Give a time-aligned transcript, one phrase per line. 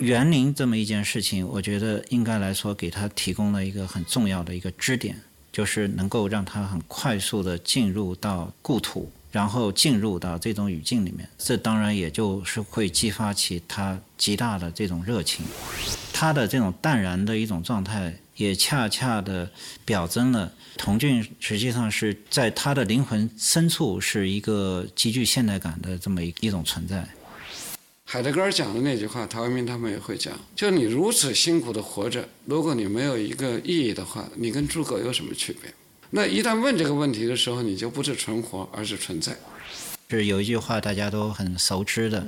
[0.00, 5.20] 园林这么一件事情，我觉得应该来说给他提供了一个很重要的一个支点，
[5.52, 11.28] 就是能够让他很快速的进入到故土，然后进入到这种语境里面。
[11.36, 15.44] 这当然也就是会激发起他极大的这种热情，
[16.12, 19.50] 他的这种淡然的一种状态，也恰恰的
[19.84, 27.04] 表征了童俊实际上是在他的灵魂深处是一个极具现代感的这么一一种存在。
[28.10, 35.70] 海德格尔讲的那句话，陶渊明他们也会讲，就你如此辛苦的活着，如果你没有一个意义的话，你跟诸葛有什么区别？
[36.08, 39.36] 那一旦问这个问题的时候，你就不是存活，而是存在。
[40.08, 42.26] 是有一句话大家都很熟知的，“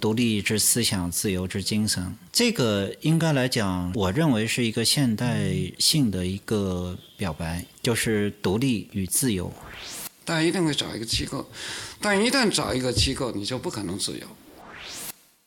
[0.00, 2.12] 独立之思想，自由之精神”。
[2.32, 9.52] 这个应该来讲，我认为是一个现代性的一个表白，就是独立与自由。
[10.24, 11.48] 大家一定会找一个机构，
[12.00, 14.26] 但一旦找一个机构，你就不可能自由。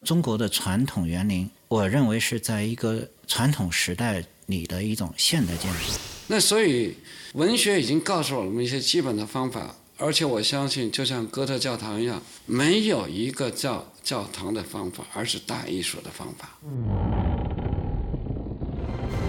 [0.04, 5.80] 中国的传统园林，我认为是在一个传统时代里的一种现代建筑。
[6.28, 6.98] 那所以，
[7.34, 16.50] 文学已经告诉我们一些基本的方法，而且我相信，就像哥特教堂一样，没有一个教教堂的方法，而是大艺术的方法。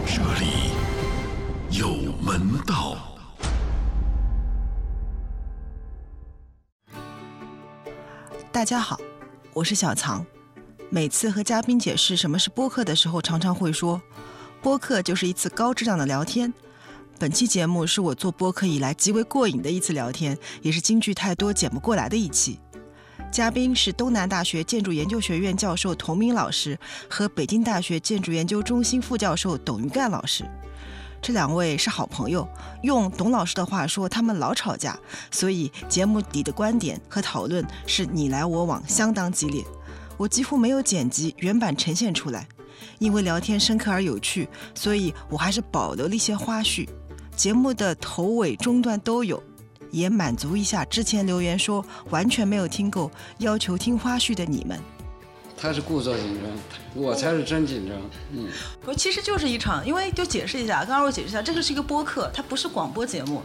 [0.07, 0.71] 这里
[1.71, 2.99] 有门道。
[8.51, 9.01] 大家好，
[9.53, 10.25] 我是小藏。
[10.91, 14.01] 每次和嘉宾解释什么是播客的时候，常常会说，
[14.63, 16.53] 播客就是一次高质量的聊天。
[17.19, 22.61] 本期节目是我做播客以来极为过瘾的一次聊天，也是京剧太多剪不过来的一期。
[23.33, 26.79] 嘉宾是东南大学建筑研究学院教授童明老师
[27.11, 30.45] 和北京大学建筑研究中心副教授董于干老师。
[31.21, 32.47] 这两位是好朋友，
[32.83, 34.97] 用董老师的话说，他们老吵架，
[35.31, 39.65] 所以节目里的观点和讨论是你来我往，相当激烈。
[40.17, 42.47] 我几乎没有剪辑原版呈现出来，
[42.99, 46.89] 因为聊天深刻而有趣，所以我还是保留了一些花絮。
[47.37, 49.43] 节目的头尾中段都有，
[49.91, 54.79] 也满足一下之前留言说完全没有听够，要求听花絮的你们。
[55.57, 56.53] 他是故作紧张，
[56.95, 57.97] 我才是真紧张。
[58.33, 58.49] 嗯，
[58.85, 63.41] 我其实就是一场，因为就解释一下，刚刚我解释一下，这个是一个播客，它不是广播节目，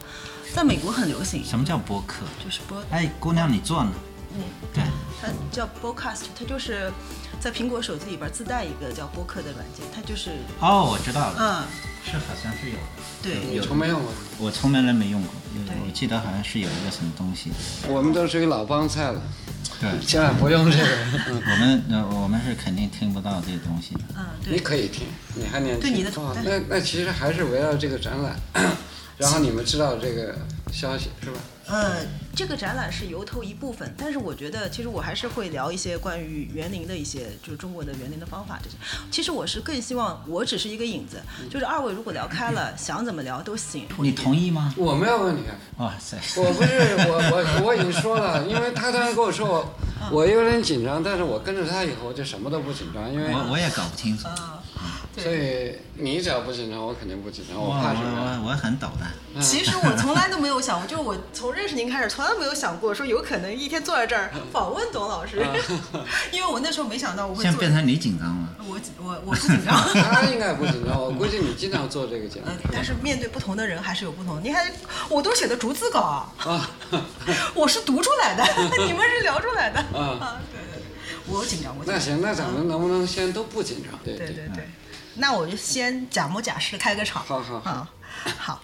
[0.54, 1.44] 在美国很流行。
[1.46, 2.26] 什么叫播客？
[2.44, 2.78] 就是播。
[2.90, 3.92] 哎，姑娘，你坐呢？
[4.36, 4.42] 嗯，
[4.74, 4.84] 对，
[5.22, 6.92] 它叫 Podcast，它就是
[7.40, 11.64] 在苹果手机里边自带一个叫播客的软件，它就是哦，我知道了，嗯，
[12.06, 12.78] 是好像是有，
[13.22, 15.32] 对，有从没用过，我从来没用过，
[15.86, 17.52] 我记得好像是有一个什么东西，
[17.88, 19.22] 我们都属于老帮菜了，
[19.80, 20.84] 对， 千万不用这个，
[21.52, 26.12] 我们那我们是肯定听不到这些东西的，嗯，对，你可以听，你还年轻，对你的，
[26.44, 28.40] 那那其实还是围绕这个展览，
[29.20, 30.34] 然后你们知道这个
[30.72, 31.40] 消息是吧？
[31.68, 31.98] 呃，
[32.34, 38.78] 这个展览是由头一部分，但是我觉得其实我还是会聊一些关于园林的一些，就是中国的园林的方法这些。
[39.12, 41.18] 其实我是更希望，我只是一个引子，
[41.52, 43.86] 就是二位如果聊开了，想怎么聊都行。
[44.00, 44.74] 你同意吗？
[44.78, 45.44] 我没有问题。
[45.78, 46.18] 哇塞！
[46.42, 46.70] 我不是
[47.08, 54.28] 我我我已经说了，因为他当时跟我说我我有点紧张，但是我跟着他以后就什么都不紧张，因为我我也搞不清楚。
[55.20, 57.58] 所以你只要不紧张，我肯定不紧张。
[57.62, 58.42] 我怕什么？
[58.44, 59.42] 我我很抖的。
[59.42, 65.46] 其实我从来都没有想过， 就是我从认识您开始，从来没有想过说有可能一天坐在这儿 访问董老师，
[66.32, 67.44] 因为我那时候没想到我会。
[67.44, 68.50] 现在变成你紧张了。
[68.68, 69.76] 我我我不紧张。
[69.76, 72.48] 他应该不紧张，我估计你经常做这个节目。
[72.72, 74.42] 但是面对不同的人还是有不同。
[74.44, 74.72] 你还
[75.10, 76.70] 我都写的逐字稿啊，
[77.54, 78.44] 我是读出来的，
[78.86, 80.40] 你们是聊出来的啊。
[80.52, 80.84] 对对对，
[81.28, 81.96] 我紧张，我紧张。
[81.96, 84.00] 那行，那咱们能不能先都不紧张？
[84.04, 84.70] 对对对。
[85.20, 87.24] 那我就先假模假式开个场。
[87.24, 87.88] 好好好，
[88.38, 88.64] 好。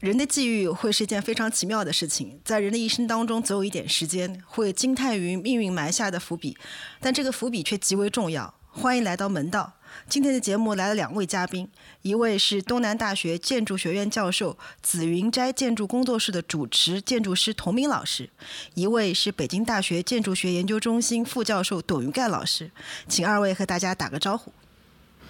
[0.00, 6.58] 人的际遇会是一件非常奇妙的事情，在人的一生当中，总有一点时间会惊叹于命运埋下的伏笔，
[7.00, 8.52] 但这个伏笔却极为重要。
[8.68, 9.74] 欢迎来到门道。
[10.08, 11.68] 今天的节目来了两位嘉宾，
[12.00, 18.28] 一位是东南大学建筑学院教授紫云斋建筑工作室的主持建筑师童明老师，
[18.74, 22.70] 一位是北京大学建筑学研究中心副教授董云盖老师，
[23.06, 24.52] 请二位和大家打个招呼。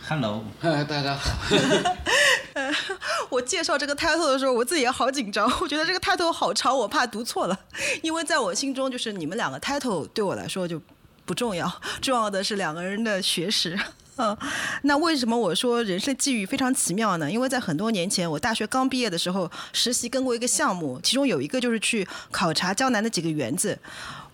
[0.09, 1.31] Hello， 大家好。
[3.31, 5.51] 我介绍这个 title 的时候，我自己也好紧张。
[5.63, 7.59] 我觉得这个 title 好长，我怕读错了。
[8.03, 10.81] 因为在我心中，就是你们两个 title 对我来说就
[11.25, 13.79] 不重要，重要的是两个人的学识。
[14.17, 14.37] 嗯，
[14.83, 17.31] 那为什么我说人生际遇非常奇妙呢？
[17.31, 23.79] 因为在很多年前，我大学刚毕业的时候，实习跟过一个项目，其中有一个就是去考察江南的几个园子。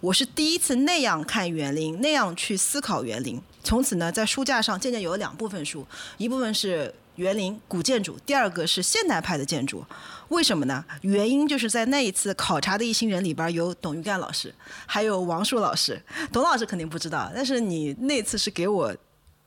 [0.01, 3.41] 我是第一次那样看园林，那样去思考园林。
[3.69, 5.87] 从此呢，在书架上渐渐有了两部分书，
[6.17, 9.85] 一部分是园林古建筑，第二个是现代派的建筑。
[10.31, 10.83] 为什么呢？
[11.03, 14.55] 原因就是在那一次考察的一行人里边有董玉干老师，
[14.87, 16.03] 还有王树老师。
[16.33, 18.97] 董老师肯定不知道，但是你那次是给我。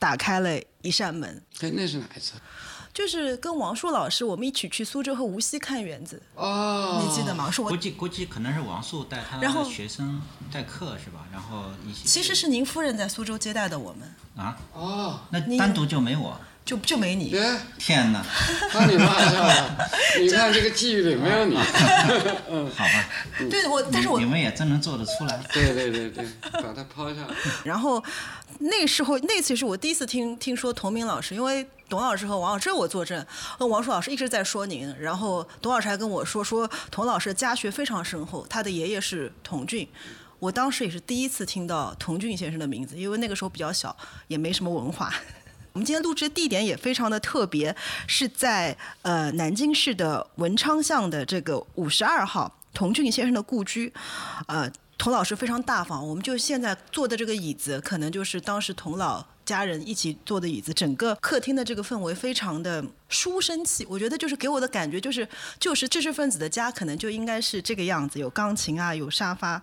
[0.01, 1.29] 打开了一扇门。
[1.59, 2.33] 哎，那是哪一次？
[3.01, 7.49] 就是跟王树老师，我们一起去苏州和无锡看园子，哦，你记得吗？
[7.49, 10.21] 是我，估计估计可能是王树带他然后的学生
[10.51, 11.25] 代课是吧？
[11.31, 16.39] 然后一起其实是您夫人在苏州接待的我们，啊，哦，那单独就没我。
[16.63, 17.25] 就就没你。
[17.29, 18.23] 耶，天哪，
[18.73, 19.89] 把你落下了。
[20.21, 21.55] 你看这个际遇里没有你。
[22.75, 23.09] 好吧，
[23.49, 25.43] 对我，但是我你们也真能做得出来。
[25.51, 27.27] 对对对对，把它抛下。
[27.65, 28.03] 然后
[28.59, 33.25] 那时候那次是我第一次听听说童明老师，因为董老师和王老师我作证，
[33.57, 39.87] 和王树老师一直在说您，然后董老师还跟我说说童老师家学非常深厚，他的爷爷是童俊。
[40.39, 43.95] 我当时也是第一次听到童俊先生的名字，因为那个时候比较小，
[44.27, 45.13] 也没什么文化。
[45.73, 47.75] 我们今天录制的地点也非常的特别，
[48.07, 53.93] 是在呃南京市的文昌巷的这个五十二号童俊先生的故居，
[54.47, 54.71] 呃。
[54.97, 60.71] 童老师非常大方，我们就现在坐的这个椅子，可能就是当时童老家人一起坐的椅子。
[60.71, 65.27] 整个客厅的这个氛围非常的书生气，我觉得就是给我的感觉就是，
[65.59, 69.59] 就是知识分子的家可能就应该是这个样子，有钢琴啊，有沙发。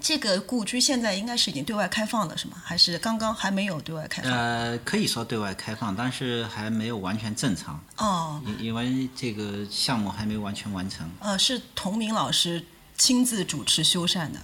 [0.00, 2.56] 这个故居现在应该是已经对外开放了，是吗？
[2.64, 4.30] 还是刚刚还没有对外开放？
[4.30, 11.10] 呃，可以说对外开放，但是还没有完全正常，哦，因因为这个项目还没完全完成。
[11.18, 12.64] 呃，是童明老师
[12.96, 14.38] 亲自主持修缮的。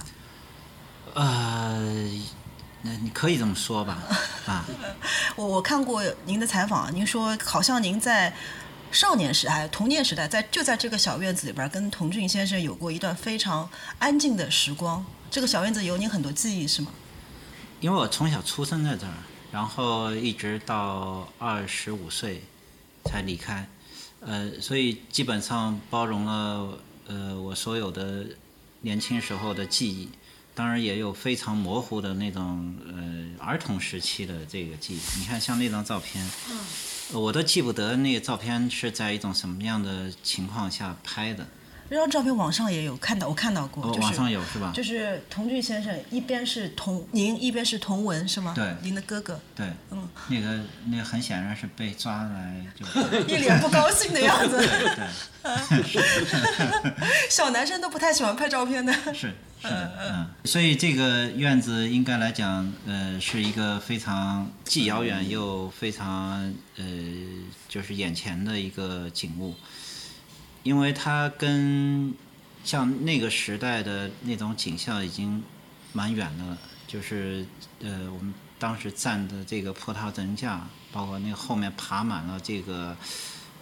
[1.14, 1.78] 呃，
[2.82, 4.02] 那你可以这么说吧，
[4.46, 4.66] 啊，
[5.36, 8.34] 我我看过您的采访，您说好像您在
[8.90, 13.70] 少年时代、童年时代，在就在这个小院子里边，跟童俊先生有过一段非常
[14.00, 15.06] 安静的时光。
[15.34, 16.92] 这个小院子有你很多记忆，是吗？
[17.80, 19.14] 因为我从小出生在这儿，
[19.50, 22.40] 然后一直到二十五岁
[23.06, 23.68] 才离开，
[24.20, 26.78] 呃，所以基本上包容了
[27.08, 28.24] 呃我所有的
[28.82, 30.08] 年轻时候的记忆，
[30.54, 35.00] 当然也有非常模糊的那种呃儿童时期的这个记忆。
[35.18, 36.24] 你看像那张照片，
[37.12, 41.48] 呃我都记不得那个照片是在一种什么样的情况下拍的，
[41.94, 44.72] 这张照片网上也有看到，我看到过，哦，就是网上有是吧？
[44.74, 48.52] 就是童俊先生一边是童您，一边是童文，是吗？
[48.52, 52.84] 对您的哥哥对，嗯，那个那个很显然是被抓来就。
[53.32, 54.58] 一脸不高兴的样子。
[54.58, 55.06] 对，
[57.30, 58.92] 小男生都不太喜欢拍照片的。
[59.14, 59.32] 是
[59.62, 66.84] 是的，嗯，所以这个院子应该来讲，呃，是一个非常既遥远又非常呃，
[67.68, 69.54] 就是眼前的一个景物，
[70.64, 72.12] 因为它跟
[72.64, 75.40] 像那个时代的那种景象已经
[75.92, 76.58] 蛮远的了，
[76.88, 77.46] 就是
[77.80, 82.96] 呃，我们当时站的这个葡萄人架，包括那后面爬满了这个。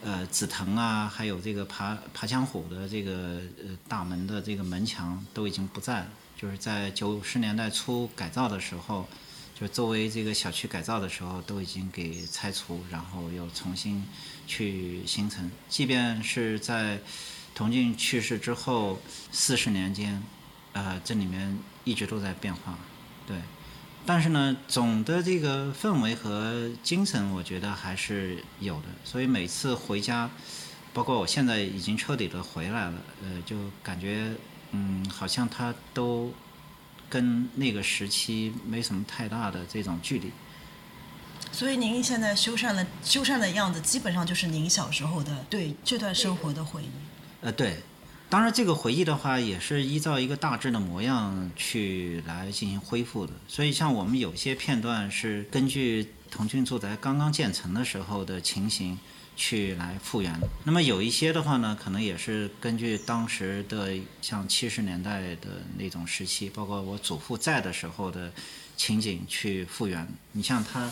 [0.05, 9.07] 呃，紫藤啊，还有这个爬爬墙虎的这个呃大门的这个门墙都已经不在了，就是在九十年代初改造的时候，
[9.55, 14.05] 就周围这个小区改造的时候都已经给拆除，然后又重新
[14.47, 15.51] 去形成。
[15.69, 16.99] 即便是在
[17.55, 19.01] 童俊去世之后
[19.31, 20.23] 四十年间，
[20.73, 22.79] 呃，这里面一直都在变化，
[23.27, 23.37] 对。
[24.05, 28.89] 但是呢，总的这个氛围和精神，我觉得还是有的。
[29.05, 30.29] 所以每次回家，
[30.93, 34.35] 包括我现在已经彻底的回来了，呃，就感觉，
[34.73, 36.35] 嗯，好像它都
[37.09, 40.33] 跟那个时期没什么太大的这种距离。
[41.53, 46.89] 所以您现在修缮的修缮的样子，基本上就是您小时候的对这段生活的回忆。
[47.43, 47.77] 呃，对。
[48.31, 53.33] 当然，这个回忆的话，也是依照一个大致的模样去来进行恢复的。
[53.47, 58.99] 所以，像我们有些片段是根据童俊住宅刚刚建成的时候的情形
[59.37, 60.35] 去来复原。
[60.65, 63.93] 那么有一些的话呢，可能也是根据当时的
[64.23, 68.33] 像七十年代的那种时期，包括我祖父在的时候的
[68.77, 70.09] 情景去复原。
[70.33, 70.91] 你像他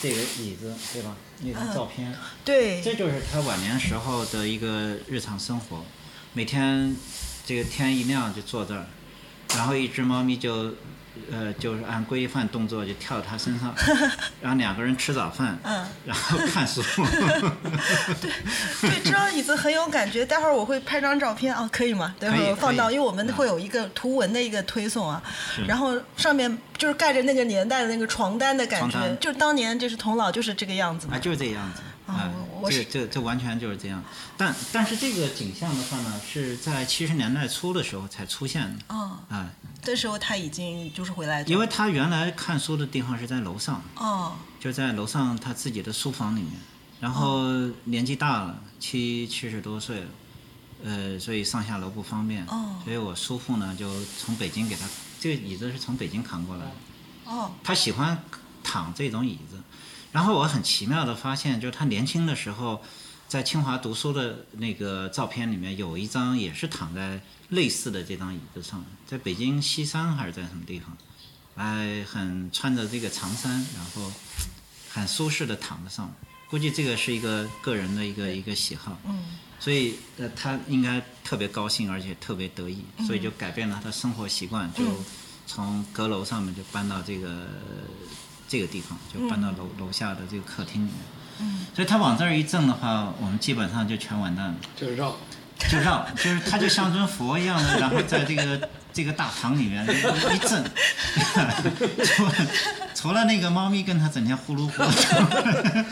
[0.00, 1.16] 这个椅子，对吧？
[1.42, 2.14] 那张照片，
[2.44, 5.84] 对，这就是他晚年时候的一个日常生活。
[6.32, 6.96] 每天
[7.44, 8.86] 这个天一亮就坐这儿，
[9.54, 10.74] 然后一只猫咪就，
[11.32, 13.74] 呃，就是按规范动作就跳到他身上，
[14.40, 16.82] 然后两个人吃早饭，嗯，然后看书。
[18.22, 20.24] 对，这张椅子很有感觉。
[20.24, 22.14] 待会儿我会拍张照片啊，可以吗？
[22.18, 25.22] 待会儿放到，因为我们会有一个图文的一个推送啊，
[25.66, 31.18] 然后上面就是盖着那个年代的那个床单的感觉，就是当年就是童老就是这个样子嘛啊，。
[31.18, 31.82] 就是这样子。
[32.06, 32.30] 啊啊
[32.68, 34.02] 这这这完全就是这样。
[34.36, 38.94] 但但是这个景象的话呢，是在七十年代初的时候才出现的。
[38.94, 39.50] 哦，啊，
[39.82, 46.52] 这时候他已经就是回来，因为他原来看书的地方是在楼上，哦，就在楼上他自己的书房里面，
[47.00, 47.42] 然后
[47.84, 50.06] 年纪大了，七七十多岁了，
[50.84, 54.86] 呃，所以上下楼不方便，哦所以我叔父呢就从北京给他
[55.20, 56.72] 这个椅子是从北京扛过来的，
[57.26, 58.22] 哦，他喜欢
[58.62, 59.56] 躺这种椅子，
[60.16, 62.82] 然后我很奇妙的发现，就是他年轻的时候，
[63.28, 67.20] 在清华读书的那个照片里面，有一张也是躺在
[67.50, 70.96] 类似的这张椅子上，在北京西山还是在什么地方，
[71.56, 74.10] 哎，很穿着这个长衫，然后
[74.88, 76.14] 很舒适的躺在上面。
[76.48, 79.22] 估计这个是一个个人的一个一个喜好，嗯，
[79.60, 84.82] 所以呃，他应该特别高兴，而且特别得意，所以就改变了他的生活习惯，就
[85.46, 87.48] 从阁楼上面就搬到这个
[88.56, 90.94] 这个地方，就搬到楼楼下的这个客厅里面。
[91.40, 94.54] 嗯，所以他往这儿一正的话，我们基本上就全完蛋了。
[94.74, 95.14] 就绕。
[95.58, 100.64] 就绕，就是他就像尊佛一样的，然后在这个 这个大堂里面一震，
[102.04, 102.32] 除了
[102.94, 105.84] 除了那个猫咪跟他整天呼噜呼噜，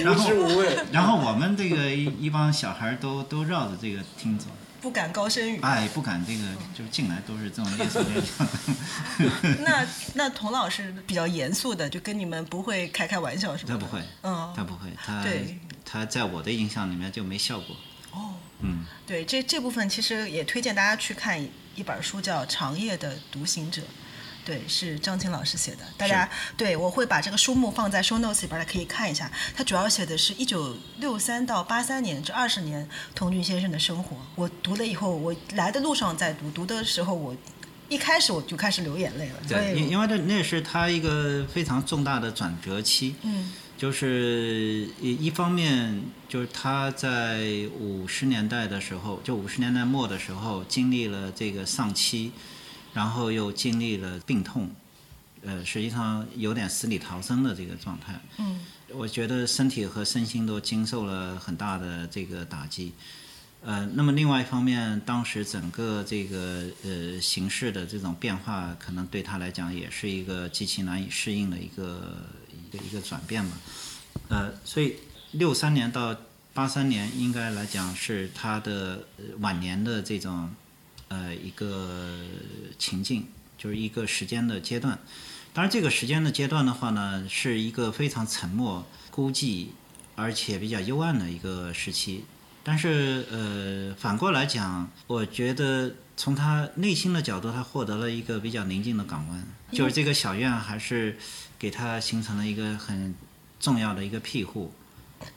[0.04, 4.46] 然后无知无畏然后我们这个一一帮小孩都都绕着这个厅走，
[4.84, 5.58] 不敢高声语。
[5.62, 9.56] 哎，不敢这个就是进来都是这种蹑手蹑脚的。
[9.64, 13.80] 那那童老师比较严肃的，就跟你们不会开开玩笑什么的。
[13.80, 17.74] 他不会，嗯，他不会，他对他在我的印象里面就没笑过。
[18.12, 23.80] 哦，嗯，对，这这部分其实也推荐大家去看一一本书，叫《长夜的独行者》。
[24.44, 25.78] 对，是张琴老师写的。
[25.96, 29.30] 大家对我会把这个书目放在 show notes 里边，可以看一下。
[29.56, 34.16] 他主要写的是一九六三到八三年这二十年童俊先生的生活。
[34.34, 37.34] 我读了以后，我来的路上在读，读的时候我
[37.88, 39.34] 一开始我就开始流眼泪了。
[39.48, 43.14] 对，因，因为这那是他一个非常重大的转折期。
[43.22, 47.40] 嗯就是一一方面，就是他在
[47.78, 52.30] 五十年代的时候，就五十年代末的时候，经历了这个丧妻，
[52.94, 54.70] 然后又经历了病痛，
[55.42, 58.18] 呃，实际上有点死里逃生的这个状态。
[58.38, 58.60] 嗯
[58.96, 62.92] 我觉得身体和身心都经受了很大的这个打击。
[63.60, 73.56] 呃，那么另外一方面，当时整个这个呃形势的这种变化，可能对他来讲也是一个极其难以适应的一个一个一个转变吧。
[74.28, 74.96] 呃，所以
[75.32, 76.14] 六三年到
[76.52, 80.50] 八三年，应该来讲是他的呃晚年的这种
[81.14, 82.18] 呃一个
[82.78, 84.98] 情境，就是一个时间的阶段。
[85.52, 89.68] 当然，这个时间的阶段的话呢，是一个非常沉默、孤寂，
[90.16, 92.24] 而且比较幽暗的一个时期。
[92.64, 101.16] 但是，呃，反过来讲，我觉得从他内心的角度，他获得了一个比较宁静的港湾，就是这个小院还是
[101.58, 103.14] 给他形成了一个很
[103.60, 104.72] 重要的一个庇护。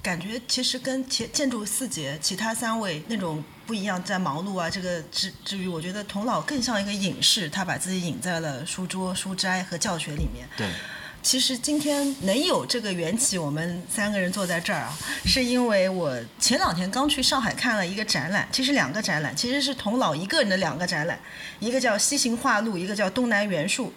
[0.02, 10.48] 感觉其实跟其建筑四杰其他三位那种不一样，在忙碌啊这个之之余，我觉得童老更像一个隐士，他把自己隐在了书桌、书斋和教学里面。
[10.56, 10.68] 对，
[11.22, 21.20] 其实今天能有这个缘起，我们三个人坐在这儿啊，是因为我前两天刚去上海看了一个展览，其实两个展览，其实是童老一个人的两个展览，
[21.60, 23.88] 一个叫《西行画路》，一个叫《东南元素》，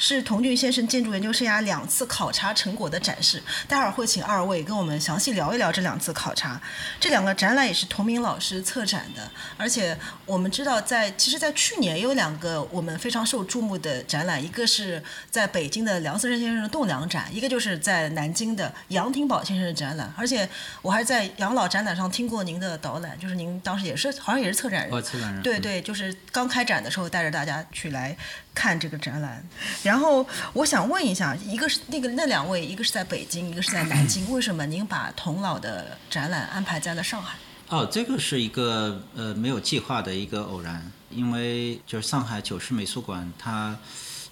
[0.00, 3.40] 是童俊先生建筑研究生涯两次考察成果的展示。
[3.68, 6.60] 待会儿会请二位跟我们详细聊一聊这两次考察。
[6.98, 20.10] 这两个展览也是童明老师策展的，而且我们知道在，其实，在去年也有两个我们非常受注目的展览，一个是在北京的梁思成先生的栋梁展，一个就是在南京的杨廷宝先生的展览。
[20.16, 20.48] 而且
[20.80, 28.16] 我还在养老展览上听过您的导览，就是您当时也是好像也是策展人，哦策展人嗯对对，就是刚开展的时候带着大家去来
[28.54, 29.44] 看这个展览。
[29.82, 37.36] 然后我想问一下，一个是那个那两位，一个是在北京，一个是在南京，为什么您把童老的展览安排在了上海？
[37.68, 43.78] 哦，这个是一个呃没有计划的一个偶然，因为就是上海九世美术馆，它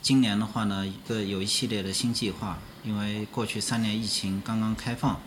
[0.02, 5.20] 今年的话呢，一个有一系列的新计划，因为过去三年疫情刚刚开放，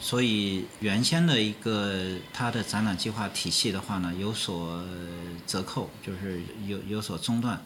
[0.00, 4.82] 所以原先的一个它的展览计划体系的话呢有所
[5.46, 7.64] 折扣，就是有有所中断。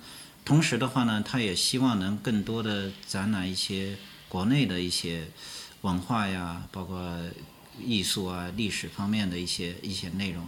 [0.49, 3.95] 同时的话呢，他也希望能更多的展览一些
[4.31, 5.29] 国内的一些
[5.83, 7.21] 文化呀，包括
[7.85, 10.43] 艺术啊、历史方面的一些一些内容。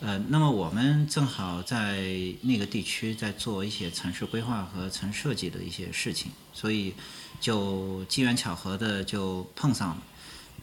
[0.00, 2.04] 呃，那么我们正好在
[2.42, 6.92] 那个地区在做一些城市规划和城设计的一些事情，所以
[7.40, 10.02] 就机缘巧合的就碰上了。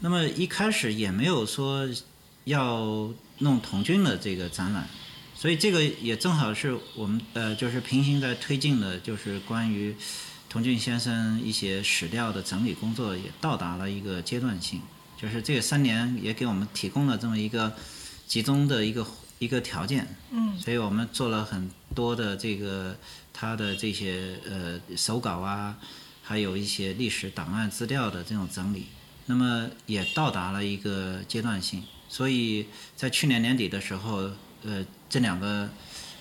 [0.01, 1.89] 那么一开始也没有说
[2.43, 4.87] 要弄童军的这个展览，
[5.37, 9.95] 所以这个也正好是我们呃就是平行在推进的，就是关于
[10.49, 14.81] 童俊先生一些史料的整理工作也到达了一个阶段性，
[15.15, 17.71] 就是这三年也给我们提供了这么一个
[18.25, 19.05] 集中的一个
[19.37, 22.97] 一个条件，嗯，所以我们做了很多的这个
[23.31, 25.77] 他的这些呃手稿啊，
[26.23, 28.87] 还有一些历史档案资料的这种整理，
[29.27, 32.65] 那么也到达了一个阶段性，所以
[32.95, 34.31] 在去年年底的时候，
[34.63, 35.69] 呃，这两个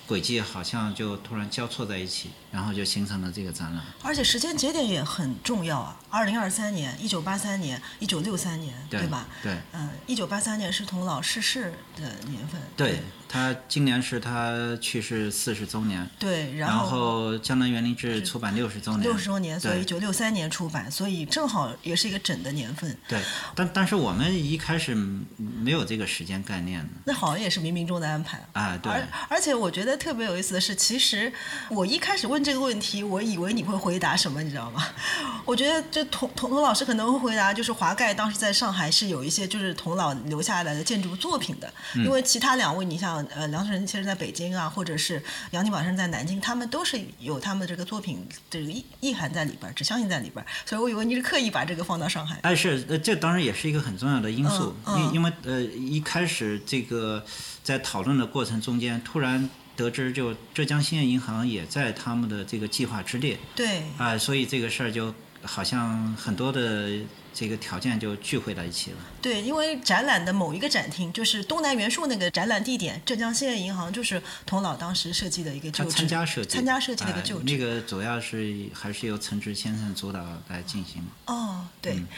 [0.07, 3.85] 轨迹好像就突然交错在一起，然后就形成了这个展览。
[4.03, 9.27] 而且时间节点也很重要啊，二零二三年、一九八三年、一九六三年，对吧？
[9.43, 12.61] 对嗯，一九八三年是童老逝世的年份。
[12.77, 19.97] 对他今年是他去世四十周年，对，然后后《江南园林志》出版六十周年，六十周年，所以一对。
[19.97, 22.95] 九六三年出版，所以正好也是一个整的年份。
[23.09, 23.19] 对，
[23.55, 28.39] 但但是我们一开始没有这个时间概念的那好像也是冥冥中的安排。
[28.53, 28.93] 啊，对。
[28.93, 31.33] 而而且我觉得特别有意思的是，其实
[31.71, 34.85] 我一开始问这个问题，我以为你会回答什么，你知道吗？
[35.47, 42.05] 我觉得这童童童老师可能会回答，就是华盖当时在上海是有一些就是童老留下来的建筑作品的，嗯。
[42.05, 52.39] 因为其他两位，你像呃梁辰先生在北京啊，或者是杨廷宝先生在南京，他们都是有他们的这个作品这个意意涵在里边儿，指向性在里边儿，所以我以为你是刻意把这个放到上海。
[52.43, 55.01] 哎，是，呃，这当然也是一个很重要的因素，嗯嗯。
[55.07, 57.25] 因因为呃，一开始这个
[57.63, 66.91] 在讨论的过程中间，突然得知就浙江兴业银行也在他们的这个计划之列，对，啊、所以这个事儿就好像很多的
[67.39, 68.97] 这个条件就聚会到一起了。
[69.21, 77.45] 对，因为展览的某一个展厅，就是东南元素那个展览地点，浙江兴业银行就是童老当时设计的一个他旧址，参加设计，参加设计的一个哎旧址。
[77.45, 81.05] 那个主要是还是由陈植先生主导来进行。
[81.27, 82.09] 哦，对，嗯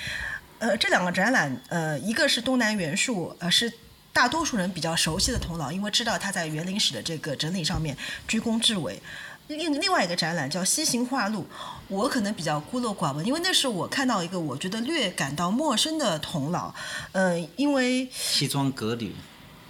[0.60, 3.72] 呃，这两个展览，呃，一个是东南元素，呃，是
[4.12, 7.96] 大多数人比较熟悉的童老，因为知道他在园林史的这个整理上面
[8.28, 9.02] 居功至伟。
[9.49, 11.40] 另另外一个展览叫《西行画录》，
[11.88, 16.73] 我可能比较孤陋寡闻，因为那是我看到一个我觉得略感到陌生的童老，
[17.12, 19.14] 呃，因为西装革履，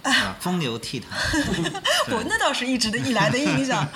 [0.03, 1.03] 啊，风流倜傥。
[2.11, 3.87] 我那倒是一直的以来的印象。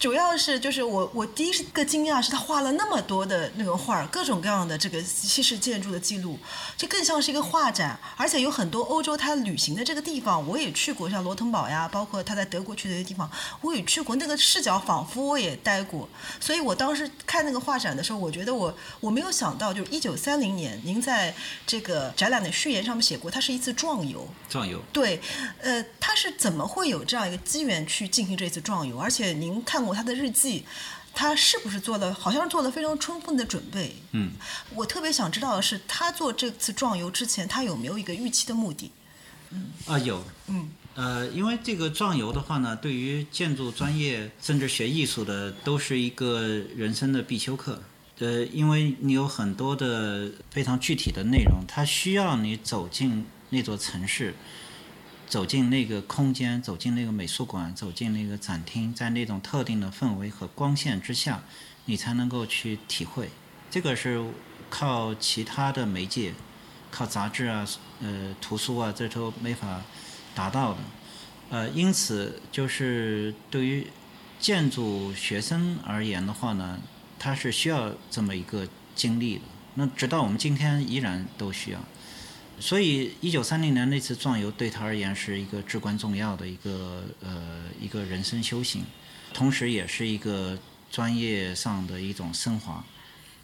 [0.00, 6.38] 主要是就是我我第一个惊讶是他画了那么多的那个画，各种各样的这个西式建筑的记录，
[6.74, 13.30] 这更像是一个画展，而且有很多欧洲他旅行的这个地方我也去过，像罗滕堡呀，包括他在德国去的一些地方
[13.60, 16.08] 我也去过，那个视角仿佛我也待过，
[16.40, 21.34] 所以我当时看那个画展的时候，我觉得我我没有想到，就是一九三零年您在
[21.66, 24.80] 这个展览的序言上面写过，它是一次壮游，壮游。
[24.94, 25.20] 对，
[25.60, 28.98] 呃，他是怎么会有这样一个机缘去进行这次壮游？
[28.98, 30.64] 而且您看过他的日记，
[31.12, 33.96] 他是不是做了，好像是做了非常充分的准备？
[34.12, 34.30] 嗯，
[34.74, 38.90] 我特别想知道的是，他做这次壮游之前，他有没有一个预期的目的？
[39.50, 46.42] 嗯啊，有，嗯，呃，因为这个壮游的话呢，对于建筑专业甚至学艺术的，都是一个
[46.76, 47.82] 人生的必修课。
[48.20, 54.34] 呃，因为你有很多的非常具体的内容，它需要你走进那座城市，
[55.30, 61.44] 走进那个空间，走进那个美术馆，走进那个展厅，在那种特定的氛围和光线之下，
[61.84, 63.30] 你才能够去体会。
[63.70, 64.20] 这个是
[64.68, 66.34] 靠其他的媒介，
[66.90, 67.64] 靠杂志啊、
[68.02, 69.80] 呃图书啊，这都没法
[70.34, 70.78] 达到的。
[71.50, 73.86] 呃，因此就是对于
[74.40, 76.80] 建筑学生而言的话呢，
[77.20, 78.66] 他是需要这么一个
[78.96, 79.42] 经历的。
[79.74, 81.78] 那直到我们今天依然都需要。
[82.60, 88.82] 所以，一九三零年那次壮游对他而言是一个至关重要的一个呃一个人生修行，
[89.32, 90.58] 同时也是一个
[90.90, 92.84] 专业上的一种升华。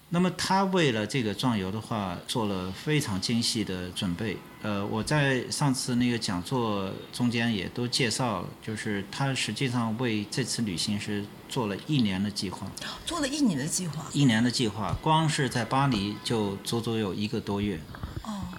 [0.08, 4.36] 那么他为了这个壮游的话，做了非常精细的准备。
[4.62, 12.70] 呃，我在上次那个讲座中间也都介绍了，就是他实际上为这次旅行是做了一年的计划。
[13.04, 14.06] 做了一年的计划。
[14.12, 17.80] 一年的计划，光是在巴黎就足足有一个多月。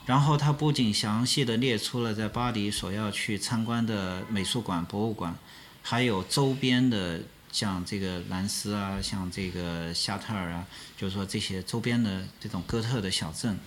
[0.08, 5.36] 然后他不仅详细的列出了在巴黎所要去参观的美术馆、博物馆，
[5.84, 7.20] 还有周边的
[7.52, 10.66] 像这个兰斯啊，像这个夏特尔啊，
[10.98, 13.60] 就是说这些周边的这种哥特的小镇，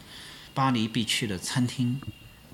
[0.54, 2.00] 巴黎必去的餐厅、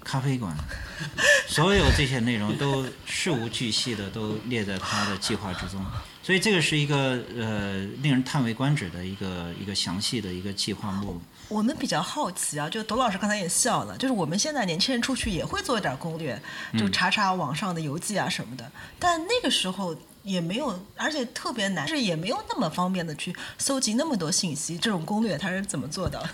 [0.02, 0.56] 咖啡馆，
[1.46, 5.80] 所有这些内容都事无巨细的都列在他的计划之中。
[6.24, 11.22] 所以这个是一个呃令人叹为观止的一个一个详细的一个计划目录。
[11.48, 16.40] 我们比较好奇啊，就董老师刚才也笑了，就是我们现在年轻人出去也会做一点攻略，
[16.76, 24.76] 就查查网上的游记啊什么的，但那个时候也没有，而且特别难，是也没有那么方便的去搜集那么多信息。
[24.76, 26.28] 这种攻略他是怎么做的？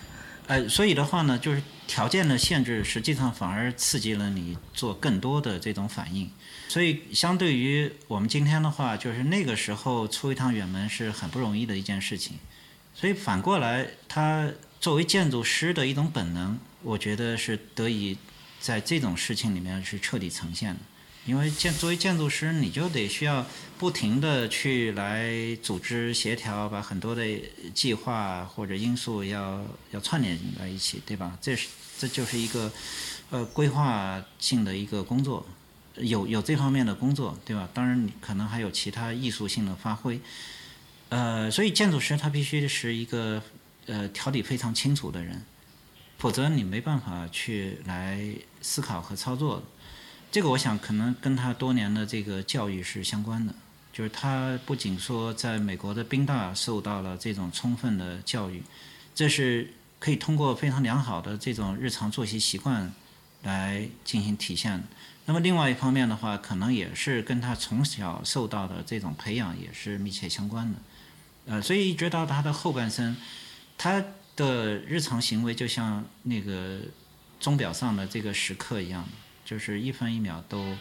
[0.46, 6.30] 呃，所以的话呢，就是条件的限制，实际上反而刺激了你做更多的这种反应。
[6.68, 12.38] 所以，相对于我们今天的话，就是那个时候出一趟远门是很不容易的一件事情。
[12.94, 14.50] 所以反过来，他
[14.82, 18.18] 作为建筑师的一种本能，我觉得是得以
[18.58, 20.80] 在这种事情里面是彻底呈现的。
[21.24, 23.46] 因为建作为建筑师，你就得需要
[23.78, 27.24] 不停的去来组织协调，把很多的
[27.72, 31.38] 计划或者因素要要串联在一起，对吧？
[31.40, 32.72] 这是这就是一个
[33.30, 35.46] 呃规划性的一个工作。
[35.94, 37.68] 有有这方面的工作，对吧？
[37.72, 40.20] 当然，你可能还有其他艺术性的发挥。
[41.10, 43.40] 呃，所以建筑师他必须是一个
[43.86, 45.42] 呃条理非常清楚的人，
[46.18, 49.62] 否则你没办法去来思考和操作。
[50.30, 53.54] 这个我想可能跟他多年的这个教育是相关的，
[53.92, 58.62] 就是他不仅说在美国的宾大受到了这种充分的教育，
[59.14, 62.92] 这是可以通过非常良好的这种日常作息习惯
[63.42, 64.82] 来进行体现。
[65.26, 70.78] 那么另外一方面的话，可能也是跟他从小受到的这种培养也是密切相关的。
[71.44, 73.16] 呃，所以一直到他的后半生，
[73.82, 74.00] 他
[74.36, 76.78] 的日常行为就像那个
[77.40, 79.04] 钟表上的这个时刻一样，
[79.44, 80.76] 就是一分一秒都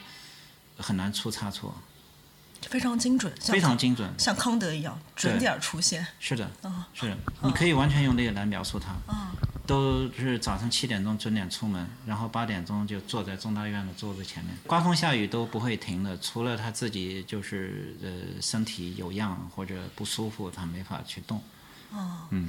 [0.77, 1.73] 很难出差错，
[2.69, 4.13] 非常精准，像非常精准。
[4.19, 6.05] 像康德一样准点儿出现。
[6.19, 8.91] 是的，嗯是的，你可以完全用这个来描述他。
[9.11, 9.31] 啊，
[9.65, 21.41] 都是早上七点钟准点出门，然后八点钟就坐在中大院的桌子前面，刮风下雨都不会停的，除了他自己就是呃身体有恙或者不舒服，他没法去动。
[21.93, 22.47] 哦，嗯，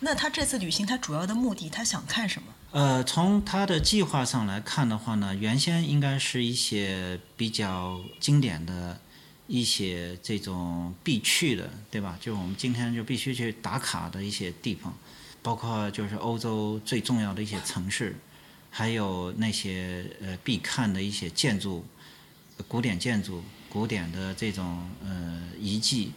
[0.00, 2.52] 那他这次旅行，他主要的目的，他想看什么？
[2.72, 9.00] 呃，从他的计划上来看的话呢，原先应该是一些比较经典的
[9.46, 12.18] 一些这种必去的，对吧？
[12.20, 14.94] 就我们今天就必须去打卡的一些地方，
[15.42, 18.14] 包括就是欧洲最重要的一些城市，
[18.70, 21.82] 还有那些呃必看的一些建筑，
[22.68, 26.12] 古典建筑、古典的这种呃遗迹。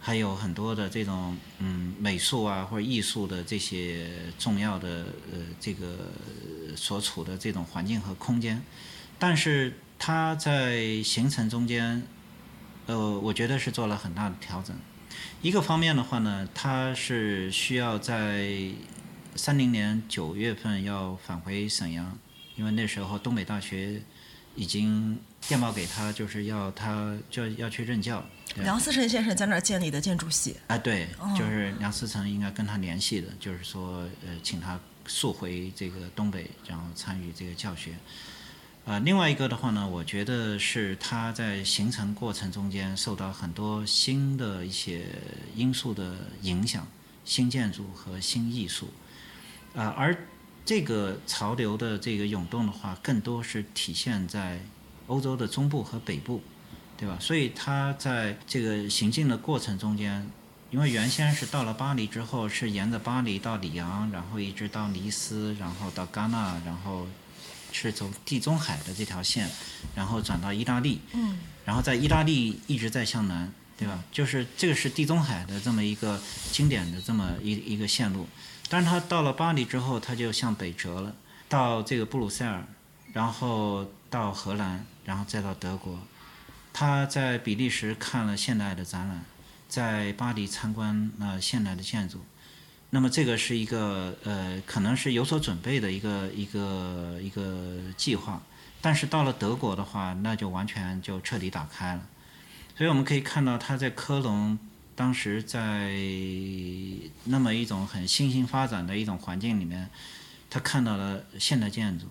[0.00, 6.12] 还有很多的这种嗯美术啊或者艺术的这些重要的呃这个
[6.76, 8.62] 所处的这种环境和空间，
[9.18, 12.02] 但是它在行程中间，
[12.86, 14.76] 呃，我觉得是做了很大的调整。
[15.42, 18.70] 一个方面的话呢，它是需要在
[19.34, 22.18] 三零年九月份要返回沈阳，
[22.56, 24.02] 因为那时候东北大学
[24.58, 25.16] 已经
[25.46, 28.22] 电报给他，就是要他就要去任教。
[28.56, 30.56] 梁思成先生在那儿建立的建筑系。
[30.66, 37.92] 啊，对哦，就是梁思成应该跟他联系的，就是说，呃，请他速回这个东北，然后参与这个教学。
[38.84, 45.06] 呃，另外一个的话呢，我觉得是他在形成过程中间受到很多新的一些
[45.54, 46.84] 因素的影响，
[47.24, 48.88] 新建筑和新艺术，
[49.76, 50.16] 啊、而
[50.68, 54.60] 这个潮流的这个涌动的话，更多是体现在
[55.06, 56.42] 欧洲的中部和北部。
[57.00, 57.16] 对吧？
[57.20, 60.28] 所以它在这个行进的过程中间，
[60.72, 67.06] 因为原先是到了巴黎之后，是沿着巴黎到里昂，然后一直到尼斯，然后到戛纳，然后
[67.70, 69.48] 是走地中海的这条线，
[69.94, 74.02] 然后转到意大利，嗯，然后在意大利一直在向南，对吧？
[74.10, 78.26] 就是这个是地中海的这么一个经典的这么一一个线路。
[78.68, 81.14] 但是他到了巴黎之后，他就向北折了，
[81.48, 82.64] 到这个布鲁塞尔，
[83.12, 85.98] 然后到荷兰，然后再到德国。
[86.72, 89.24] 他在比利时看了现代的展览，
[89.68, 92.24] 在巴黎参观了现代的建筑。
[92.90, 98.40] 那么这个是一个呃，可能是有所准备的一个一个一个计划。
[98.80, 102.02] 但是到了德国的话，那就完全就彻底打开了。
[102.76, 104.56] 所以我们可以看到他在科隆
[104.98, 105.92] 当时在
[107.22, 109.88] 那么一种很新兴发展的一种环境里面，
[110.50, 112.06] 他看到了现代建筑，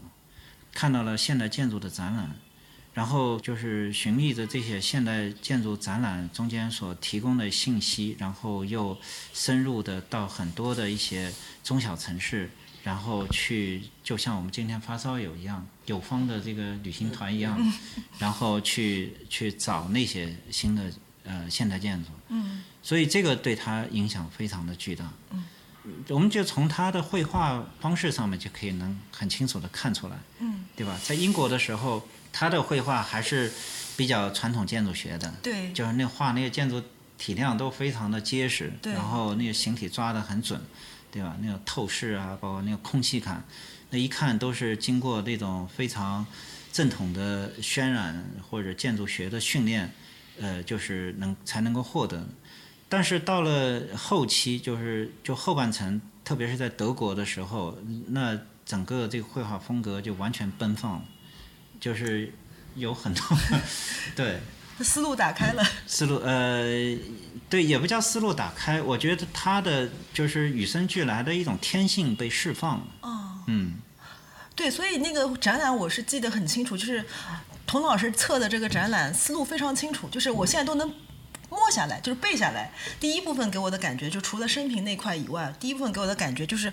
[0.73, 2.33] 看到了现代建筑的展览。
[2.93, 8.97] 然后就是寻觅着这些现代建筑展览中间所提供的信息，然后又
[9.33, 11.31] 深入的到很多的一些
[11.63, 12.49] 中小城市，
[12.83, 17.59] 然后去就像我们今天发烧友一样，有方的这个旅行团一样，
[18.17, 20.91] 然后去去找那些新的
[21.27, 22.09] 呃现代建筑。
[22.29, 25.11] 嗯，所以这个对他影响非常的巨大。
[25.31, 25.45] 嗯，
[26.09, 30.15] 我们就从他的绘画方式上面就可以能很清楚的看出来。
[30.39, 30.99] 嗯，对吧？
[31.03, 32.07] 在英国的时候。
[32.39, 33.51] 他的绘画还是
[33.95, 36.79] 比较传统建筑学的，对，就是那画那个建筑
[37.17, 40.61] 体量都非常的结实，对然后那个形体抓得很准，
[41.09, 41.35] 对吧？
[41.41, 43.43] 那个透视啊，包括那个空气感，
[43.89, 46.23] 那一看都是经过那种非常
[46.71, 49.91] 正统的渲染或者建筑学的训练，
[50.39, 52.27] 呃，就是能才能够获得。
[52.89, 61.03] 但是到了后期，就是就后半程，特别是在德国的时候，那整个这个绘画风格就完全奔放。
[61.79, 62.33] 就是
[62.73, 63.23] 有很多
[64.15, 64.39] 对
[64.79, 66.63] 思路打开了，思路呃，
[67.47, 72.87] 对，也不叫思路打开，我觉得他的就是与生俱来的一种天性被释放了。
[73.01, 73.75] 哦，嗯，
[74.55, 77.05] 对，所以那个展览我是记得很清楚，就是
[77.67, 80.91] 童老师策的这个展览思路非常清楚，就是我现在都能。
[81.49, 82.69] 摸下来就是背下来。
[82.99, 86.71] 第一部分给我的感觉，就除了生平那块以外，第一部分给我的感觉就是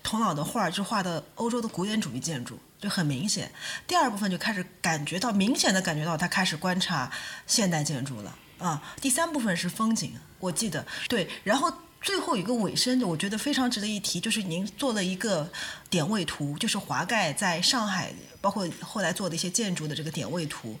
[0.00, 3.50] 童老的画就画的欧洲的古典主义建筑，就很明显。
[3.84, 7.10] 第二部分就开始感觉到明显的感觉到他开始观察
[7.48, 8.80] 现代建筑了啊。
[9.00, 11.72] 第三部分是风景，我记得对，然后。
[12.02, 15.48] 最后一个尾声，我觉得非常值得一提，就是您做了一个
[15.88, 20.76] 点位图，就是华盖在上海，包括后来做的一些建筑的这个点位图。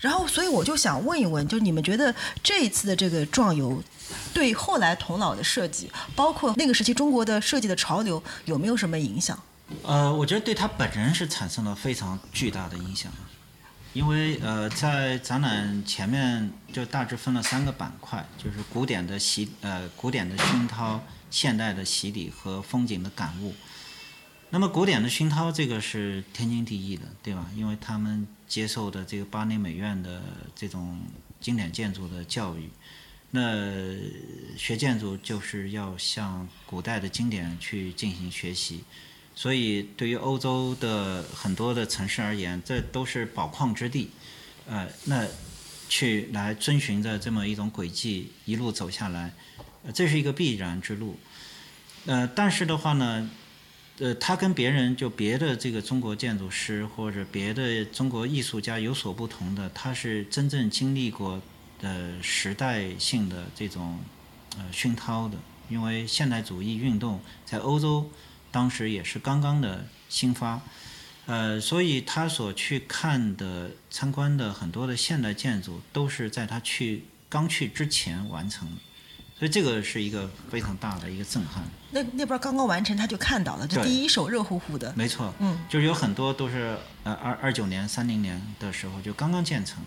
[0.00, 3.80] 然后，所以我就想问一问，就你们觉得这一次的这个壮游，
[4.32, 9.38] 对后来童老的设计，包括那个时期中国的设计的潮流，有没有什么影响？
[9.82, 13.10] 呃，我觉得对他本人是产生了非常巨大的影响。
[13.94, 23.54] 因为呃，在展览前面就大致分了三个板块，就是古典的洗呃古典的熏陶、现代的洗礼和风景的感悟。
[24.50, 27.48] 那么古典的熏陶这个是天经地义的，对吧？
[27.56, 30.20] 因为他们接受的这个巴黎美院的
[30.56, 31.00] 这种
[31.40, 32.68] 经典建筑的教育，
[33.30, 33.94] 那
[34.56, 38.82] 学建筑就是要向古代的经典去进行学习。
[39.36, 44.10] 所以，对于欧洲的很多的城市而言，这都是宝矿之地，
[44.68, 45.26] 呃，那
[45.88, 49.32] 去来遵循着这么一种轨迹一路走下来，
[49.82, 51.18] 呃，这是一个必然之路。
[52.06, 53.28] 呃，但是的话呢，
[53.98, 61.42] 呃，他跟别人就别的这个中国建筑师或者别的中国艺术家有所不同的，他是真正经历过
[61.80, 63.98] 呃时代性的这种
[64.56, 65.36] 呃熏陶的，
[65.68, 68.08] 因为现代主义运动在欧洲。
[68.54, 70.60] 当时也是刚刚的新发，
[71.26, 78.76] 呃，所以他所去看的、参观的很多的现代建筑，都是在他去刚去之前完成的，
[79.36, 81.64] 所以这个是一个非常大的一个震撼。
[81.90, 84.94] 那那边刚刚完成，他就看到了，这第一手热乎乎的。
[84.96, 89.82] 没错，嗯，就是有很多都是呃二二九年、三零年的时候就刚刚建成，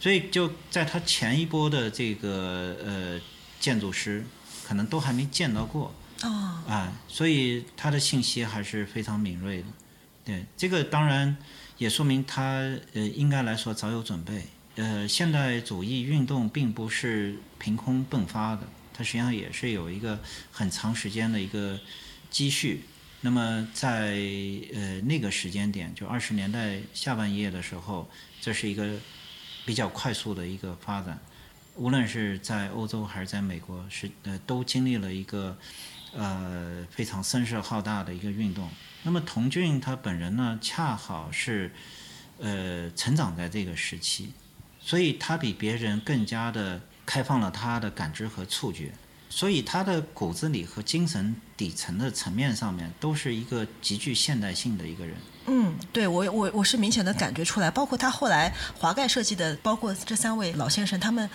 [0.00, 3.20] 所以就在他前一波的这个呃
[3.60, 4.24] 建筑师，
[4.64, 5.94] 可能都还没见到过。
[6.22, 6.28] 哦，
[6.66, 9.66] 啊，所以他的信息还是非常敏锐的，
[10.24, 11.36] 对这个当然
[11.76, 12.60] 也说明他
[12.94, 14.46] 呃应该来说早有准备。
[14.76, 20.18] 呃，现代主义运动并不是凭空迸发的，它实际上也是有一个
[20.50, 21.78] 很长时间的一个
[22.30, 22.84] 积蓄。
[23.22, 24.18] 那么在
[24.74, 28.98] 呃那个时间点，就二十年代下半叶的时候，这是一个
[29.64, 31.18] 比较快速的一个发展，
[31.74, 35.56] 无论是在欧洲还是在美国，是呃都经历了一个。
[36.14, 38.68] 呃，非常声势浩大的一个运动。
[39.02, 41.70] 那么童俊他本人呢，恰好是
[42.38, 44.32] 呃成长在这个时期，
[44.80, 48.92] 所以他比别人更加的开放了他的感知和触觉，
[49.28, 55.16] 所以他的骨子里和精神底层的层面上面，都是一个极具现代性的一个人。
[55.46, 61.30] 嗯，对我我我是明显的感觉出来，包括他后来华盖设计的，包括这三位老先生，他们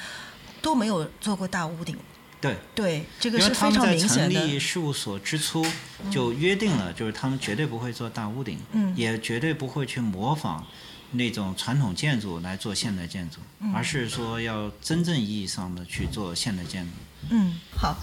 [0.62, 1.98] 都没有做过大屋顶。
[2.42, 3.86] 对对，这个是非常明显的。
[3.88, 5.64] 因为他们在成立事务所之初
[6.10, 10.66] 就约定了，就是他们绝对不会做大屋顶，嗯也绝对不会去模仿
[11.12, 13.38] 那种传统建筑来做现代建筑，
[13.76, 16.92] 而是说要真正意义上的去做现代建筑。
[17.30, 17.96] 嗯，好。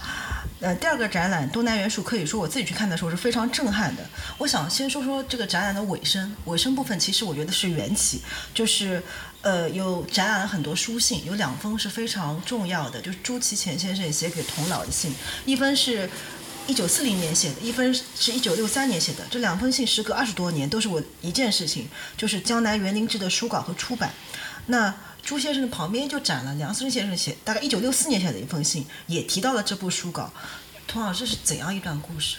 [0.61, 4.09] 呃，第二个展览《东南元素》可以说我自己去看的时候是非常震撼的。
[4.37, 8.21] 我想先说说这个展览的尾声，尾声部分其实我觉得是缘起，
[8.53, 9.03] 就是。
[9.41, 15.13] 呃，有展览了很多书信，有两封是非常重要的，就是朱其潜先生写给童老的信，
[15.45, 16.09] 一封是
[16.67, 19.25] 一九四零年写的，一封是一九六三年写的。
[19.31, 24.13] 这两封信时隔二十多年，都是我一件事情，就是江南园林志的书稿和出版。
[24.65, 30.33] 那朱先生的旁边就展了梁思成先生写，大概一九六四年写的一封信，也提到了这部书稿。
[30.85, 32.37] 童老，师是怎样一段故事？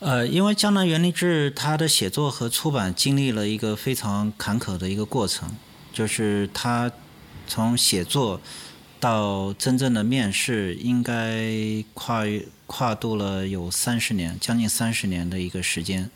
[0.00, 5.54] 呃，因为江南园林志他的写作和出版经历了一个非常坎坷的一个过程。
[5.92, 6.90] 就是他
[7.46, 8.40] 从写作
[8.98, 12.24] 到真正的面试，应该跨
[12.66, 16.10] 跨度了有三十年，将近三十年的一个时间。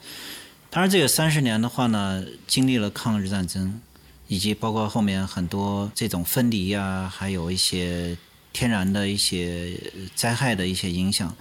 [0.71, 3.81] 当然，这个三十年的话呢，经历了抗日战争，
[4.29, 8.17] 以及包括后面很多这种分离呀，还有一些
[8.53, 9.79] 天然的一些
[10.15, 11.35] 灾害的一些影响，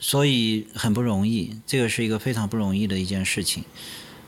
[0.00, 1.56] 所以很不容易。
[1.66, 3.64] 这个是一个非常不容易的一件事情。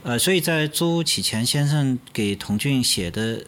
[0.04, 3.44] 呃，所以在朱启潜先生给童俊写的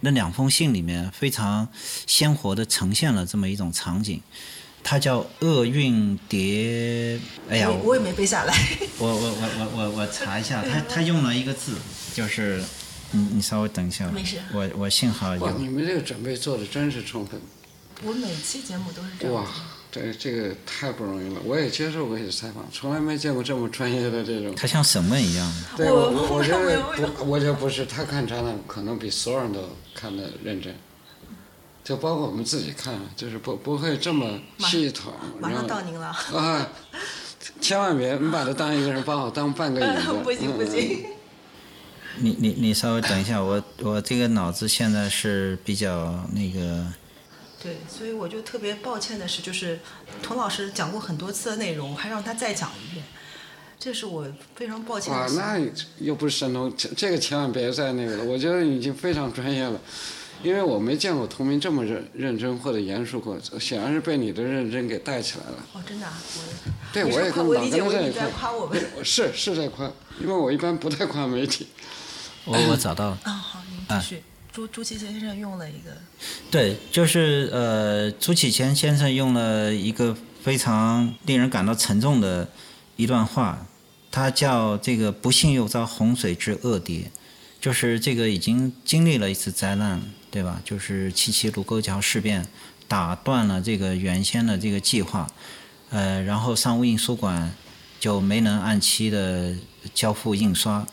[0.00, 1.68] 那两封信里面，非常
[2.06, 4.20] 鲜活的呈现了这么一种场景。
[4.84, 7.18] 它叫《厄运叠》。
[7.48, 8.54] 哎呀，我也没背下来。
[8.98, 11.74] 我我我我我我查一下，他他用了一个字，
[12.14, 12.62] 就是
[13.12, 14.08] 你你稍微等一下。
[14.10, 14.36] 没事。
[14.52, 15.58] 我我幸好有。
[15.58, 17.40] 你们这个准备做的真是充分。
[18.02, 19.34] 我每期节目都是这样。
[19.34, 19.50] 哇。
[19.96, 24.54] 这这个太不容易了，我也接受过一些采访，从来没见过这么专业的这种。
[24.54, 25.52] 他像审问一样。
[25.74, 29.60] 对，我我觉得不，我觉得不是，他看展览可能比所有人都
[29.94, 30.74] 看得认真，
[31.82, 35.14] 就包括我们自己看，就是不不会这么系统。
[35.40, 36.08] 马上到您了。
[36.08, 36.68] 啊，
[37.60, 40.12] 千万别你把他当一个人，把我当半个影子。
[40.22, 41.06] 不行不行。
[42.18, 46.86] 你你你稍微等一下，我我这个脑子现在是比较那个。
[47.66, 49.80] 对，所以我就特别抱歉的是，就是
[50.22, 53.04] 童老师讲过很多次的内容，还让他再讲一遍，
[53.76, 54.24] 这是我
[54.54, 55.34] 非常抱歉的哇，事。
[55.34, 55.58] 那
[55.98, 58.24] 又不是神童，这这个千万别再那个了。
[58.24, 59.80] 我觉得已经非常专业了，
[60.44, 65.56] 因为我没见过童明这么认认真或者严肃过，显然是被你的认真给带起来了。
[65.72, 68.86] 哦，真的、啊，我对，我也跟老夸我理解跟他在一块为你在夸我们。
[69.02, 71.66] 是是在夸，因为我一般不太夸媒体。
[72.44, 73.18] 我我找到了。
[73.24, 74.22] 啊，好，您继续。
[74.56, 75.94] 朱朱启先生用了一个，
[76.50, 82.48] 对，就是呃，朱启贤先生用了一个非常令人感到沉重的
[82.96, 83.66] 一段话，
[84.10, 87.10] 他叫这个“不幸又遭洪水之恶蝶”，
[87.60, 90.62] 就是这个已经经历了一次灾难，对吧？
[90.64, 92.46] 就是七七卢沟桥事变
[92.88, 95.30] 打断了这个原先的这个计划，
[95.90, 97.54] 呃，然后商务印书馆
[98.00, 99.54] 就没能按期的
[99.92, 100.86] 交付印刷。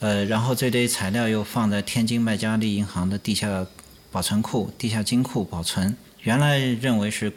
[0.00, 3.66] 呃，然后这堆材料又放在天津麦加利银行的地下
[4.10, 5.96] 保存库、地下金库保存。
[6.22, 7.32] 原来认为是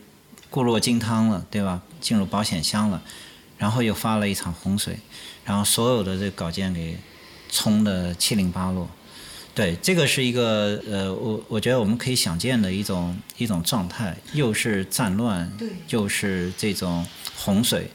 [0.49, 1.81] 固若金汤了，对吧？
[1.99, 3.01] 进入保险箱了，
[3.57, 4.97] 然后又发了一场洪水，
[5.45, 6.97] 然后所有的这稿件给
[7.49, 8.89] 冲得七零八落。
[9.53, 15.51] 对，这个是一个呃，我我觉得我们可以想见的一种一种状态，又是战乱，
[15.89, 17.91] 又是这种洪水。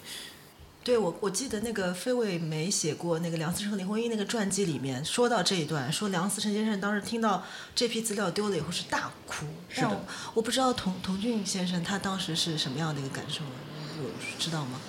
[0.84, 9.44] 对我，我记得那个费慰梅写过那个梁思成、林徽因那个传记里面说到这一段，说梁思成先生当时听到这批资料丢了以后是大哭。
[9.68, 10.00] 是的。
[10.32, 13.40] 我不知道童童俊先生他当时是什么样的一个感受，
[14.02, 14.80] 有知道吗？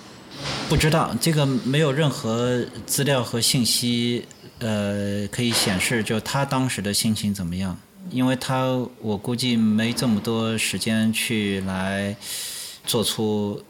[0.70, 4.26] 不知道，这个没有任何资料和信息，
[4.60, 7.78] 呃，可以显示就他当时的心情怎么样，
[8.10, 8.64] 因为他
[9.02, 12.16] 我估计没这么多时间去来
[12.86, 13.62] 做出。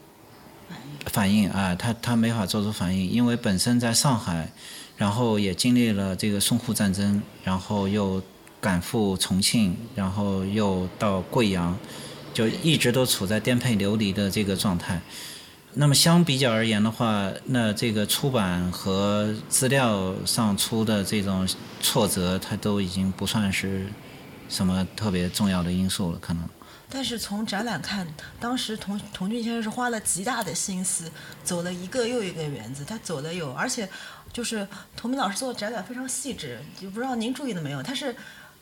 [1.07, 4.51] 反应啊，他他没法做出反应，因为本身在上海，
[4.97, 8.21] 然后也经历了这个淞沪战争，然后又
[8.59, 11.77] 赶赴重庆，然后又到贵阳，
[12.33, 15.01] 就一直都处在颠沛流离的这个状态。
[15.73, 21.47] 那么相比较而言的话，那这个出版和资料上出的这种
[21.81, 23.87] 挫折，它都已经不算是
[24.49, 26.43] 什么特别重要的因素了，可能。
[26.93, 28.05] 但是从展览看，
[28.37, 31.09] 当时童童俊先生是花了极大的心思，
[31.41, 33.87] 走了一个又一个园子，他走了有，而且
[34.33, 37.81] 就是童明老师做的展览非常细致，就不知道您注意了没有？
[37.81, 38.13] 他是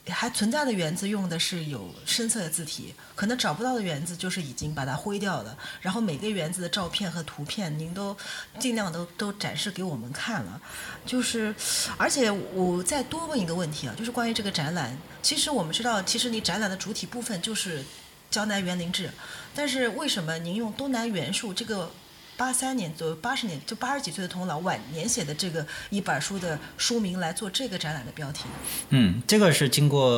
[0.07, 5.57] 还存在的园子用的是有深色的字体，可能找不到的园子就是已经把它灰掉了。
[5.81, 8.15] 然后每个园子的照片和图片，您都
[8.59, 10.61] 尽量都都展示给我们看了。
[11.03, 11.53] 就是，
[11.97, 17.83] 而且我再多问一个问题啊，就是关于这个展览，其实我们知道，其实你展览的主体部分就是。
[18.29, 19.09] 江南园林志，
[19.55, 21.91] 但是为什么您用东南元素这个
[22.37, 28.51] 八三年左右八十年就八十几岁的童老晚年写的这个一本书的书名来做这个展览的标题呢？
[28.89, 30.15] 嗯，这个是经过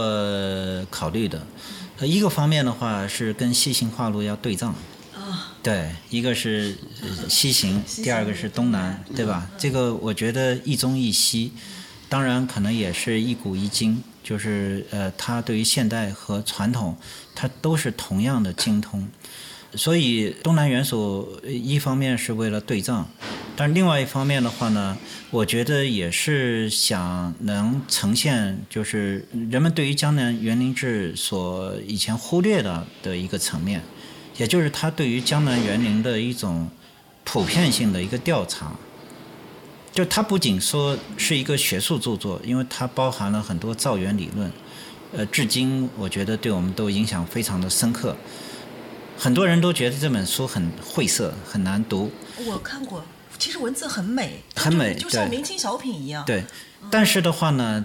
[0.90, 1.42] 考虑的。
[2.02, 4.76] 一个方面的话是跟西行画路要对仗。
[5.16, 5.54] 啊。
[5.64, 6.76] 对，一个是
[7.30, 9.48] 西行，第二个是东南，对吧？
[9.58, 11.54] 这个我觉得一中一西，
[12.10, 14.04] 当然可能也是一古一今。
[14.24, 16.96] 就是呃，他对于现代和传统，
[17.34, 19.08] 他都是同样的精通，
[19.76, 23.08] 所以东南元素一方面是为了对仗，
[23.56, 24.98] 但另外一方面的话呢，
[25.30, 33.82] 我觉得也是想能呈现，就是人们对于江南园林志所以前忽略的的一个层面，
[34.38, 36.70] 也就是他对于江南园林的一种
[37.24, 38.72] 普遍性的一个调查。
[39.94, 44.50] 就它不仅说是一个学术著作，因为它包含了很多造园理论，
[45.12, 48.16] 呃，至今我觉得对我们都影响非常的深刻。
[49.18, 52.10] 很多人都觉得这本书很晦涩，很难读。
[52.46, 53.04] 我看过，
[53.38, 56.24] 其实文字很美，很美，就像明清小品一样。
[56.26, 56.46] 对，
[56.90, 57.84] 但是的话呢，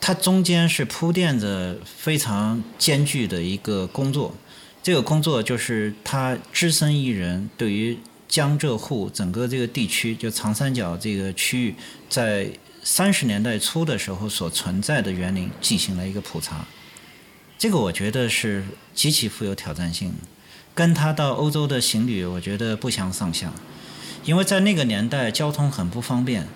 [0.00, 4.34] 它中间是铺垫着非常艰巨的一个工作。
[4.82, 7.96] 这个工作就是他只身一人对于。
[8.28, 11.74] 江浙沪整个这个地区，就长三角这个区域，
[12.08, 12.50] 在
[12.82, 16.66] 三十年代初的时候所存在的园林进行了一个普查，
[17.56, 20.12] 这个我觉得是极其富有挑战性，
[20.74, 23.52] 跟他到欧洲的行旅，我觉得不相上下，
[24.24, 26.46] 因为在那个年代交通很不方便，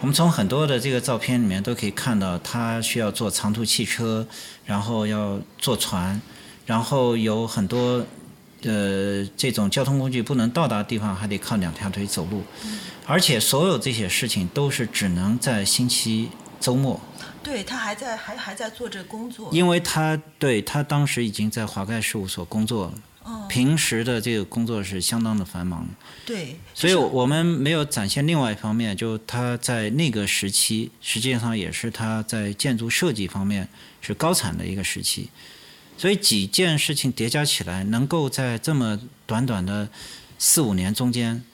[0.00, 4.26] 我们从很多的这个照片里面都可以看到，他需要坐长途汽车，
[4.64, 6.20] 然后要坐船，
[6.66, 8.04] 然后有很多。
[8.64, 12.42] 呃，这种交通工具不能到达的地方，还得靠两条腿走路，
[13.06, 17.00] 而且所有这些事情都是只能在星期周末。
[17.42, 22.94] 对他还在还还在做这工作，因为他对他当时已经在华盖事务所工作了，
[23.24, 25.86] 哦，平时的这个工作是相当的繁忙，
[26.24, 33.68] 对，所以我们没有展现另外一方面，就他在那个时期，实际上也是他在建筑设计方面
[34.00, 35.28] 是高产的一个时期。
[35.96, 39.88] 所以几件事情叠加起来，能够在这么短短的
[40.38, 41.44] 四五年中间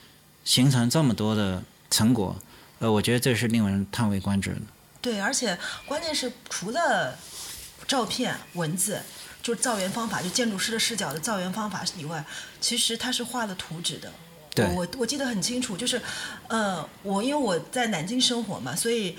[0.44, 2.36] 形成这么多的成果，
[2.78, 4.60] 呃，我觉得这是令人叹为观止的。
[5.02, 7.16] 对，而且关键是除了
[7.86, 9.00] 照片、文字，
[9.42, 12.24] 就是造园方法，就建筑师的视角的造园方法以外，
[12.60, 14.12] 其实他是画了图纸的。
[14.52, 16.00] 对我我我记得很清楚，就是，
[16.48, 19.16] 呃，我因为我在南京生活嘛，所以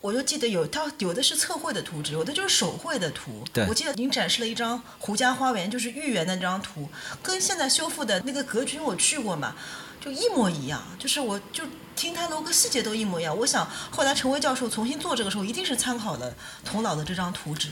[0.00, 3.44] 我就记得有它有的是测绘的图纸，有的就是手绘的图。
[3.52, 6.88] 对我记得您展示了一张胡家花园，就是豫园的那张图，
[7.22, 9.54] 跟现在修复的那个格局，我去过嘛，
[10.00, 10.82] 就一模一样。
[10.98, 13.36] 就是我就听他楼阁细节都一模一样。
[13.36, 16.34] 我想后来陈威教授重新做这个时候，一定是参考了
[16.64, 17.68] 童老的这张图纸。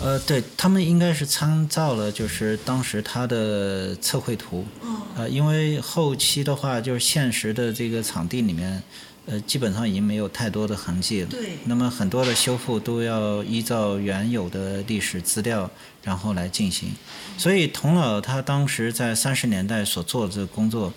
[0.00, 4.66] 呃，对他们应该是参照了，就是当时他的测绘图。
[4.82, 8.82] 嗯呃，因为后期的话，就是现实的这个场地里面，
[9.26, 11.28] 呃，基本上已经没有太多的痕迹了。
[11.28, 15.70] 对那么很多的修复都要依照原有的历史资料，
[16.02, 16.90] 然后来进行。
[17.38, 20.92] 所以童老他当时在三十年代所做的这个工作，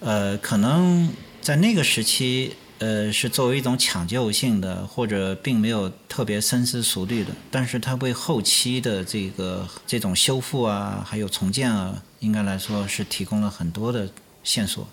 [0.00, 1.08] 呃，可能
[1.40, 14.08] 在那个时期，呃，是作为一种抢救性的，或者并没有特别深思熟虑的，但是他为后期的这个这种修复啊，还有重建啊，应该来说是提供了很多的
[14.42, 14.88] 线索。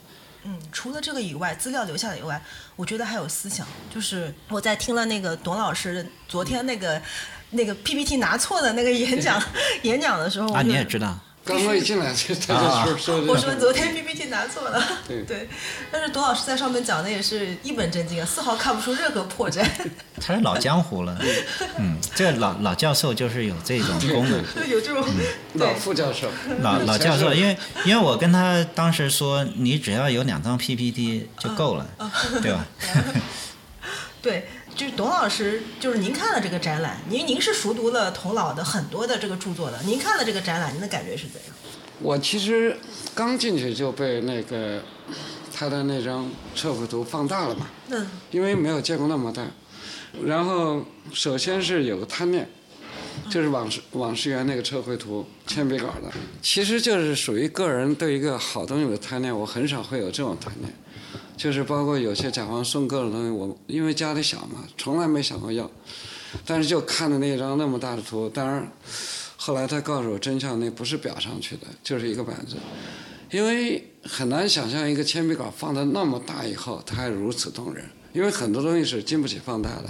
[0.45, 2.41] 嗯，除了这个以外，资料留下的以外，
[2.75, 3.65] 我觉得还有思想。
[3.93, 7.01] 就是我在听了那个董老师昨天那个
[7.51, 9.41] 那个 PPT 拿错的那个演讲
[9.83, 15.49] 演讲的时候，啊，你也知道，刚刚一进来就他就说说我这个，说昨天 PPT 拿错了， 对。
[15.91, 19.65] 但是董老师在上面讲的也是一本正经啊，丝毫看不出任何破绽，
[20.21, 21.19] 他是老江湖了。
[21.77, 24.41] 嗯，这个老老教授就是有这种功能。
[24.55, 25.03] 就有这种。
[25.55, 25.75] 老对。
[25.75, 26.29] 副教授，
[26.61, 31.85] 老老教授，因为因为我跟他当时说，你只要有两张 PPT 就够了，
[32.41, 32.65] 对吧？
[34.21, 41.53] 对，就是董老师，就是您看了这个展览，您您是熟读了童老的很多的这个著作的，您看了这个展览，您的感觉是怎样？
[41.99, 42.75] 我其实
[43.13, 44.81] 刚进去就被那个
[45.53, 49.45] 他的那张测绘图放大了嘛，嗯因为没有见过那么大。
[50.25, 52.49] 然后首先是有个贪念，
[53.29, 56.11] 就是往事往事园那个测绘图铅笔稿的，
[56.41, 60.73] 其实就是属于个人对一个好东西的贪念，我很少会有这种贪念。
[61.35, 65.69] 就是包括有些甲方送各种东西，我因为家里小嘛，从来没想过要，
[66.45, 68.71] 但是就看着那张那么大的图，当然
[69.35, 72.55] 后来他告诉我真相，那不是裱上去的，就是一个板子，
[73.31, 79.89] 因为很难想象一个铅笔稿放的那么大以后，它还如此动人，因为很多东西是经不起放大的。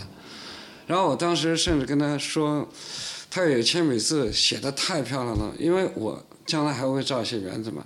[0.87, 2.67] 然后我当时甚至跟他说，
[3.29, 7.85] 他有铅笔字写的太漂亮了，因为我将来还会造一些园子嘛。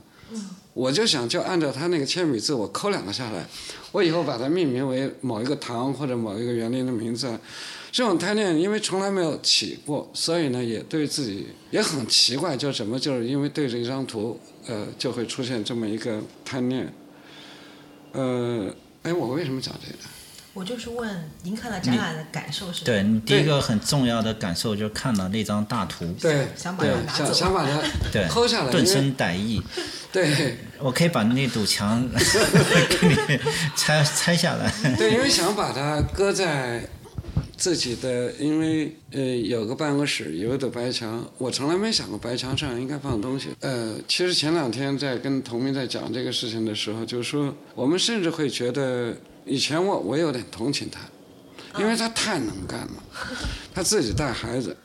[0.78, 3.44] 我就想就按照他那个铅笔字，我抠两个下来，
[3.92, 7.36] 我以后把它命名为某一个堂或者某一个园林的名字。
[7.92, 16.94] 这种贪念因为从来没有起过，所以呢也对自己也很奇怪，就怎么就是因为对着一张图，呃，就会出现这么一个贪念。
[18.12, 18.72] 呃，
[19.02, 20.17] 哎，我为什么讲这个？
[20.58, 21.08] 我就是问
[21.44, 22.84] 您看了展览的感受是？
[22.84, 27.80] 对你第一个很重要的感受就是看到那张大图，对，想把它拿走想想把它
[28.12, 29.62] 对抠下来，顿生歹意。
[30.12, 33.40] 对我可以把那堵墙 给你
[33.76, 34.74] 拆拆下来。
[34.96, 36.82] 对，因为想把它搁在
[37.56, 43.50] 自己的，因为呃有个办公室，有一堵白墙，我从来没想过白墙上应该放东西。
[43.60, 49.14] 呃，其实前两天在跟同明在讲这个事情的时候，就是说我们甚至会觉得，
[49.48, 51.00] 以前我我有点同情他，
[51.80, 53.04] 因为他太能干了，
[53.74, 54.76] 他自己带孩子，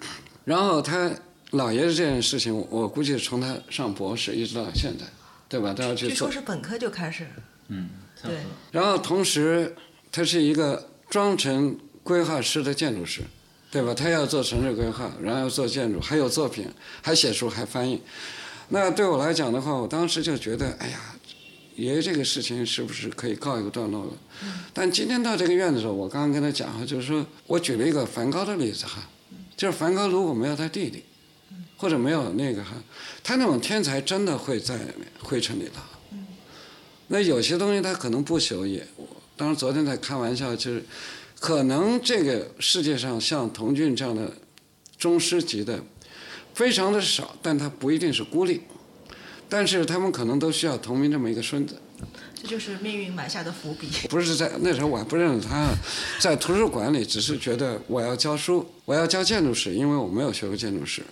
[0.44, 1.10] 然后他
[1.50, 5.04] 老爷子这件事情，我估计从他上博士一直到现在，
[5.48, 5.74] 对吧？
[5.74, 6.30] 都要去做据说。
[6.30, 7.26] 是本科就开始，
[7.68, 7.90] 嗯，
[8.22, 8.38] 对。
[8.70, 9.76] 然后同时，
[10.10, 13.22] 他是一个装成规划师的建筑师，
[13.70, 13.92] 对吧？
[13.94, 16.66] 他要做城市规划，然后要做建筑，还有作品，
[17.02, 18.00] 还写书，还翻译。
[18.68, 20.98] 那对我来讲的话，我当时就觉得，哎呀，
[21.76, 24.12] 爷爷这个事情是不是可以告一个段落了？
[24.74, 29.08] 但今天到这个院子的时候，我刚刚跟他讲哈，就是说我举了一个梵高的例子哈，
[29.56, 31.02] 就是梵高如果没有他弟弟，
[31.76, 32.74] 或者没有那个哈，
[33.22, 34.78] 他那种天才真的会在
[35.20, 35.82] 灰尘里头。
[37.08, 38.86] 那有些东西他可能不朽也，
[39.36, 40.84] 当时昨天在开玩笑，就是
[41.40, 44.32] 可能这个世界上像童俊这样的
[44.98, 45.82] 宗师级的
[46.54, 48.62] 非常的少，但他不一定是孤立，
[49.53, 51.76] 但是他们可能都需要同名这么一个孙子。
[52.34, 53.86] 这就是命运埋下的伏笔。
[54.09, 55.68] 不是在那时候我还不认识他，
[56.18, 61.03] 在图书馆里只是觉得我要教书，我要教建筑史，因为我没有学过建筑史。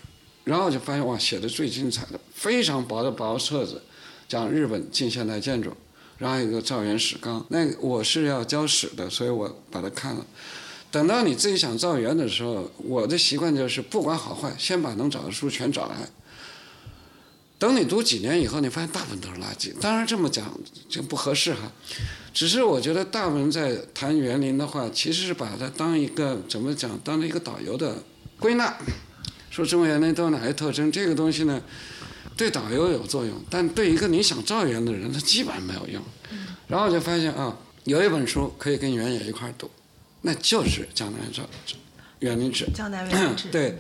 [0.44, 3.82] 然后我就发现哇，写的最精彩的，非常薄的薄册子，
[4.26, 5.70] 讲日本近现代建筑，
[6.16, 7.44] 然后有一个造园史纲。
[7.50, 10.24] 那个我是要教史的，所以我把它看了。
[10.90, 15.94] 等到你自己想造园的时候，我的习惯就是不管好坏，先把能找的书全找来。
[17.60, 19.70] 等你读几年以后，你发现大部分都是垃圾。
[19.78, 20.50] 当然这么讲
[20.88, 21.70] 就不合适哈，
[22.32, 28.02] 只是我觉得大部分在谈园林的话，其实是把它当一个怎么讲，当一个导游的
[28.38, 28.78] 归纳，
[29.50, 30.90] 说中国园林都有哪些特征。
[30.90, 31.60] 这个东西呢，
[32.34, 36.02] 对导游有作用，但对一个你想造园的人，他基本上没有用。
[36.66, 37.54] 然后我就发现啊，
[37.84, 39.70] 有一本书可以跟原野一块儿读，
[40.22, 41.42] 那就是《江南造
[42.20, 42.64] 园林志》。
[42.72, 43.48] 江南园林志。
[43.48, 43.72] 对，《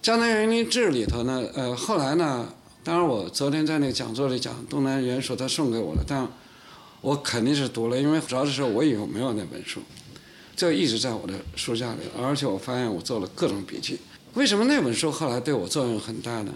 [0.00, 2.54] 江南园林志》里头呢，呃，后来呢。
[2.84, 6.26] 当然，我昨天在那个讲座里讲东南元素，他送给我了，但
[7.00, 9.80] 我肯定是读了，因为主要的时候我以为没有那本书，
[10.56, 14.00] 就一直在我的书架里，而且我发现我做了各种笔记。
[14.34, 16.52] 为什么那本书后来对我作用很大呢？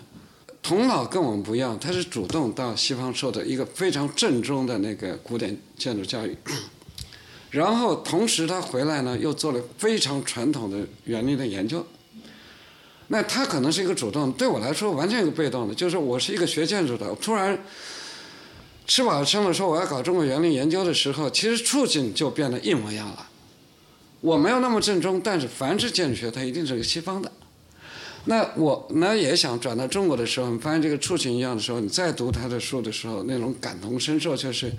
[0.63, 6.37] 童老跟我们不一样，他是主动到西方受的一个非常正宗的那个古典建筑教育，
[7.51, 11.87] 然后同时他回来呢又做了非常传统的园林的研究。
[13.09, 17.57] 那他可能是一个主动，对我来说完全一个被动的，就是我是一个学建筑的，突然
[18.87, 23.29] 吃饱了撑了说我要搞中国园林研究的时候，其实处境就变得一模一样了。
[24.21, 27.31] 我没有那么正宗，但是凡是建筑学，它一定是个西方的。
[28.25, 34.73] 那我呢也想转到中国的时候，你发现这个处境一样的时候，你再读他的书的时候，那种感同身受就是，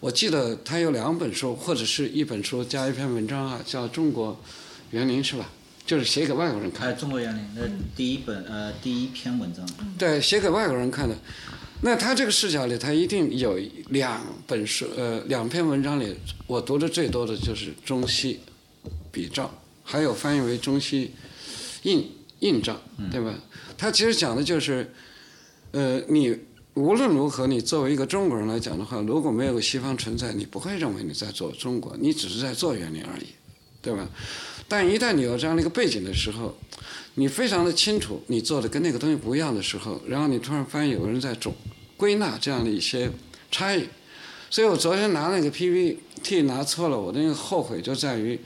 [0.00, 4.36] 我记得他有两本书，或者是一本书加一篇文章啊，叫《中国
[4.90, 5.48] 园林》是吧？
[5.90, 6.88] 就是写给外国人看。
[6.88, 9.68] 哎，中国园林的第一本呃第一篇文章。
[9.98, 11.16] 对，写给外国人看的。
[11.82, 16.16] 那他这个视角里，他一定有两本书，呃，两篇文章里，
[16.46, 18.38] 我读的最多的就是中西
[19.10, 21.10] 比照，还有翻译为中西
[21.82, 22.80] 印印照，
[23.10, 23.34] 对吧？
[23.76, 24.92] 他其实讲的就是，
[25.72, 26.38] 呃，你
[26.74, 33.26] 无论如何，你作为一个中国人来讲的话，如果没有个西方存在，你不会认为你在做中国，你只是在做园林而已，
[33.82, 34.08] 对吧？
[34.70, 36.56] 但一旦你有这样的一个背景的时候，
[37.14, 41.52] 你非常的清楚你做的跟那个东西不一样的时候，然后你突然发现有人在总
[41.96, 43.10] 归纳这样的一些
[43.50, 43.88] 差异，
[44.48, 48.38] 所以我昨天拿那个 PPT 拿错了，我的那个后悔就在于，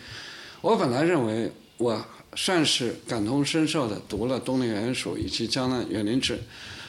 [0.63, 2.03] 我本来认为我
[2.35, 6.37] 算是感同身受的读了《东林园署以及《江南园林志》，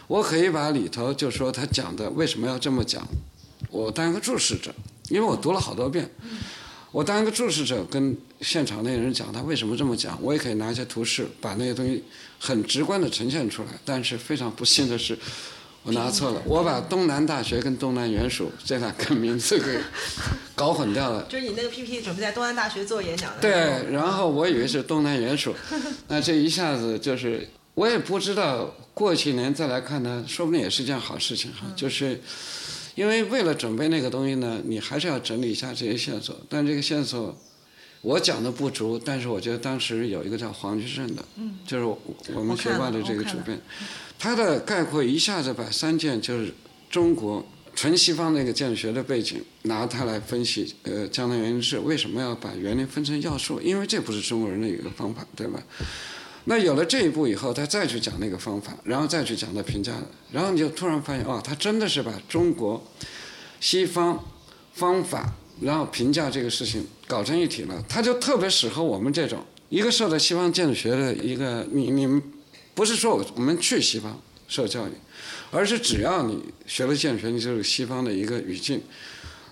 [0.07, 3.05] 我可以把里头就说他讲的为什么要这么讲，
[3.69, 4.73] 我当一个注释者，
[5.09, 6.09] 因为我读了好多遍。
[6.95, 12.01] 我当一个注释者，跟现场那些人讲他为什么这么讲，我也可以拿一些图示把那些东西
[12.39, 13.67] 很直观的呈现出来。
[13.83, 15.19] 但是非常不幸的是，
[15.83, 19.77] 我拿错了，我把东南大学跟东南园署这两个名字给
[20.55, 21.23] 搞混掉了。
[21.27, 23.41] 就是你那个 PPT 准备在东南大学做演讲的。
[23.41, 25.53] 对，然后我以为是东南园署，
[26.07, 32.21] 那这一下子就是我也不知道，过几年再来看它，说不定也是件好事情哈，就是。
[32.95, 36.35] 因为为了准备那个东西呢，你还是要整理一下这些线索。
[36.49, 37.37] 但这个线索，
[38.01, 38.97] 我讲的不足。
[38.97, 41.23] 但是我觉得当时有一个叫黄居正的，
[41.67, 41.85] 就是
[42.33, 43.59] 我们学霸的这个主编，
[44.17, 46.53] 他的概括一下子把三件就是
[46.89, 50.73] 中国纯西方那个建筑学的背景拿它来分析。
[50.83, 53.59] 呃，江南园林志为什么要把园林分成要素？
[53.59, 55.61] 因为这不是中国人的一个方法，对吧？
[56.47, 59.93] 那有了这一步以后，他再去讲那个方法，然后再去讲他评价，
[60.31, 62.83] 然后你就突然发现，哦，他真的是把中国
[63.59, 64.23] 西方
[64.73, 67.83] 方法，然后评价这个事情搞成一体了。
[67.89, 72.21] 他就特别适合我们这种一个受到西方建筑学的一个，你你们
[72.75, 74.91] 不是说我们去西方受教育，
[75.49, 78.79] 而是只要你学了建筑学，你就是西方的一个语境。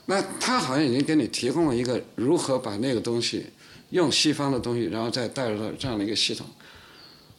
[0.06, 3.48] 那他好像已经给你提供了一个如何把那个东西
[3.90, 6.46] 用西方的东西，然后再带入到这样的一个系统。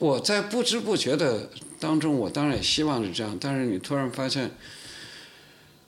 [0.05, 1.49] 我在不知不觉的
[1.81, 4.51] 当中，我当然也希望是这样，但是你突然发现。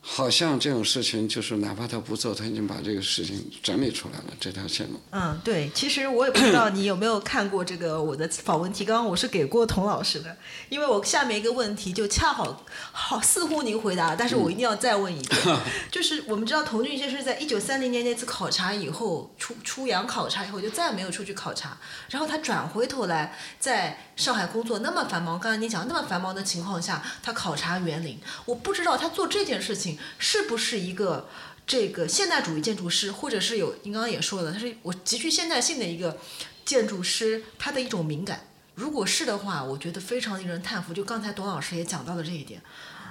[0.09, 5.01] 好像这种事情，就是哪怕他不做，他已经把这个事情整理出来了这条线路。
[5.11, 10.37] 嗯，对，其实我也不知道你有没有看过这个我的访问提纲，我是给过童老师的，
[10.69, 15.59] 因为我下面一个问题就恰好好似乎您回答，但是我一定要再问一遍，
[15.91, 21.77] 就是我们知道童俊先生在一九三零年那次考察以后出出洋考察以后就再也没有出去考察，
[22.11, 29.99] 然后他转回头来在上海工作那么繁忙，刚才你讲那么繁忙的情况下，他考察园林，我不知道他做这件事情。
[30.19, 31.29] 是不是一个
[31.67, 36.19] 这个现代主义建筑师，或者是有您刚刚也说了，他是我极具现代性的一个
[36.65, 38.41] 建筑师，他的一种敏感。
[38.75, 40.95] 如果是的话，我觉得非常令人叹服。
[40.95, 42.61] 就刚才董老师也讲到了这一点。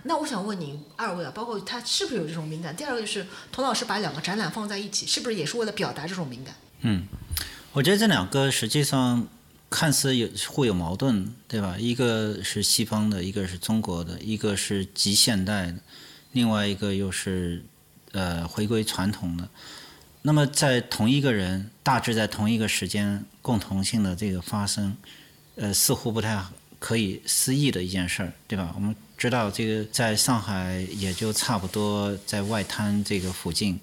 [0.03, 2.75] 那我想问您二位啊，包括他是不是有这种敏感？
[2.75, 6.55] 第二个就是童老师把两个展览放在一起，是不是也是为了表达这种敏感？
[6.81, 7.07] 嗯，
[7.73, 9.27] 我觉得这两个实际上
[9.69, 11.75] 看似有互有矛盾，对吧？
[11.77, 15.75] 一个是西方的，一个是中国的，一个是极现代的，
[16.31, 17.63] 另外一个又是
[18.11, 19.49] 呃回归传统的。
[20.21, 24.95] 那么在同一个人，大致在同一个时间，共同性的这个发生，
[25.55, 26.41] 呃，似乎不太
[26.79, 28.71] 可以思议的一件事儿，对吧？
[28.75, 33.79] 我们知道这个在上海也就差不多在外滩这个附近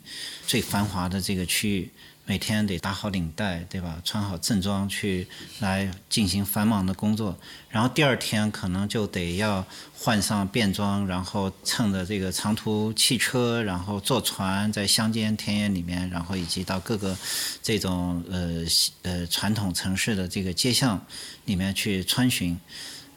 [0.47, 1.91] 最繁华的这个区域。
[2.25, 4.01] 每天得打好领带，对吧？
[4.05, 5.27] 穿好正装去
[5.59, 7.37] 来进行繁忙的工作，
[7.68, 17.16] 然后第二天可能就得要换上便装，然后乘着这个长途汽车，然后坐船在乡间田野里面，然后以及到各个
[17.61, 18.64] 这种呃
[19.03, 21.05] 呃传统城市的这个街巷
[21.47, 22.59] 里面去穿巡，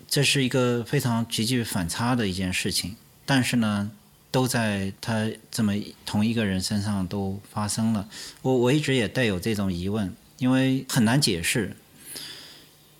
[0.07, 2.95] 这是一个非常极具反差的一件事情。
[3.25, 3.91] 但是呢。
[4.35, 5.73] 都在他这么
[6.05, 8.05] 同一个人身上都发生了，
[8.41, 11.73] 我我一直也带有这种疑问，因为很难解释。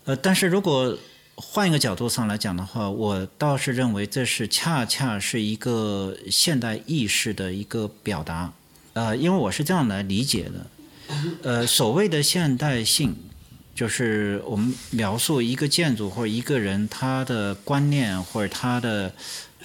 [0.05, 0.97] 呃，但是如果
[1.35, 8.53] 换一个角度上来讲的话，我倒是认为这是恰恰是一个现代意识的一个表达。
[8.93, 10.67] 呃，因为我是这样来理解的。
[11.43, 13.13] 呃，所谓的现代性，
[13.75, 19.13] 就是我们描述一个建筑或者一个人他的观念或者他的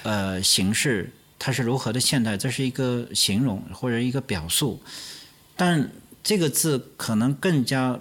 [0.03, 1.13] 呃形式。
[1.41, 2.37] 它是如何的现代？
[2.37, 4.81] 这是一个形容或者一个表述，
[5.57, 5.91] 但
[6.23, 7.99] 这个字可能更加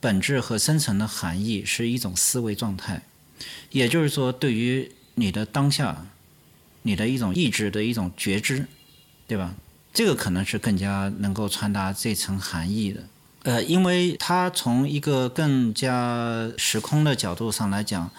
[0.00, 3.02] 本质和深层的含义是一种思维状态，
[3.70, 6.04] 也就是说，对于你的当下，
[6.82, 8.66] 你的一种意志的一种觉知，
[9.28, 9.54] 对吧？
[9.94, 13.04] 这个可能是更加能够传达这层含义的。
[13.44, 18.10] 呃，因为它从一个更加时空的角度上来讲，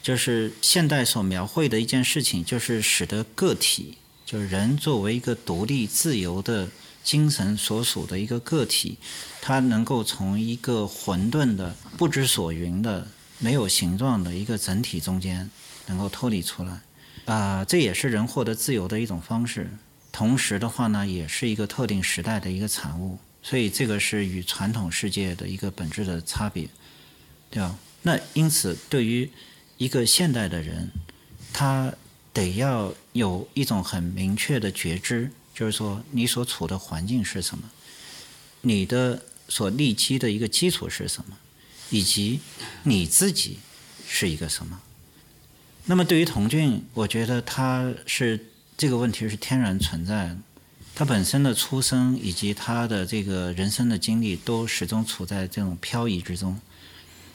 [0.00, 3.98] 就是现代所描绘的一件事情，就是使得个体。
[4.32, 6.66] 就是人作为一个独立自由的
[7.04, 8.96] 精神所属的一个个体，
[9.42, 13.06] 他能够从一个混沌的、不知所云的、
[13.38, 15.50] 没有形状的一个整体中间
[15.86, 16.80] 能够脱离出来，
[17.26, 19.70] 啊，这也是人获得自由的一种方式。
[20.10, 23.18] 同时的话呢，也是一个特定时代的一个产物。
[23.42, 26.66] 所以这个是与传统世界的一个本质的差别，
[27.50, 27.76] 对吧？
[28.00, 29.30] 那因此，对于
[29.76, 30.90] 一个现代的人，
[31.52, 31.92] 他。
[32.32, 37.70] 得要有一种很明确的觉知，就是说你所处的环境是什么，
[38.62, 41.36] 你的所立基的一个基础是什么，
[41.90, 42.40] 以及
[42.84, 43.58] 你自己
[44.08, 44.80] 是一个什么。
[45.84, 48.46] 那么对于童俊，我觉得他是
[48.78, 50.38] 这个问题是天然存在的，
[50.94, 56.58] 他本身的出生以及他的这个人生的经历都始终处在这种漂移之中。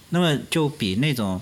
[0.09, 1.39] 那么就比那种。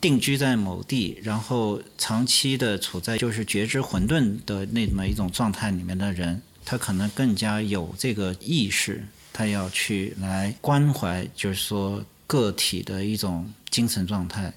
[0.00, 14.52] 定居在某地，然后长期的处在就是觉知混沌的那么一种状态里面的人，他可能更加有这个意识，他要去来关怀，就是说个体的一种精神状态。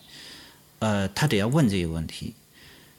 [0.79, 2.33] 呃，他得要问这个问题。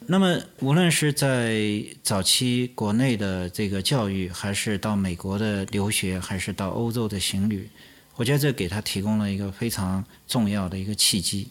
[0.06, 7.68] 那么，无论是在早期国内的这个教育，还是到美国的留学，还是到欧洲的行旅，
[8.16, 11.48] 我觉得这给他提供了一个非常重要的一个契机。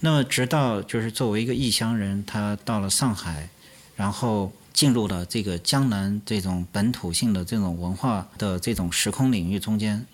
[0.00, 3.48] 那么，直到就是作为一个异乡人，他到了上海，
[3.96, 10.06] 然后进入了这个江南这种本土性的这种文化的这种时空领域中间，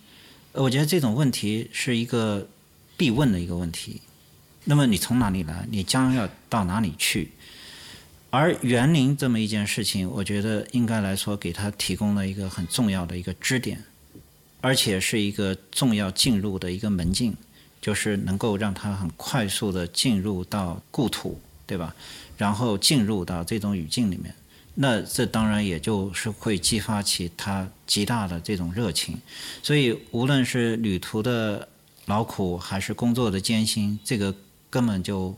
[0.53, 2.49] 我觉得这种问题是一个
[2.97, 4.01] 必问的一个问题。
[4.65, 5.67] 那么，你从哪里来？
[5.71, 7.33] 你将要到哪里去？
[8.31, 13.85] 而园林这么一件事情，我觉得应该来说给他提供了一个很重要的一个支点，
[14.63, 17.37] 而且是一个重要进入的一个门径。
[17.85, 21.95] 就是能够让他很快速的进入到故土，对吧？
[22.39, 24.35] 然后进入到这种语境里面，
[24.77, 29.19] 那这当然也就是会激发起他极大的这种热情。
[29.63, 31.69] 所以无论是旅途的
[32.07, 34.35] 劳苦，还是工作的艰辛，这个
[34.71, 35.37] 根本就，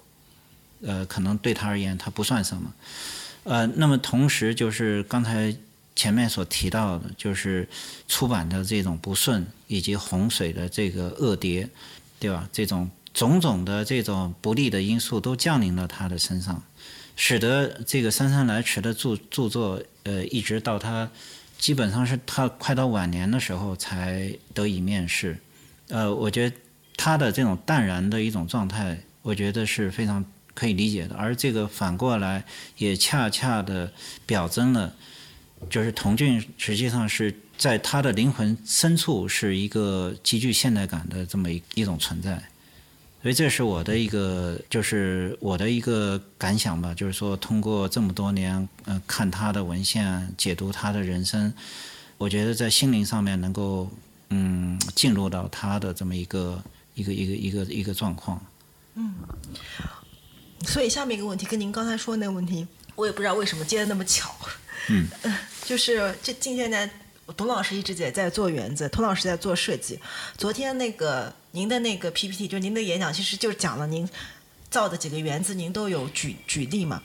[0.83, 2.73] 呃，可能对他而言他不算什么。
[3.43, 5.53] 呃，那么同时就是刚才
[5.97, 7.69] 前面所提到的，就是
[8.07, 11.69] 出版的这种不顺，以及洪水的这个恶跌。
[12.19, 12.49] 对吧？
[12.53, 16.63] 这种种种的这种不利的因素都降临到他的身上，
[17.15, 21.11] 使得这个姗姗来迟的著著作，呃，一直到他
[21.59, 25.39] 基本上是他快到晚年的时候才得以面世。
[25.89, 26.57] 呃，我觉得
[26.97, 31.15] 他的这种淡然的一种状态，我觉得是非常可以理解的。
[31.17, 32.45] 而这个反过来
[32.79, 33.93] 也恰恰的
[34.25, 34.95] 表征了，
[35.71, 37.35] 就是童俊实际上是。
[37.59, 42.43] 在他的灵魂深处是一个极具现代感的这么一一种存在，
[43.23, 51.53] 所以这是我的一个就是我的一个感想吧，就是说通过这么多年嗯看他的文献解读他的人生，
[52.19, 53.91] 我觉得在心灵上面能够
[54.31, 56.63] 嗯进入到他的这么一个
[56.95, 58.41] 一个一个一个一个状况。
[58.95, 59.15] 嗯
[60.65, 64.35] 所以下面一个问题跟您刚才说的那个问题，我也不知道为什么接的那么巧。
[64.89, 65.07] 嗯，
[65.65, 66.91] 就是这近些年，
[67.35, 69.99] 董老师一直也在做园子，童老师在做设计。
[70.37, 74.09] 昨天那个您的那个 PPT，就您的演讲，其实就讲了您
[74.71, 77.03] 造的几个园子，您都有举举例嘛。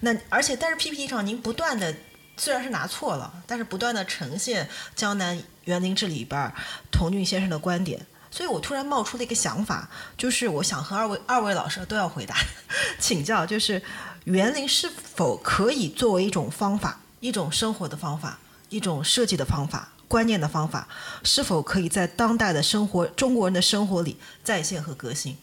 [0.00, 1.94] 那而且但是 PPT 上您不断的
[2.36, 6.52] 虽然是拿错了，但是不断的呈现江南园林志里边
[6.90, 8.06] 童俊先生的观点。
[8.30, 12.34] 所以我突然冒出了一个想法，就是我想和二位二位老师都要回答，
[12.98, 13.80] 请教，就是
[14.24, 18.40] 园林是否可以作为一种方法，一种生活的方法，
[18.74, 20.88] 一种设计的方法，观念的方法，
[21.22, 25.36] 是否可以在当代的生活中国人的生活里再现和革新？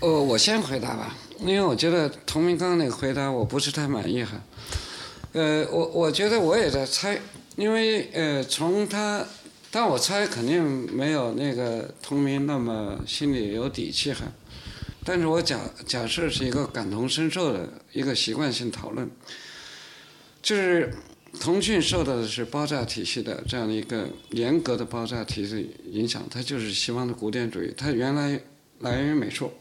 [0.00, 4.40] 呃，我先回答吧，因为我觉得童明刚刚那个回答我不是太满意哈。
[5.32, 7.20] 呃，我我觉得我也在猜，
[7.56, 9.22] 因为呃，从他，
[9.70, 10.64] 但我猜肯定
[10.96, 14.24] 没有那个童明那么心里有底气哈。
[15.04, 19.08] 但是我假假设是一个感同身受的一个习惯性讨论，
[20.42, 20.92] 就是
[21.38, 28.40] 腾讯受到的是爆炸体系的这样的一个严格的爆炸体系影响，它就是西方的古典主义，它原来
[28.80, 29.52] 来源于美术。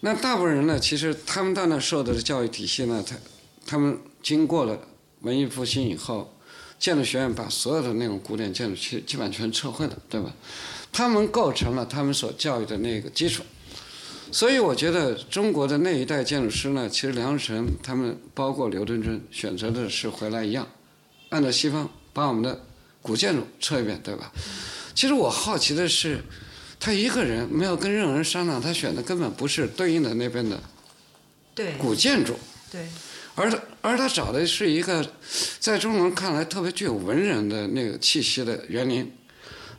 [0.00, 3.16] 那大部分人呢，其实他们到那受的教育体系呢，他
[3.66, 4.78] 他们经过了
[5.20, 6.36] 文艺复兴以后，
[6.78, 10.34] 建筑学院把所有的那种古典建筑基基本全撤回了，对吧？
[10.92, 13.42] 他们构成了他们所教育的那个基础。
[14.30, 20.66] 所以我觉得中国的那一代建筑师呢，其实梁思成他们包括刘敦桢选择的是回来一样，
[21.32, 22.62] 按照西方把我们的
[23.00, 24.30] 古建筑测一遍，对吧？
[24.94, 26.22] 其实我好奇的是，
[26.78, 30.62] 他一个人没有跟任何人商量，他选的根本不是对应的那边的
[31.54, 32.36] 对古建筑，
[32.70, 32.86] 对，
[33.34, 35.04] 而他而他找的是一个
[35.58, 39.10] 在中国人看来特别具有文人的那个气息的园林。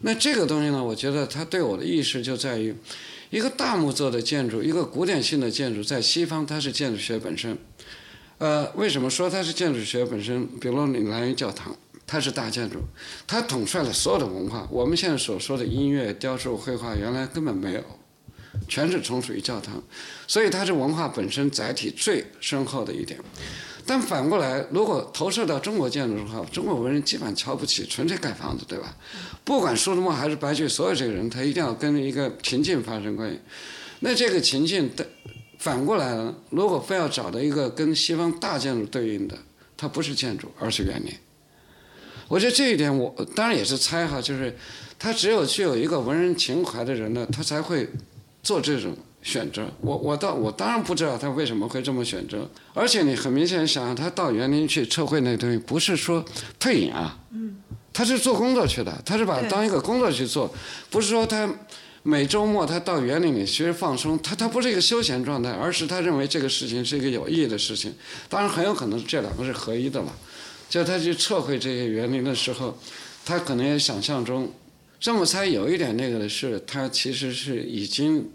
[0.02, 2.76] 那这个东西呢，我觉得它对我的意识就在于，
[3.30, 7.58] 一个大木做的建筑，一个古典性的建筑，在西方它是建筑学本身。
[8.44, 10.46] 呃，为什么说它是建筑学本身？
[10.60, 11.74] 比如你来源教堂，
[12.06, 12.78] 它是大建筑，
[13.26, 14.68] 它统帅了所有的文化。
[14.70, 17.82] 我们现在所说的音乐、雕塑、绘画，原来根本没有，
[18.68, 19.82] 全是从属于教堂，
[20.28, 23.18] 所以它是文化本身载体最深厚的一点。
[23.86, 28.94] 但反过来，如果投射到中国建筑的话，中国文人基本瞧不起纯粹盖房子，对吧？
[29.46, 33.40] 不管苏东坡还是白居，所有这个人，他一定要跟一个情境发生关系。
[34.02, 35.08] 那这个情境的
[35.64, 39.38] 反过来了，如果非要找到一个跟西方大建筑对应的，
[39.78, 41.14] 它不是建筑，而是园林。
[42.28, 44.58] 我觉得这一点我当然也是猜哈，就是
[45.00, 47.88] 他只有具有一个文人情怀的人呢，他才会
[48.42, 49.66] 做这种选择。
[49.80, 56.26] 我我倒我当然不知道他为什么会这么选择，而且你很明显想想，他到园林去测绘那东西，不是说
[56.60, 57.18] 退隐啊，
[57.94, 60.54] 他是做工作去的，他是把当一个工作去做，
[60.90, 61.50] 不是说他
[62.06, 67.94] 每周末他到园林里其实放松，他他不是一个休闲状态，而是他认为这个事情是一个有意义的事情。
[68.28, 70.14] 当然很有可能这两个是合一的了。
[70.70, 72.78] 就他去测绘这些园林的时候，
[73.24, 74.52] 他可能也想象中，
[75.00, 78.30] 这么猜有一点那个的是，他其实是已经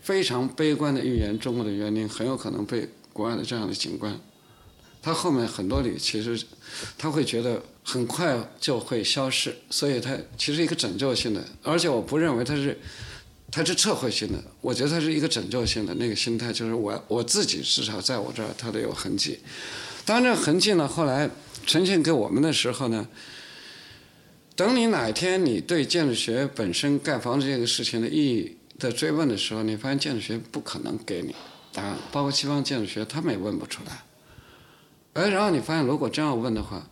[0.00, 4.20] 非常悲观的预言中国的园林很有可能被国外的这样的景观，
[5.02, 6.40] 他后面很多里其实
[6.98, 12.76] 他会觉得很快就会消失，所以它其实一个拯救性的，而且我不认为它是。
[13.48, 19.38] 它是撤回性的，我觉得它是一个拯救性的那个心态，就是我我自己至少在我这儿它得有痕迹。
[20.04, 21.30] 当然，这痕迹呢，后来
[21.64, 23.06] 呈现给我们的时候呢，
[24.56, 31.34] 等你哪一天你对建筑学本身盖房子这个事情的意义的追问的时候，你发现建筑学不可能给你
[31.72, 34.02] 答案，包括西方建筑学他们也问不出来。
[35.14, 36.84] 哎，然后你发现如果真要问的话，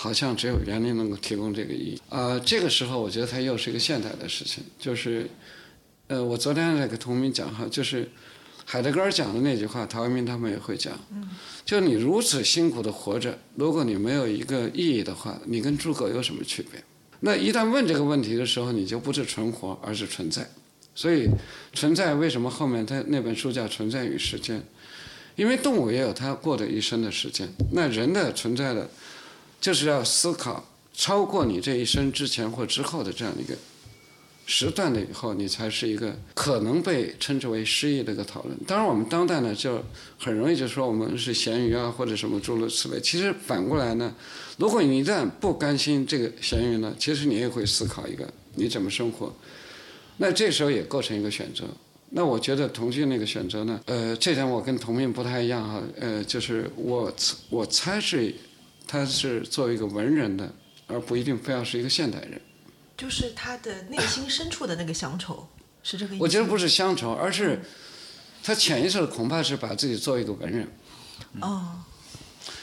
[0.00, 2.00] 好像只有园林能够提供这个意义。
[2.08, 5.28] 呃，这个时候我觉得它又是一个现代的事情，就是，
[6.06, 8.08] 呃，我昨天在给同明讲哈，就是
[8.64, 10.96] 海德格尔讲的那句话，陶渊明他们也会讲，
[11.64, 16.80] 就你如此辛苦的活着，如果你没有一个意义的话，你跟诸葛有什么区别？
[17.18, 20.48] 那一旦问这个问题的时候，你就不是存活，而是存在。
[20.94, 21.28] 所以，
[21.72, 24.60] 存在为什么后面他那本书叫《存在与时间》？
[25.34, 28.88] 因为动物也有它过的一生的时间，那人的存在的，
[29.60, 33.54] 就是要思考超过你这一生之前或之后的这样的一个
[34.46, 38.56] 时段了以后，你才是一个可能被称之为诗意的一个讨论。
[38.66, 39.84] 当然，我们当代呢就
[40.18, 42.98] 很容易就说我们是咸鱼啊，或者什么诸如此类。
[43.00, 44.14] 其实反过来呢，
[44.56, 49.30] 如果你一旦不甘心这个咸鱼呢，其实你也会思考一个你怎么生活。
[50.16, 51.64] 那这时候也构成一个选择。
[52.10, 57.12] 那我觉得同性那个选择呢，呃，这点我跟同命不太一样哈，呃，就是我
[57.50, 58.34] 我猜是
[58.88, 60.52] 他是作为一个文人的，
[60.88, 62.40] 而不一定非要是一个现代人。
[62.96, 65.48] 就是他的内心深处的那个乡愁。
[65.80, 66.24] 是这个意思。
[66.24, 67.60] 我觉得不是乡愁，而是
[68.42, 70.68] 他潜意识的恐怕是把自己作为一个文人，
[71.40, 71.78] 哦，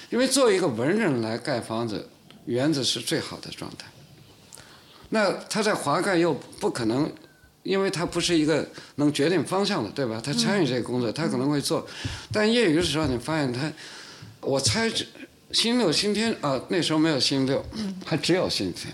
[0.10, 2.10] 因为作为一个文人来盖房子，
[2.46, 3.88] 园子是最好的状态。
[5.10, 7.12] 那他在华盖又不可能，
[7.64, 10.22] 因为他不是一个能决定方向的，对吧？
[10.24, 11.88] 他参与这个工作，他可能会做，
[12.34, 13.72] 但业余的时候，你发现他，
[14.42, 14.92] 我猜
[15.52, 17.64] 星六星天啊，那时候没有星六，
[18.06, 18.94] 还只有星天。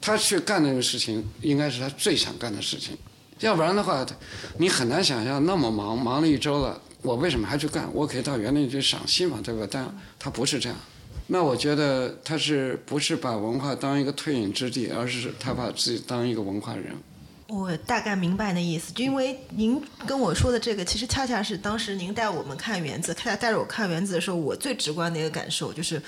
[0.00, 2.96] 他去干那个事情，应该是他最想干的事情，
[3.40, 4.04] 要不然的话，
[4.58, 7.88] 你很难想象那么忙，忙了一周了，我为什么还去干？
[7.92, 9.66] 我可以到园林去赏析嘛，对吧？
[9.70, 10.78] 但他不是这样。
[11.28, 16.96] 那我觉得他是不是把文化当一个退隐之地，而是他把自己当一个文化人。
[17.52, 26.00] 我大概明白那意思，就因为您跟我说的这个，其实恰恰是当时您带我们看园子，带带着我看园子的时候，我最直观的一个感受就是，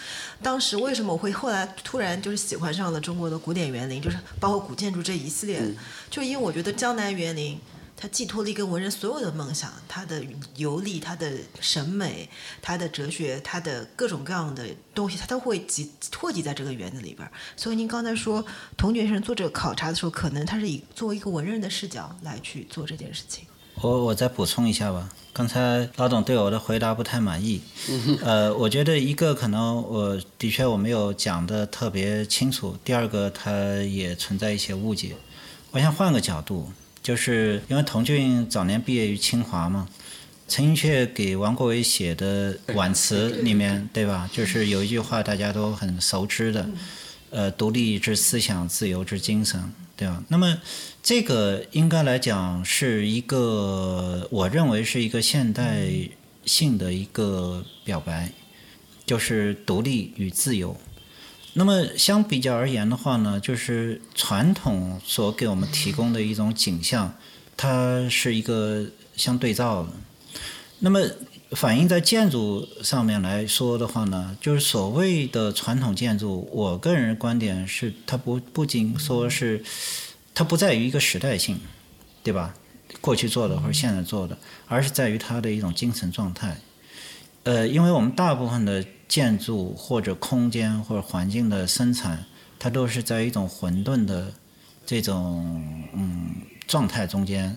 [0.42, 5.60] 当时为什么我会后来突然就是喜欢上了中国的古典园林，就是包括古建筑这一系列，
[6.10, 7.60] 就因为我觉得江南园林。
[7.96, 10.22] 它寄托了一个文人所有的梦想，他的
[10.56, 11.30] 游历、他的
[11.60, 12.28] 审美、
[12.60, 17.30] 他的哲学、他的各种各样的东西，他都会集汇集在这个园子里边儿。
[17.56, 18.44] 所以您刚才说
[18.76, 23.46] 童俊生做这个考察的时候，可能他是以作为一个文人的视角来去做这件事情。
[23.76, 27.62] 我我再补充一下吧，刚才老董对我的回答不太满意。
[28.22, 33.50] 呃，我觉得一个可能我的确我没有讲的特别清楚，第二个他
[33.82, 35.16] 也存在一些误解。
[35.70, 36.70] 我想换个角度。
[37.04, 39.86] 就是因为童俊早年毕业于清华嘛，
[40.48, 44.28] 陈寅恪给王国维写的挽词里面，对吧？
[44.32, 46.66] 就是有一句话大家都很熟知的，
[47.28, 50.24] 呃，独立之思想，自由之精神，对吧？
[50.28, 50.58] 那么
[51.02, 55.86] 这个应该来讲是一个，我认为是一个现代
[56.46, 58.32] 性的一个表白，
[59.04, 60.74] 就是独立与自由。
[61.56, 67.14] 那么相比较而言的话呢，就是传统所给我们提供的一种景象，
[67.56, 68.84] 它是一个
[69.16, 69.90] 相对照的。
[70.80, 71.00] 那么
[71.52, 79.62] 反映在建筑上面来说的话呢，就是所谓的传统建筑，我个人观点是，它不不仅说是，
[80.34, 81.60] 它不在于一个时代性，
[82.24, 82.52] 对吧？
[83.00, 84.36] 过去做的或者现在做的，
[84.66, 86.58] 而是在于它的一种精神状态。
[87.44, 88.84] 呃，因为我们大部分的。
[89.14, 92.24] 建筑或者空间或者环境的生产，
[92.58, 94.32] 它都是在一种混沌的
[94.84, 95.62] 这种
[95.92, 96.34] 嗯
[96.66, 97.56] 状态中间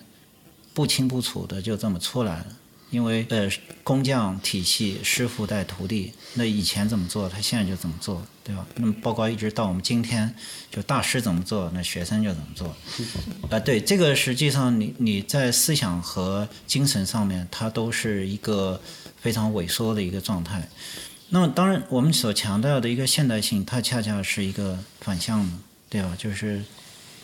[0.72, 2.46] 不清不楚的就这么出来了。
[2.90, 3.50] 因为呃
[3.82, 8.64] 工匠体系师傅带徒弟，那以前怎么做，他现在就怎么做，对吧？
[8.76, 10.32] 那么包括一直到我们今天，
[10.70, 12.68] 就大师怎么做，那学生就怎么做。
[13.50, 18.80] 啊，对，这个实际上你你在思想和精神上面，它都是一个
[19.20, 20.66] 非常萎缩的一个状态。
[21.30, 25.52] 那么，当然，我们所强调的一个现代性，它恰恰是一个反向的，
[25.90, 26.14] 对吧？
[26.16, 26.64] 就是，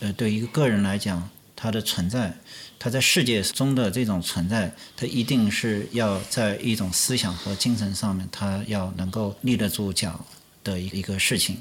[0.00, 2.36] 呃，对一个个人来讲，他的存在，
[2.78, 10.22] 他在世界中的这种存在，他一定是要在一种思想和精神上面，他要能够立得住脚
[10.62, 11.56] 的一一个事情。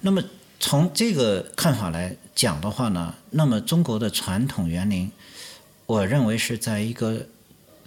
[0.00, 0.20] 那么，
[0.58, 5.08] 从这个看法来讲的话呢，那么中国的传统园林，
[5.86, 7.24] 我认为是在一个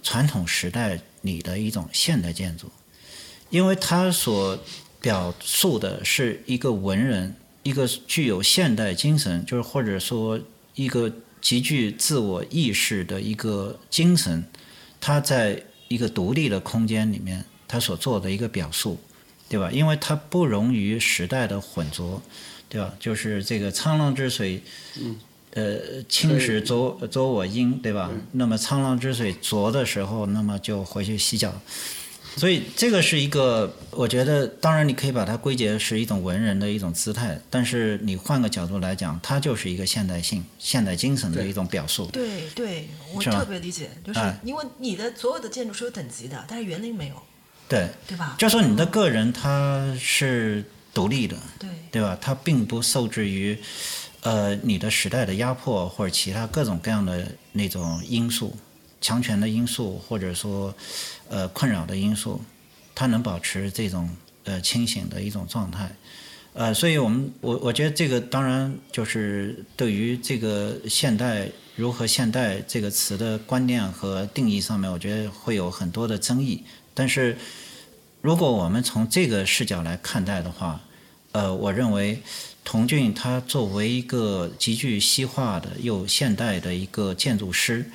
[0.02, 2.72] 传统时代里的一种现代建筑。
[3.52, 4.58] 因为他所
[4.98, 10.40] 表述的是一个文人，一个具有现代精神，就是或者说
[10.74, 14.42] 一个极具自我意识的一个精神，
[14.98, 18.98] 他在一个独立的空间里面，他所做的一个表述，
[19.50, 19.70] 对吧？
[19.70, 22.22] 因为他不容于时代的混浊，
[22.70, 22.94] 对吧？
[22.98, 24.62] 就是这个沧浪之水，
[24.98, 25.18] 嗯
[25.52, 28.10] 呃，侵蚀浊浊我缨，对吧？
[28.32, 31.52] 那么沧浪之水浊的时候，那么就回去洗脚。
[32.36, 42.06] 所以这个是一个，我觉得当然你可以把它归结是一种文人的一种姿态，但是你换个角度来讲，它就是一个现代性、现代精神的一种表述。
[42.06, 47.14] 对对，我特别理解，就是因为你的所有的建筑是有等级的，但是园林没有。
[47.68, 48.34] 对对吧？
[48.38, 52.18] 就说你的个人他是独立的，对对吧？
[52.20, 53.56] 他并不受制于
[54.22, 58.54] 呃你的时代的压迫或者其他各种各样的那种因素。
[59.02, 60.74] 强权的因素，或者说，
[61.28, 62.40] 呃，困扰的因素，
[62.94, 64.08] 它能保持这种
[64.44, 65.94] 呃清醒的一种状态，
[66.54, 76.62] 呃，所以我们我我觉得这个当然就是对于这个现代如何现代这个词的观念和定义上面，我觉得会有很多的争议。
[76.94, 77.36] 但是，
[78.20, 80.80] 如果我们从这个视角来看待的话，
[81.32, 82.22] 呃，我认为
[82.62, 87.90] 童俊他作为一个极具西化的又现代的一个建筑师。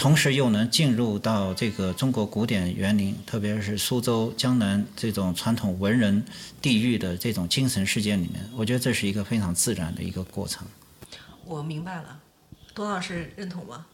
[0.00, 6.24] 同时又能进入到这个中国古典园林，特别是苏州、江南这种传统文人
[6.62, 10.66] 地域的这种精神世界里面，我觉得这是一个非常自然的一个过程。
[11.44, 12.18] 我明白了，
[12.74, 13.84] 董老师认同吗？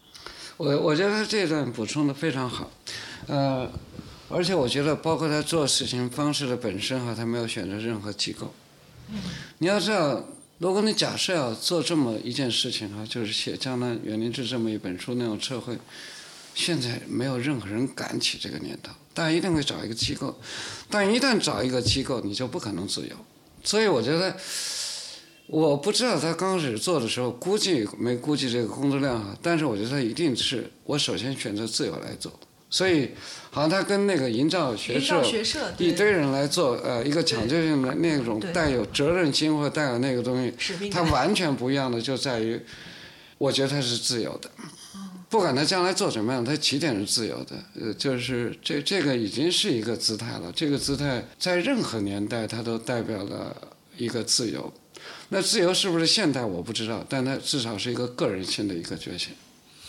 [0.56, 2.70] 我我觉得他这段补充的非常好，
[3.26, 3.68] 呃，
[4.28, 8.54] 而且我觉得包括他做事情方式的本身哈，他没有选择任何机构。
[9.58, 10.24] 你要知道，
[10.58, 15.76] 如果你假设要做这么一件事情啊，就是写《江南园林志》这么一本书那种测绘，
[16.54, 20.38] 现在没有任何人敢起这个念头，大家一定会找一个机构，
[20.88, 23.16] 但一旦找一个机构，你就不可能自由。
[23.64, 24.36] 所以我觉得。
[25.48, 32.36] 我不知道他刚开始做的时候估计没估计这个工作量啊，但是我觉得他一定是我首先选择自由来做，
[32.68, 33.10] 所以
[33.50, 35.22] 好像他跟那个营造学社
[35.78, 42.60] 一堆人来做呃一个抢救性的那种带有责任心或带有那个东西，他完全不一样的就在于，
[43.38, 44.50] 我觉得他是自由的，
[45.30, 53.56] 不管他将来做怎么样，他起点是自由的，呃，就是这这个已经是一个姿态了，这个姿态在任何年代它都代表了
[53.96, 54.72] 一个自由。
[55.28, 59.32] 那自由是不是现代我不知道，但它至少是一个个人性的一个觉醒。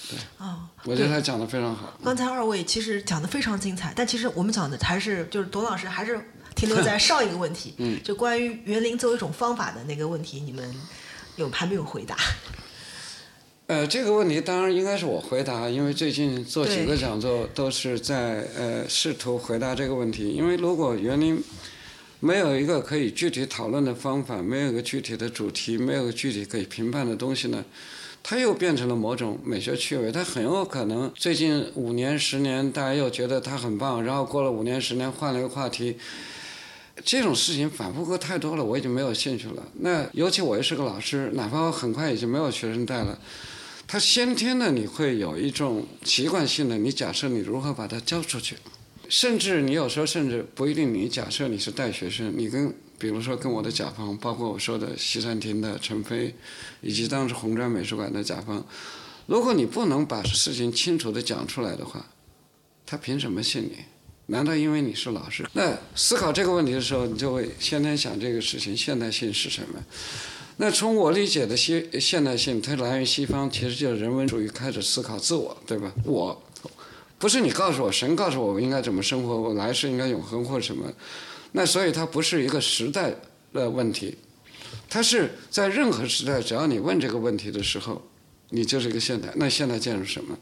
[0.09, 1.97] 对，啊，我觉得他讲的非常好。
[2.03, 6.19] 刚才二位其实讲的非常精彩，但其实我们讲的还是就是董老师还是
[6.55, 10.73] 停留在 上一个问题，嗯，就关于园林作为一种方法的那个问题，你们
[11.35, 12.15] 有还没有回答？
[13.67, 21.43] 呃，这个问题当然应该是我回答，因为最近做几个讲座都是在呃试图回答这个问题，因为如果园林。
[22.19, 27.63] 没有一个可以具体讨论的方法，没有一个具体的主题，没有个具体可以评判的东西呢，
[28.29, 30.11] 它又变成了某种美学趣味。
[30.11, 35.95] 它很有可能最近五年、十年，大家又觉得它很棒，然后过了五年、十年，换了一个话题。
[37.05, 39.63] 这种事情反复过太多了，我已经没有兴趣了。
[39.75, 43.17] 那尤其我又是个老师，哪怕我很快已经没有学生带了，
[43.87, 48.57] 他先天的你会有一种习惯性的，你假设你如何把它教出去。
[49.07, 56.33] 甚至你有时候甚至不一定，你假设你是带学生，你跟比如说跟我的甲方，包括我说的西餐厅的陈飞，
[56.81, 58.65] 以及当时红砖美术馆的甲方，
[59.25, 62.05] 如果你不能把事情清楚的讲出来的话，
[62.85, 63.77] 他凭什么信你？
[64.27, 65.47] 难道因为你是老师？
[65.53, 69.81] 那思考这个问题的时候，你就会先天想这个事情现代性是什么？
[70.57, 75.93] 那从我理解的西现代性，它来源于西方，其实就是人文主义开始思考自我，对吧？
[76.03, 76.41] 我。
[77.19, 80.91] 不是你告诉我，神告诉我我应该怎么生活，我来世应该永恒或什么，
[81.51, 83.13] 那所以它不是一个时代
[83.53, 84.15] 的问题，
[84.89, 88.01] 它是在任何时代，只要你问这个问题的时候，
[88.49, 89.29] 你就是一个现代。
[89.35, 90.37] 那现代建筑什么？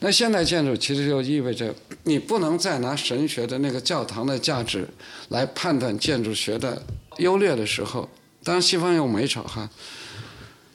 [0.00, 1.74] 那现代建筑其实就意味着
[2.04, 4.88] 你不能再拿神学的那个教堂的价值
[5.28, 6.82] 来判断建筑学的
[7.18, 8.08] 优劣的时候，
[8.42, 9.70] 当然西方用美丑哈，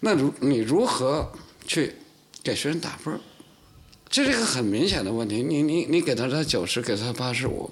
[0.02, 1.32] 那如你如何
[1.68, 1.94] 去
[2.44, 3.20] 给学生打分？
[4.10, 7.70] 这是一个很明显的问题，你你你给他他九十，给他八十五，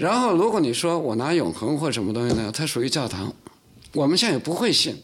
[0.00, 2.50] 然后如果你说我拿永恒或什么东西呢？
[2.50, 3.30] 它属于教堂，
[3.92, 4.96] 我们现在也不会信，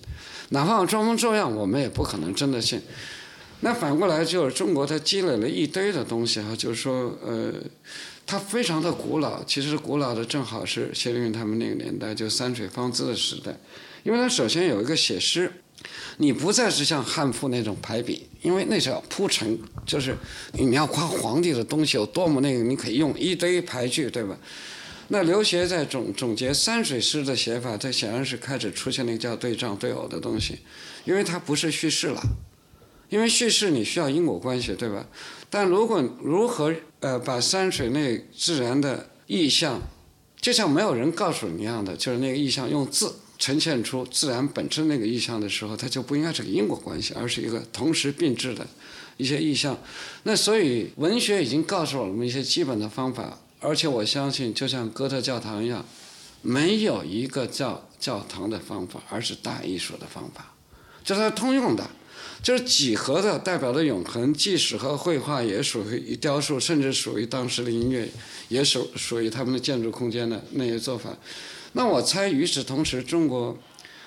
[0.48, 2.80] 哪怕我装模作样，我们也不可能真的信。
[3.60, 7.52] 那反过来就是中国它积累了一堆的东西啊，就是说呃，
[8.24, 13.54] 它非常的古老，其实古老的正好是谢灵运他们那个年代，就山水方姿的时代，
[14.02, 15.52] 因为它首先有一个写诗。
[16.16, 20.16] 你不再是像汉赋那种排比，因为那是要铺陈，就是
[20.54, 24.34] 你要夸皇帝的东西有多么那个，你可以用一堆排句，对吧？
[25.08, 30.58] 那刘勰在总总结山水诗的写法，它显然是开始出现那个叫对仗对偶的东西，
[31.04, 32.20] 因为它不是叙事了，
[33.08, 35.06] 因为叙事你需要因果关系，对吧？
[35.48, 39.80] 但如果如何呃把山水那自然的意象，
[40.40, 43.14] 就像没有人告诉你一样的，就是那个意象用字。
[43.38, 48.66] 呈现出自然本质那个意象的时候，它就不应该是个因果关系，而是一个同时并置的
[49.18, 49.78] 一些意象。
[50.22, 55.84] 那所以文学已经告诉我们一些基本的方法，而且我相信，就像哥特教堂一样，
[56.42, 60.54] 没有一个叫教堂的方法，而是大艺术的方法，
[61.04, 61.90] 这是通用的，
[62.42, 68.08] 就是几何的代表的永恒，即使和绘画也属于雕塑，甚至属于当时的音乐，
[68.48, 71.16] 也属属于他们的建筑空间的那些做法。
[71.72, 73.56] 那我猜，与此同时，中国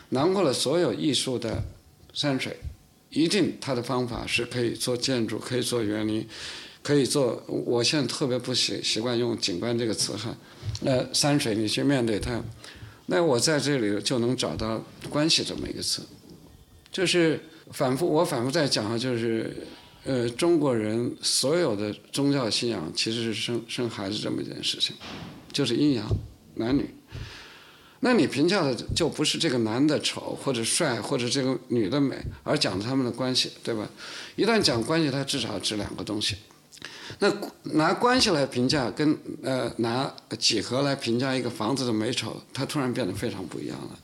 [0.10, 1.64] 囊括了所有艺术的
[2.14, 2.58] 山水，
[3.10, 6.28] 一定它的方法是可以做建筑，可以做园林，
[6.82, 7.44] 可以做。
[7.48, 10.36] 我现在特别不习习惯用景观这个词哈。
[10.82, 12.42] 那山水你去面对它，
[13.08, 16.02] 那我在这里就能找到关系这么一个词，
[16.92, 17.40] 就是
[17.72, 19.68] 反复我反复在讲哈，就是
[20.06, 24.96] 呃中国人所有的宗教信仰其实是生生孩子这么一件事情，
[25.52, 26.08] 就是阴阳
[26.56, 26.90] 男女。
[28.02, 33.90] 那你评价的就不是这个男的丑或者帅或者这个女的美，而讲他们的关系，对吧？
[34.38, 36.38] 一旦讲关系，它至少指两个东西。
[37.20, 37.30] 那
[37.64, 44.00] 拿关系来评价，跟呃拿几何来评价一个房子的美丑，它突然变得非常不一样了。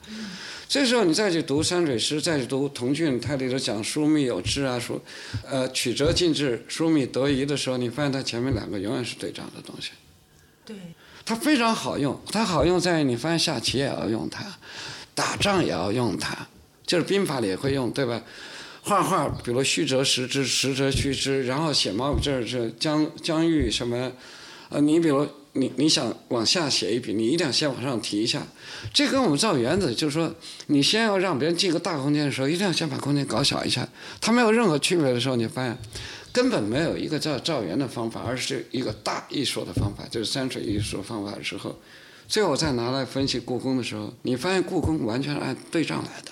[0.67, 4.99] 这时候你再去读山水诗，再去读童俊，他里头讲疏密有致啊，说，
[5.47, 9.91] 呃，曲折尽致，疏密得宜的时候，你发现它前面两个永远是对仗的东西。
[10.65, 10.75] 对，
[11.23, 14.43] 它非常好用，它好用在于你发现下棋也要用它，
[15.13, 16.35] 打仗也要用它，
[16.85, 18.21] 就是兵法里也会用，对吧？
[18.87, 24.11] 画画，比如虚则实之，实则虚之，然后写毛笔字是疆疆域什么，
[24.69, 28.45] 呃，你比如你你想往下写一笔，你一定要先往上提一下。
[28.93, 30.31] 这跟我们造园子就是说，
[30.67, 33.89] 你先要让别人进个大空间的时候，一定要先把空间搞小一下。
[34.21, 35.75] 它没有任何区别的时候，你发现
[36.31, 41.75] 根本没有一个叫造园的方法，而是一个大艺术的方法，就是山水艺术方法的时候，
[42.27, 46.31] 最后再拿来分析故宫的时候，你发现故宫完全是按对仗来的。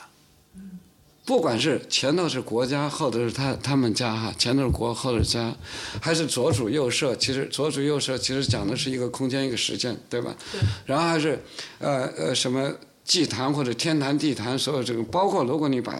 [1.25, 5.55] 不管是前头是国家，后头是他他们家哈，前头是国，后头是家，
[6.01, 10.35] 还是左主右摄，其实左主右摄其实讲的是一个空间一个时间，对吧？
[10.51, 10.59] 对。
[10.85, 11.41] 然后还是
[11.79, 12.73] 呃呃什么
[13.05, 15.97] 祭坛或者天坛地坛，所有这个包括如果你把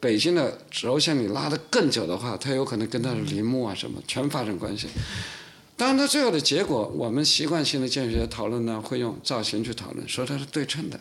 [0.00, 4.88] 北京的轴线你拉得更久的话，它有可能跟它的陵墓啊什么全发生关系。
[5.76, 10.98] 当然，它最后的结果，我们习惯性的建筑学讨论呢，会用造型去讨论，说它是对称的。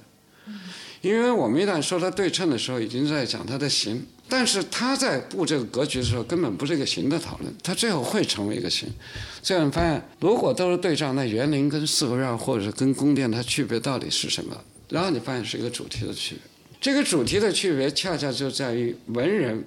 [1.03, 8.87] 因为我们一旦说它对称的时候，已经在讲它的形，但是它在布这个格局的时候，根本不是一个形的讨论，它最后会成为一个形。
[9.41, 14.55] 这样发现，如果都是对仗，那园林跟四合院或者是跟宫殿，它区别到底是什么？
[14.87, 16.41] 然后你发现是一个主题的区别。
[16.79, 19.61] 这个主题的区别，恰恰就在于文人，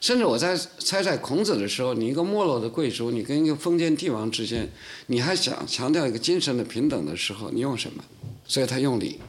[0.00, 4.68] 甚至我在猜，在孔子的时候，你一个没落的贵族，你跟一个封建帝王之间，
[5.06, 8.02] 你还想强调一个精神的平等的时候，你用什么？
[8.44, 9.20] 所以他用礼。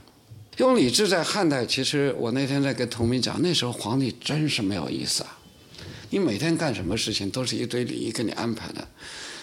[0.58, 5.38] 用礼制在汉代，其实我那天在跟同明讲，那时候皇帝真是没有意思啊！
[6.12, 8.88] 你每天干什么事情都是一堆礼仪给你安排的。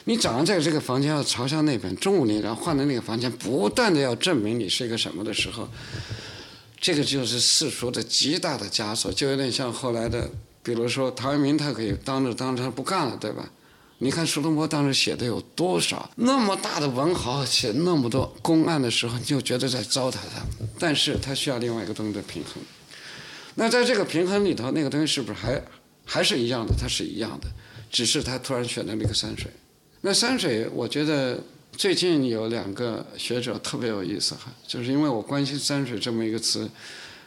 [0.04, 5.68] 你早上在这个房间要朝向那边，中午你然后换到那个房间，不断的要证明你是一个什么的时候，
[6.80, 10.30] 这个就是世俗的极大的枷锁，就有点像后来的，
[10.62, 13.48] 比如说陶渊明，他可以当着当着他不干了，对吧？
[14.02, 20.42] 你看苏东坡当时写的有多少那么大的文豪写那么多公案的时候，你就觉得在糟蹋他。
[20.76, 22.60] 但是他需要另外一个东西的平衡。
[23.54, 25.62] 那在这个平衡里头，那个东西是不是还
[26.04, 26.74] 还是一样的？
[26.76, 27.46] 它是一样的，
[27.92, 29.48] 只是他突然选择了一个山水。
[30.00, 31.40] 那山水，我觉得
[31.70, 36.68] 最近有两个学者特别有意思哈，就是因为我关心山水这么一个词，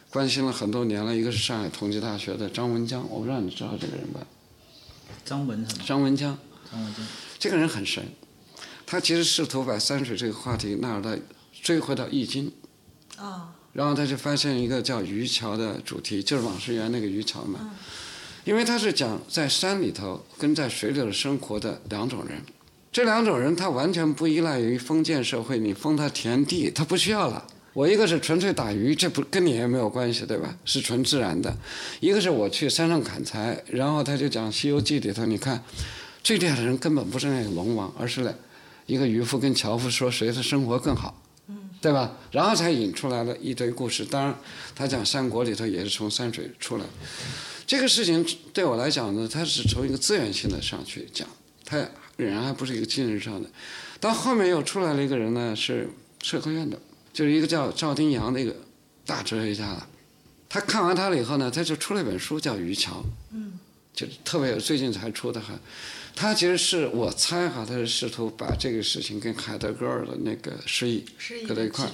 [0.10, 1.16] 关心了很多年了。
[1.16, 4.20] 一个是上海同济大学的张文江，我不知道你知道这个人吧？
[5.24, 5.84] 张文什么？
[5.88, 6.38] 张文江。
[7.40, 8.04] 这个人很神，
[8.86, 11.16] 他其实试图把山水这个话题纳入到
[11.62, 12.52] 追回到《易经》。
[13.22, 13.52] 啊。
[13.74, 17.72] 然后他就发现一个叫渔樵的主题，就是网师园那个渔樵嘛。
[18.46, 22.42] 因为他是讲在山里头跟在水里头生活的两种人，
[22.92, 27.46] 这两种人他完全不依赖于封建社会，你封他田地，他不需要了。
[27.74, 30.56] 我一个是纯粹打鱼，这不跟你也没有关系，对吧？
[30.64, 31.54] 是纯自然的。
[32.00, 35.62] 一个是我去山上砍柴，然后他就讲《西游记》里头，你看
[36.26, 38.34] 最厉害的人根本不是那个龙王，而是呢
[38.88, 41.22] 一个渔夫跟樵夫说谁的生活更好。
[41.82, 42.18] 对吧？
[42.32, 44.04] 然后才引出来了一堆故事。
[44.04, 44.36] 当然，
[44.74, 46.86] 他讲三国里头也是从山水出来。
[47.68, 51.28] 这个事情对我来讲呢，他是从一个资源性的上去讲，
[51.64, 51.78] 他
[52.18, 53.48] 仍然还不是一个精神上的。
[54.00, 55.88] 到后面又出来了一个人呢，是
[56.24, 56.80] 社科院的，
[57.14, 58.56] 就是一个叫赵丁阳的一个
[59.06, 59.88] 大哲学家了。
[60.50, 63.06] 他看完他了以后呢，他就出了一本书叫《渔樵》，
[63.96, 65.58] 就特别最近才出的哈。
[66.18, 71.04] 他其实是我猜哈，他是试图把这个事情跟海德格尔的那个诗意
[71.46, 71.92] 搁在一块儿，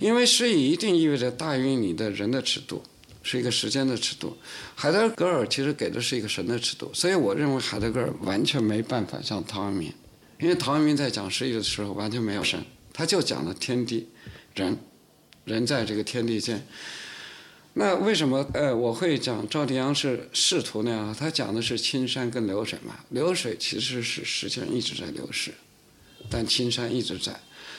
[0.00, 2.82] 因为诗意一定意味着大于你的人的尺度，
[3.22, 4.36] 是一个时间的尺度。
[4.74, 9.92] 海德格尔其实给的是一个神的尺度，所以我认为海德格尔完全没办法像陶渊明，
[10.40, 12.60] 因为陶渊明在讲诗意的时候完全没有神，
[12.92, 14.08] 他就讲了天地
[14.56, 14.76] 人，
[15.44, 16.66] 人在这个天地间。
[17.74, 21.14] 那为什么呃我会讲赵丁阳是仕途那样？
[21.14, 22.94] 他讲的是青山跟流水嘛。
[23.10, 25.52] 流水其实是时间一直在流逝，
[26.30, 27.34] 但青山一直在。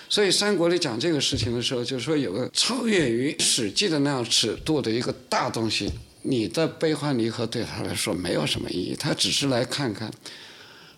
[0.10, 5.92] 所以三国里讲这个事情的时候，就是说有个超越于《史记》的那样尺度的一个大东西。
[6.24, 10.12] 你的悲欢离合对他来说没有什么意义，他只是来看看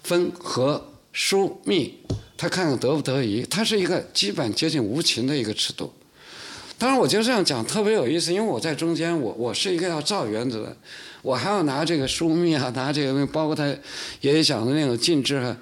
[0.01, 1.93] 分合疏密，
[2.35, 3.45] 他看看得不得宜。
[3.49, 5.93] 他是一个基本接近无情的一个尺度。
[6.79, 10.77] 当然，我就这样讲特别有意思，因为我在中间，我我是一个要造原则的，
[11.23, 13.65] 我还要拿这个疏密啊，拿这个包括他
[14.21, 15.57] 爷爷讲的那种静致啊。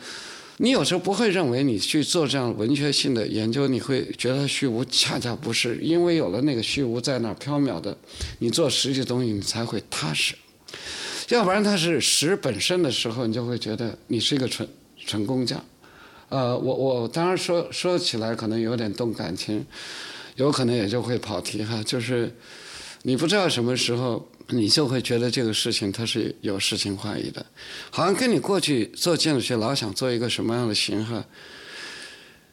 [0.58, 7.98] 你有时候不会认为你去做这样文学性的研究，你会觉得虚无，恰恰不是，因为有了那个虚无在那儿缥缈的，
[8.40, 10.36] 你做实际东西你才会踏实。
[11.30, 14.68] 要不然它是实本身的时候，你就会觉得你是一个纯
[15.06, 15.64] 纯工匠。
[16.30, 19.66] 呃，我我当然说说起来可能有点动感情。
[20.36, 22.34] 有可能也就会跑题哈，就是
[23.04, 27.46] 你不知道什么时候，你就会觉得这个事情它是有诗情画意的，
[27.90, 31.24] 好像跟你过去做建筑学老想做一个什么样的型号，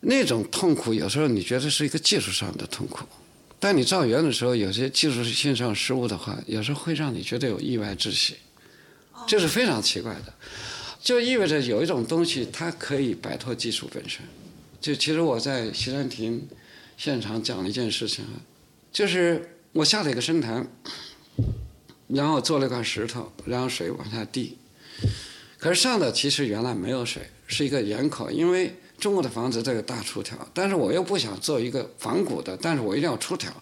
[0.00, 3.04] 那种痛苦有时候你觉得是一个技术上的痛苦，
[3.58, 8.36] 但你造园的时候有些技术性上失误的话，有时候会让你觉得有意外之喜，
[9.26, 10.32] 这是非常奇怪的，
[11.00, 14.20] 就意味着有一种东西它可以摆脱技术本身。
[14.80, 16.44] 就其实我在西山亭
[17.04, 18.24] 现场讲了一件事情，
[18.92, 20.64] 就是我下了一个深潭，
[22.06, 24.56] 然后做了一块石头，然后水往下滴，
[25.58, 33.52] 可是上头其实原来没有水，是一个檐口，因为中国的房子这个大出条，但是我又不想做一个仿古的，但是我一定要出条，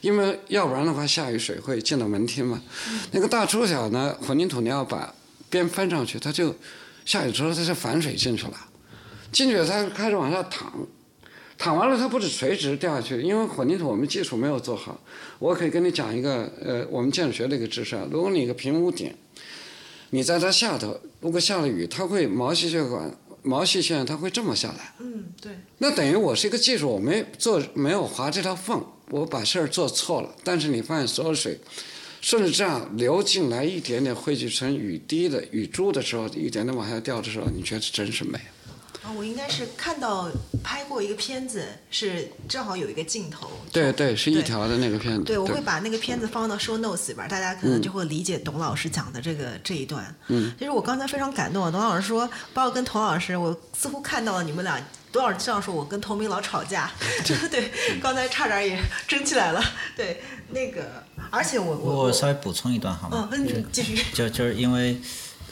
[0.00, 2.62] 因为要不然的话下雨水会进到门厅嘛。
[3.10, 5.14] 那个大出条呢，混凝土你要把
[5.50, 6.56] 边翻上去，它就
[7.04, 8.58] 下雨之后它就反水进去了。
[9.30, 10.86] 进去它开始往下淌，
[11.58, 15.00] 淌完了它不是垂直掉下去，因为混凝土我们基础没有做好。
[15.40, 19.12] 我可以跟你讲一个呃，我们建筑学的一个知识啊，如果你一个平屋顶，
[20.10, 23.12] 你在它下头，如果下了雨，它会毛细血管、
[23.42, 24.94] 毛细线它会这么下来。
[25.00, 25.52] 嗯，对。
[25.78, 28.80] 那等于我是一个技术，我没做没有划这条缝，
[29.10, 30.32] 我把事儿做错了。
[30.44, 31.58] 但是你发现所有水
[32.20, 38.38] 顺着这样流进来，一点点汇聚成雨滴的雨珠的时候，一点点往下掉的时候，你觉得真是美。
[39.08, 40.30] 啊，我应该是看到
[40.62, 43.50] 拍过一个片子，是正好有一个镜头。
[43.72, 45.24] 对对，是一条的那个片子。
[45.24, 50.14] 对，我会把那个片子放到 show notes 里边，大家可能就会理解董老师讲的这个这一段。
[50.26, 54.78] 嗯，其实我刚才非常感动，董老师说，包括跟童老师，我似乎看到了你们俩。
[55.10, 56.92] 董老师这样说，我跟童明老吵架，
[57.50, 59.64] 对，刚才差点也争起来了。
[59.96, 60.20] 对，
[60.50, 63.26] 那个，而且我我我稍微补充一段好吗？
[63.32, 64.04] 嗯，嗯，继续。
[64.12, 65.00] 就就是因为，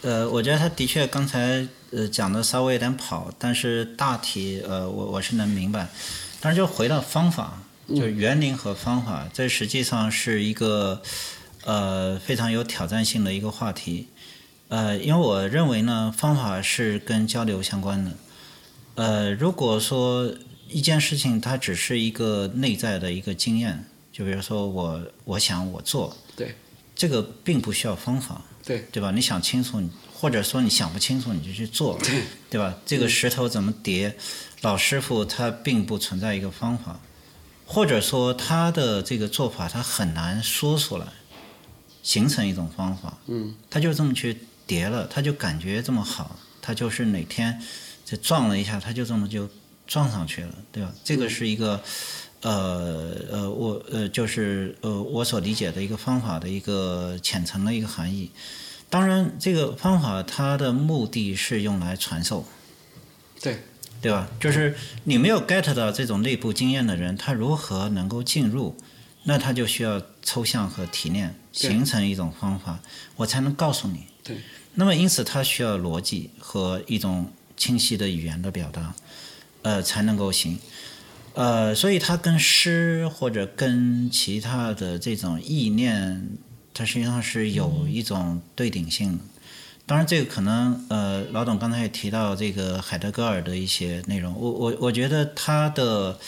[0.02, 1.66] 呃，我觉得他的确刚才。
[1.92, 5.88] 呃，讲的稍微有点跑，但是大体呃，我我是能明白。
[6.40, 11.00] 但是就回到方法，就是园林和方法，这实际上是一个
[11.64, 14.08] 呃非常有挑战性的一个话题。
[14.68, 18.12] 呃，因为我认为呢，方法是跟交流相关的。
[18.96, 20.34] 呃，如果说
[20.68, 26.54] 一件事情它只是一个内在的一个经验，就比如说我我想我做，对，
[26.96, 29.12] 这个并不需要方法，对对吧？
[29.12, 29.80] 你想清楚。
[30.18, 31.98] 或者说你想不清楚你就去做，
[32.48, 32.74] 对吧？
[32.86, 34.16] 这个石头怎么叠，
[34.62, 36.98] 老师傅他并不存在一个方法，
[37.66, 41.06] 或者说他的这个做法他很难说出来，
[42.02, 43.18] 形成一种方法。
[43.26, 47.60] 嗯，他就这么去叠了，他就感觉这么好，他就是哪天
[48.06, 49.46] 就撞了一下，他就这么就
[49.86, 50.94] 撞上去了，对吧？
[51.04, 51.78] 这个是一个
[52.40, 58.30] 呃呃我呃就是呃我所理解的一个方法的一个浅层的一个含义。
[58.88, 62.46] 当然，这个方法它的目的是用来传授，
[63.40, 63.58] 对
[64.00, 64.28] 对吧？
[64.38, 68.76] 就是你没有 get 到这种内部经验的人，他如何能够进入？
[69.24, 72.78] 那他就需要抽象和提炼，形成一种方法，
[73.16, 74.06] 我才能告诉你。
[74.22, 74.36] 对。
[74.74, 78.94] 那么，因此他需要逻辑和一种清晰的语言的表达，
[79.62, 80.58] 呃，才能够行。
[81.34, 86.28] 呃，所以它跟诗或者跟其他的这种意念。
[86.78, 89.24] 它实际上是有一种对顶性的，
[89.86, 96.18] 当然这个可能呃，老董刚才也提到这个海德格尔的一些内容，我我我觉得他的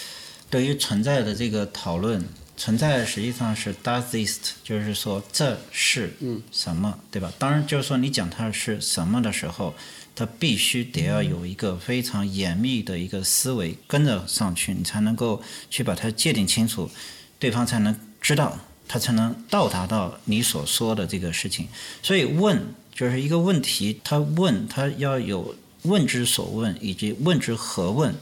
[0.48, 2.24] 对于存在的这个讨论，
[2.56, 6.14] 存在实际上是 does this，就是说这是
[6.50, 7.30] 什么，对吧？
[7.38, 9.74] 当然就是说你讲它是什么的时候，
[10.16, 16.90] 它必须得要有一个非常严密的一个思维跟着上去，你才能够去把它界定清楚，
[17.38, 18.58] 对方才能知道。
[18.88, 21.68] 他才能到达到你所说的这个事情，
[22.02, 28.14] 所以问就是一个问题，他问他要有问之所问，以及问之何问，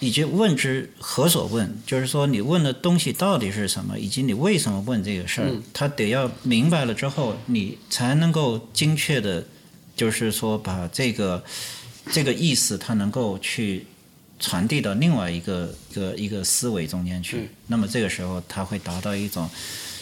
[0.00, 9.46] 以及问之何所问，就是说你问的东西到底是什么，以及你为什么问这个事儿，他得要明白了之后，你才能够精确的，
[9.94, 11.44] 就是说把这个
[12.10, 13.86] 这个意思，他能够去。
[14.38, 19.48] 传递到另外一个一个一个思维中间去，那么这个时候他会达到一种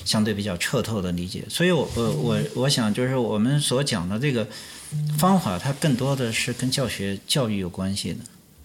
[0.04, 1.44] 相对比较彻透的理解。
[1.48, 4.46] 所以，我我我我想就是我们所讲的这个
[5.16, 8.18] 方法，它更多的是跟教学教育有关系的。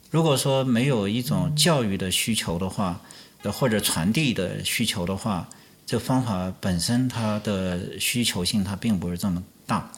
[0.09, 3.01] 如果说没有一种教育的需求的话，
[3.43, 5.47] 或者传递的需求的话，
[5.85, 9.91] 这方法本身它的需求性它并不是这么大。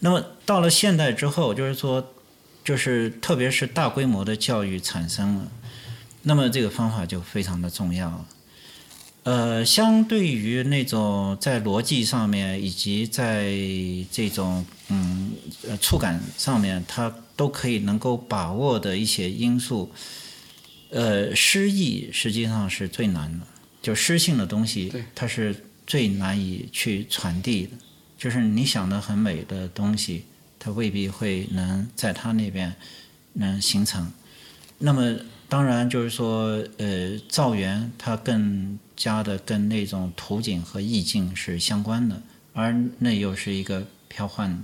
[0.00, 2.12] 那么到了现代之后，就是说。
[2.66, 5.52] 就是特别是大规模的教育产生了，
[6.22, 8.26] 那么这个方法就非常的重要了。
[9.22, 13.52] 呃，相对于那种在逻辑上面以及在
[14.10, 15.30] 这种嗯
[15.68, 19.92] 呃触感上面，它都可以能够把握的一些因素，
[20.90, 23.46] 呃，诗意实际上是最难的。
[23.80, 25.54] 就诗性的东西，它是
[25.86, 27.76] 最难以去传递的，
[28.18, 30.24] 就是你想的很美的东西，
[30.66, 32.74] 它未必会能在他那边
[33.34, 34.10] 能形成。
[34.78, 35.16] 那么
[35.48, 42.20] 当然就是说，呃，造园它更加的跟那种图景和意境是相关的，
[42.52, 44.60] 而那又是一个飘幻，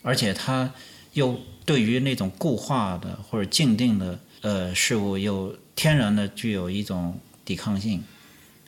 [0.00, 0.72] 而且它
[1.12, 8.02] 又对于那种固化的或者静定的呃事物，又天然的具有一种抵抗性。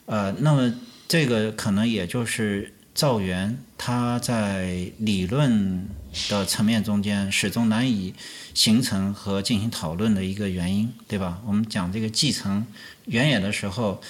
[0.05, 0.71] 呃，那么
[1.07, 5.87] 这个可能也就是造园它在理论
[6.29, 8.13] 的层面中间始终难以
[8.53, 11.41] 形成和进行讨论的一个原因，对吧？
[11.45, 12.65] 我们讲这个继承
[13.05, 14.01] 原野的时候，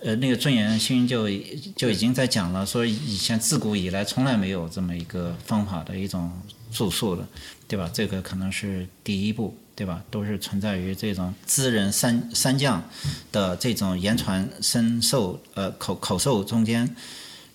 [0.00, 1.28] 呃，那个尊严心就
[1.76, 6.30] 就已经在讲了，说以前自古以来从来没有这么一个方法的一种
[6.70, 7.26] 著述的，
[7.66, 7.90] 对吧？
[7.92, 9.56] 这个可能是第一步。
[9.78, 10.02] 对吧？
[10.10, 12.82] 都是存在于这种知人三三将
[13.30, 16.96] 的这种言传身授呃口口授中间。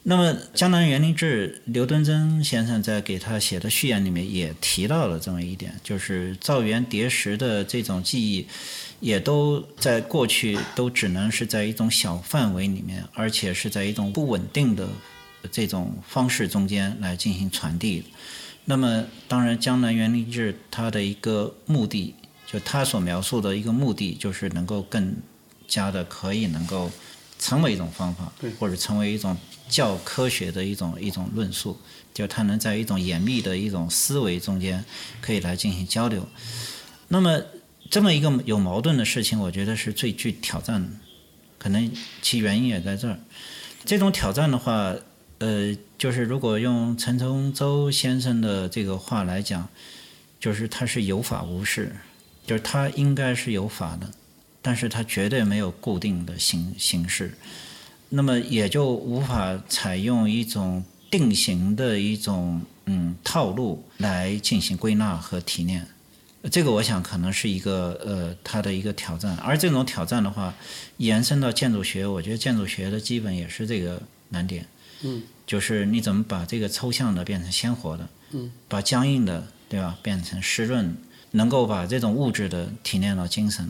[0.06, 8.46] 那么江南园林志，刘敦桢先生在给他写的序言里面也提到了这么一点，就是造园叠石的这种技艺，
[9.00, 14.90] 也都在过去都只能是在一种小范围里面，而且是在一种不稳定的
[15.50, 18.04] 这种方式中间来进行传递。
[18.66, 22.14] 那么，当然，江南园林志它的一个目的，
[22.46, 25.16] 就他所描述的一个目的，就是能够更
[25.66, 26.92] 加的可以能够
[27.40, 29.36] 成为一种方法，或者成为一种
[29.70, 31.78] 较科学的一种一种论述，
[32.14, 34.84] 就它能在一种严密的一种思维中间
[35.22, 36.28] 可以来进行交流。
[37.08, 37.42] 那么，
[37.90, 40.90] 这么一个有矛盾的事情，我觉得是最具挑战的，
[41.58, 41.92] 可能
[42.22, 43.20] 其原因也在这儿。
[43.86, 44.96] 这种挑战的话。
[45.40, 49.68] 呃，就是如果用陈从周先生的这个话来讲，
[50.40, 51.94] 就是他是有法无事，
[52.48, 54.10] 就是他应该是有法的，
[54.62, 57.38] 但是他绝对没有固定的形形式，
[58.16, 65.88] 那么也就无法采用一种定型的一种嗯套路来进行归纳和提炼，
[66.52, 70.54] 这个我想可能是一个呃它的一个挑战，而这种挑战的话，
[70.98, 74.68] 延伸到建筑学，我觉得建筑学的基本也是这个难点，
[75.02, 75.24] 嗯。
[75.46, 80.96] 就是你怎么把这个抽象的变成鲜活的，嗯，把僵硬的，对吧，变成湿润，
[81.32, 83.70] 能够把这种物质的提炼到精神，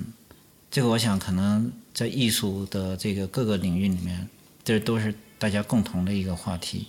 [0.69, 4.27] 这个我想可能在艺术的这个各个领域里面，
[4.63, 6.87] 这都是大家共同的一个话题，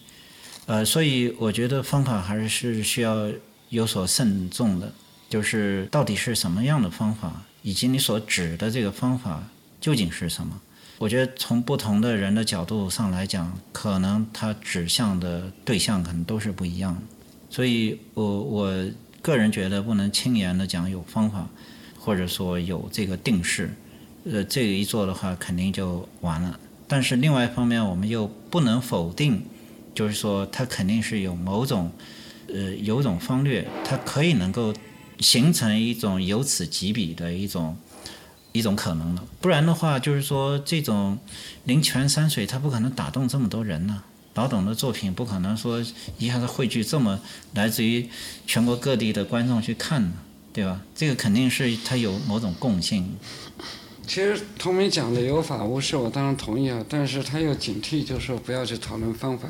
[0.66, 3.30] 呃，所以我觉得方法还是需要
[3.68, 4.92] 有所慎重的，
[5.28, 9.48] 就是到底是什么样的方法，以及你所指的这个方法
[9.80, 10.60] 究竟是什么。
[10.98, 17.02] 我觉得从不同的人的角度上来讲，可能他指向的对象可能都是不一样的，
[17.50, 18.86] 所以我我
[19.20, 21.48] 个人觉得不能轻言的讲有方法，
[21.98, 23.74] 或者说有这个定式，
[24.24, 26.58] 呃，这一做的话肯定就完了。
[26.88, 29.42] 但是另外一方面，我们又不能否定，
[29.94, 31.92] 就是说它肯定是有某种，
[32.48, 34.74] 呃，有种方略，它可以能够
[35.20, 37.76] 形成一种由此及彼的一种。
[38.56, 41.18] 一种可能了，不然的话，就是说这种
[41.64, 44.04] 灵泉山水，它不可能打动这么多人呢。
[44.34, 45.84] 老董的作品不可能说
[46.18, 47.18] 一下子汇聚这么
[47.54, 48.08] 来自于
[48.46, 50.12] 全国各地的观众去看呢，
[50.52, 50.80] 对吧？
[50.94, 53.16] 这个肯定是它有某种共性。
[54.06, 59.48] 其实同明讲的有法无事，我当然同意啊，但是他又警惕，就是说不要去讨论方法。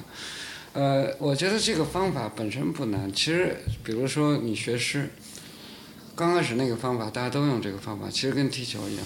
[0.72, 3.12] 呃，我觉得这个方法本身不难。
[3.12, 5.10] 其实，比如说你学诗。
[6.16, 9.04] 刚开始那个方法，大家都用这个方法，其实跟踢球一样，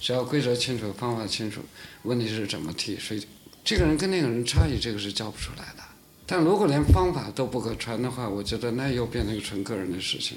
[0.00, 1.60] 只要规则清楚，方法清楚，
[2.04, 2.96] 问题是怎么踢。
[2.96, 3.22] 所以，
[3.62, 5.77] 这个人跟那个人差异，这个是教不出来的。
[6.30, 10.36] 但如果连方法都不可传的话，我觉得那又变成一个纯个人的事情。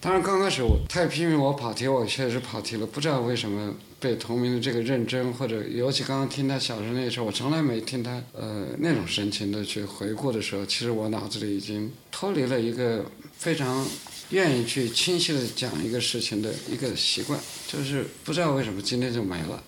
[0.00, 2.86] 当然，刚开始我太拼命，我跑题，我确实跑题了。
[2.86, 13.04] 不知道为什么被同名的这个认真，或者尤其刚刚听他小时候那时候，我从来没听他呃那种神情的去回顾的时候，其实我脑子里已经脱离了一个
[13.36, 13.84] 非常。
[14.30, 17.38] 愿意去清晰的讲一个事情的一个习惯，
[17.68, 19.62] 就是不知道为什么今天就没了，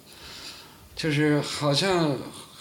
[0.97, 2.17] 就是好像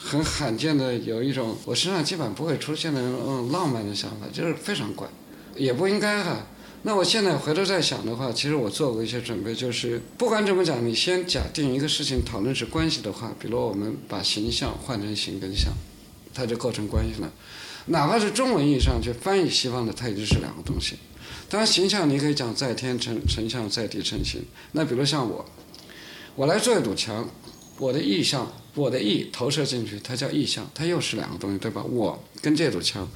[0.06, 5.08] 很罕见的有一种我身上基本不会出现的那种浪漫的想法，就是非常怪，
[5.56, 6.46] 也不应该哈。
[6.84, 15.72] 那我现在回头再想的话，其实我做过一些准备，就是不管怎么讲，你先假定一个事情讨论是关系的话，比如我们把形象换成形跟象，
[16.34, 17.32] 它就构成关系了。
[17.86, 20.98] 哪怕是中文意义上去翻译西方的，它也就是两个东西。
[21.50, 24.44] 当然，形象你可以讲在天成成像，在地成形。
[24.74, 25.46] 那比如像我，
[26.36, 27.30] 我来做一堵墙，
[27.78, 31.84] 我的意象，我的意投射进去，它叫意象，它又是两个东西，对吧？
[31.84, 33.08] 我跟这堵墙，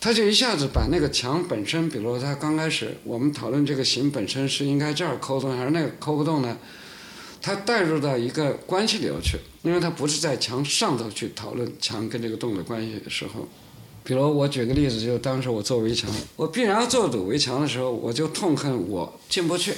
[0.00, 6.58] 它就一下子把那个墙本身，比如它刚开始我们讨论这个形本身是应该这儿抠动还是那个抠不动呢？
[7.40, 13.48] 它带入到一个关系里头去，因为它不是在墙上头去讨论墙跟这个洞的关系的时候。
[14.04, 19.74] 比如我举个例子，就当时我做围墙，我必然要做堵围墙的时候，我就痛恨我进不去。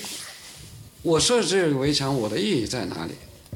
[1.02, 3.12] 我设置这个围墙，我的意义在哪里？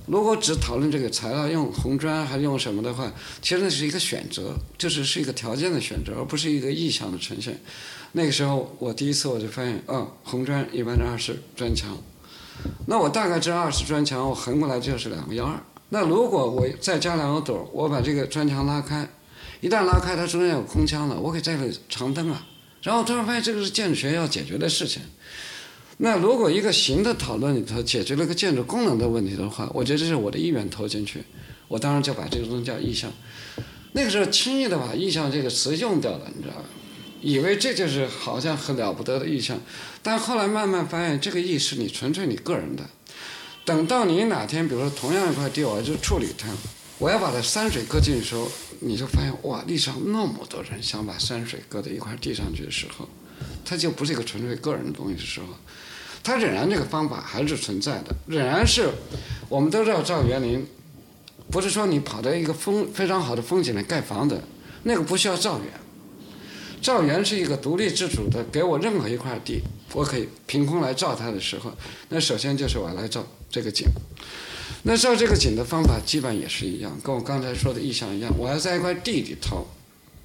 [0.09, 3.13] 如果只讨论这个材料用红砖还是用什么的话，
[3.43, 7.61] 其实那是一个选择，就是是一个条件的选择，而不是一个意向的呈现。
[8.13, 11.97] 那个时候我第一次我就发现，哦，红砖一般是二十砖墙，
[12.87, 15.63] 那我大概这二十砖墙，我横过来就是两个幺二。
[15.91, 19.07] 那如果我再加两个斗，我把这个砖墙拉开，
[19.61, 22.47] 一旦拉开，它中间有空腔了，我可以在这里长灯啊。
[22.83, 25.03] 然后突然发现这个是建筑学要解决的事情。
[26.01, 31.25] 那如果一个形的讨论里头解决了个建筑功能的问题的话，我觉得这是我的意愿投进去，
[31.67, 33.13] 我当然就把这个东西叫意向。
[33.93, 36.63] 那个时候轻易的把意向这个词用掉了，你知道吧？
[37.21, 39.59] 以为这就是好像很了不得的意向，
[40.01, 42.85] 但后来慢慢发现这个意是你纯粹你个人的。
[43.65, 46.49] 等到你哪天比如说同样一块地，我要去处理它，
[46.99, 48.49] 我要把它山水搁进去的时候，
[48.81, 53.09] 你就发现哇，历史上那么多人想把山水搁在一块地上去的时候，
[53.65, 55.47] 它就不是一个纯粹个人的东西的时候。
[56.23, 58.91] 它仍然这个方法还是存在的，仍然是
[59.49, 60.67] 我们都知道造园林，
[61.51, 64.41] 不是说你跑到一个风非常好的风景里盖房子，
[64.83, 65.69] 那个不需要造园。
[66.81, 69.63] 造园是一个独立自主的，给我任何一块地，
[69.95, 71.73] 我可以凭空来造它的时候，
[72.11, 73.87] 那首先就是我来造这个景。
[74.85, 79.67] 那造这个景的方法基本也是一样，跟我刚才说的意象一样，我要在一块地里头，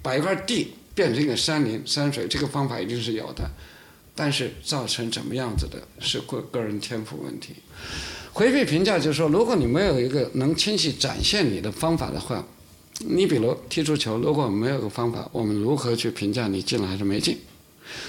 [0.03, 3.49] 把一块地变成一个山林山水，这个方法一定是有的。
[4.15, 7.55] 但是造成怎么样子的，是个个人天赋问题。
[8.31, 12.45] 回避评价就是说，如果你没有一个能清晰展现你的方法的话，
[12.99, 17.39] 你比如踢足球，如果没有个方法，我们如何去评价你进了还是没进？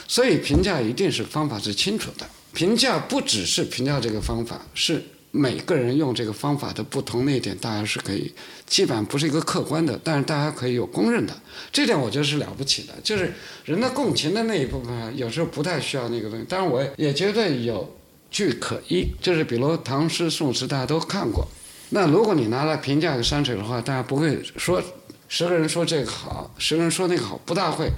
[0.06, 2.26] 所以评价一定是方法是清楚的。
[2.52, 5.02] 评价不只是评价这个方法，是。
[5.36, 8.32] 每个人用这个方法的不同那一点，大家是可以，
[8.66, 11.36] 基本上不是一个客观的，但是大家可以有公认的，
[11.73, 12.94] 这点我觉得是了不起的。
[13.02, 13.32] 就是
[13.65, 17.97] 人的共情的那一部分，有时候不太需要那个东西，当然我也觉得有
[18.31, 19.09] 据可依。
[19.20, 21.44] 就是比如唐诗宋词，大家都看过，
[21.90, 24.81] 那如果你拿来评价个山水的话，大家不会说
[25.28, 27.90] 十个人说这个好，十个人说那个好，不大会。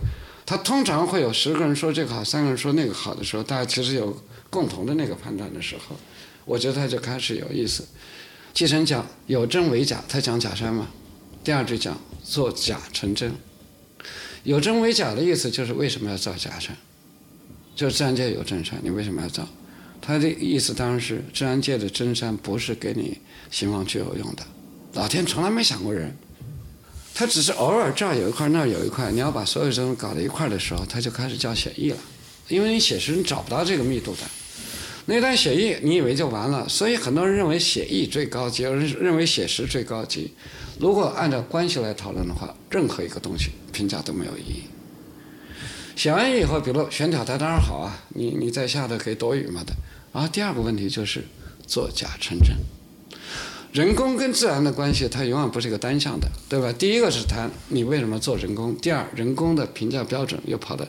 [0.46, 4.16] 他通常会有十个人说这个好，三个人说那个好的时候，大家其实有
[4.48, 5.94] 共同的那个判断的时候。
[6.46, 7.84] 我觉得他就开始有意思。
[8.54, 10.88] 继承讲有真为假，他讲假山嘛。
[11.44, 13.30] 第二句讲做假成真。
[14.44, 16.74] 有真为假的意思就是为什么要造假山？
[17.74, 19.46] 就是自然界有真山，你为什么要造？
[20.00, 23.18] 他的意思当然是自然界的真山不是给你
[23.50, 24.42] 兴旺具有用的。
[24.92, 26.16] 老天从来没想过人，
[27.12, 31.98] 他只是偶尔这儿有一块那儿有一块，你要把所有东西搞在一块的时候，他就开始叫写意了，
[32.48, 34.20] 因为你写实你找不到这个密度的。
[35.08, 36.68] 那段写意，你以为就完了？
[36.68, 40.32] 所以很多人认为写意最高级，有人认为写实最高级。
[40.80, 44.64] 如果按照关系来讨论的话，任何一个东西评价都没有意义。
[45.94, 49.72] 写完以后，比如悬挑它当然好啊，你你在下头可以躲雨嘛的。
[50.12, 51.24] 然后第二个问题就是
[51.66, 52.56] 作假成真。
[53.72, 56.72] 人工跟自然的关系，它永远不是一个单向的，对吧？
[56.72, 60.88] 第一个是谈你为什么做人工，第二人工的评价标准又跑的，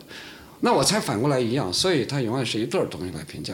[0.61, 3.53] 那我猜反过来一样，所以它永远是一对儿东西来评价。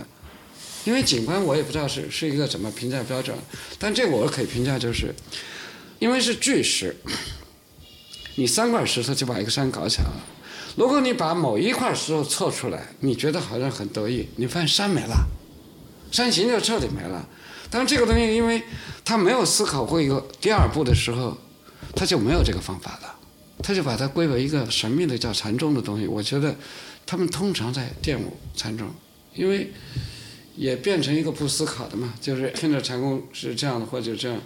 [0.85, 3.37] 因为景观我也不知道是是一个怎么评价标准，
[3.79, 5.15] 但这我可以评价就是，
[5.97, 6.93] 因为是巨石，
[8.35, 10.25] 你三块石头就把一个山搞起来了。
[10.75, 15.25] 如果你把某一块石头凑出来，你觉得好像很得意，你发现山没了，
[16.11, 17.25] 山形就彻底没了。
[17.69, 18.61] 但这个东西，因为
[19.05, 21.37] 他没有思考过一个第二步的时候，
[21.95, 23.15] 他就没有这个方法了，
[23.63, 26.07] 他就把它归为一个神秘的叫禅宗的东西。
[26.07, 26.53] 我觉得
[27.05, 28.89] 他们通常在玷污禅宗，
[29.33, 29.71] 因为。
[30.55, 34.39] 也变成一个不思考的嘛，就是听着禅功是这样的或者这样，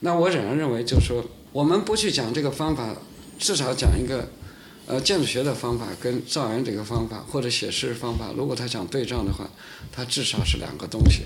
[0.00, 2.94] 那我仍然认为，就是说我们不去讲这个方法，
[3.38, 4.28] 至少讲一个，
[4.86, 9.48] 呃，建筑学的方法跟造园这个方法或者写诗方法，如果他讲对仗的话，
[9.90, 11.22] 它至少是两个东西，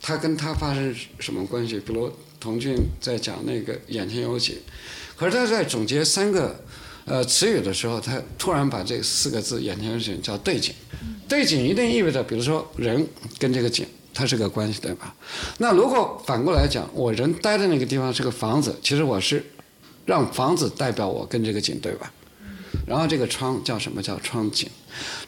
[0.00, 1.78] 它跟它发生什么关系？
[1.80, 4.56] 比如童俊在讲那个眼前有景，
[5.16, 6.64] 可是他在总结三个。
[7.04, 10.72] 呃，词语的时候，他突然把这四个字眼前有景叫对景，
[11.28, 13.06] 对景一定意味着，比如说人
[13.38, 15.14] 跟这个景它是个关系，对吧？
[15.58, 19.44] 那如果反过来讲，我人待的那个地方是个房子，其实我是
[20.06, 22.12] 让房子代表我跟这个景，对吧？
[22.86, 24.68] 然后这个窗叫什么叫窗景？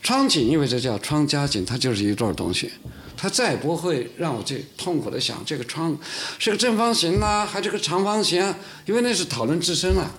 [0.03, 2.71] 窗景意味着叫窗加景，它就是一对东西，
[3.17, 5.97] 它再也不会让我去痛苦的想这个窗
[6.39, 8.57] 是个正方形啊，还是个长方形啊？
[8.87, 10.11] 因为那是讨论自身了。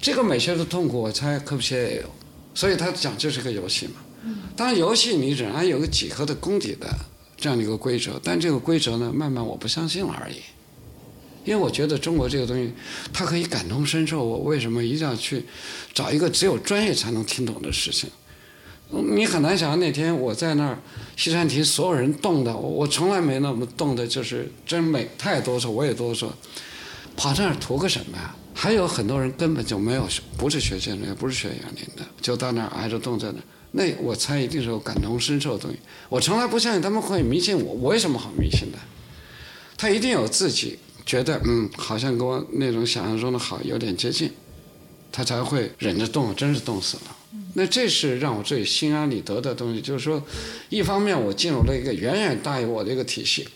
[0.00, 2.10] 这个美学的痛苦，我猜科布西耶也有，
[2.54, 3.94] 所以他讲这是个游戏嘛。
[4.56, 6.88] 当然，游戏你仍然有个几何的功底的
[7.36, 10.36] 这样的一个规则，但这个规则呢，慢慢我不相信了而已。
[11.44, 12.72] 因为我觉得中国这个东西，
[13.12, 14.24] 它可以感同身受。
[14.24, 15.44] 我为什么一定要去
[15.92, 18.08] 找一个只有专业才能听懂的事情？
[18.90, 20.78] 你很难想象那天我在那儿
[21.16, 26.28] 西山亭，所有人动的，我我从来没那么动的，就是真美，太哆嗦我也哆嗦，
[27.16, 28.34] 跑那儿图个什么呀？
[28.54, 30.08] 还有很多人根本就没有，
[30.38, 33.42] 不是学建筑，也不是学园林的，就到那儿挨着冻在那儿。
[33.72, 35.78] 那我猜一定是有感同身受的东西。
[36.08, 38.78] 我从来不相信他们会迷信我，我有什么好迷信的？
[39.76, 44.30] 他一定有自己觉得，嗯，好像跟我那种想象中的好有点接近，
[45.10, 47.16] 他才会忍着冻，真是冻死了。
[47.54, 50.22] 那这是让我最心安理得的东西，就是说，
[50.68, 53.46] 一方面我进入了一个远远大于我的一个体系。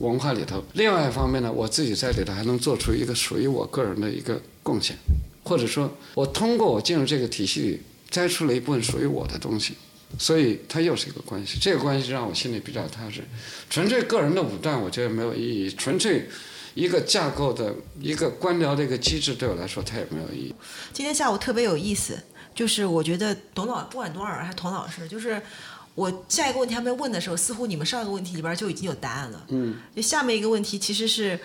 [0.00, 4.96] 文化里头，另外一方面呢，我自己在里头还能做出一个属于我个人的一个贡献，
[5.44, 9.74] 或者说，我通过我进入这个体系里摘出了一部分属于我的东西，
[10.18, 11.58] 所以它又是一个关系。
[11.60, 13.22] 这个关系让我心里比较踏实。
[13.68, 15.70] 纯粹个人的武断，我觉得没有意义。
[15.70, 16.26] 纯粹
[16.74, 20.54] 一个架构的一个官僚的一个机制，对我来说，它也没有意义。
[20.94, 22.18] 今天下午特别有意思，
[22.54, 25.42] 就是我觉得董老不管董老师还是童老师，就是。
[26.00, 29.44] 我下一个问题还没问的时候，似乎你们上一个问题里边就已经有答案了。
[29.48, 31.38] 嗯，就下面一个问题其实是，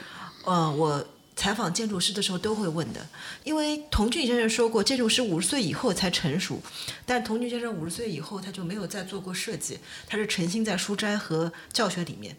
[0.46, 1.06] 呃，我
[1.36, 3.06] 采访建筑师的时候都会问的，
[3.44, 6.62] 因为童俊先生说过，建筑师五十岁以后才成熟，
[7.06, 9.78] 但童俊先生五十岁以后他就没有再做过设计，
[10.08, 12.38] 他是沉浸在书斋和教学里面。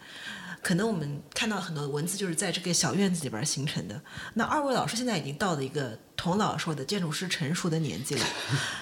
[0.61, 4.01] 可能我们看到很多文字就是在这个小院子里边形成的。
[4.33, 8.25] 那二位老师现在已经到了一个童老说的建筑师成熟的年纪了，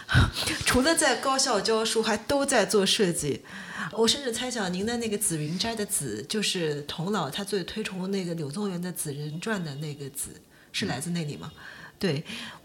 [0.66, 3.44] 除了在高校教书，还都在做设计。
[3.92, 10.42] 我甚至猜想，您的那个紫云斋的紫，就是童老他最推崇那个柳宗元的《紫人传》的那个紫，
[10.72, 11.52] 是来自那里吗？
[12.00, 12.24] 对，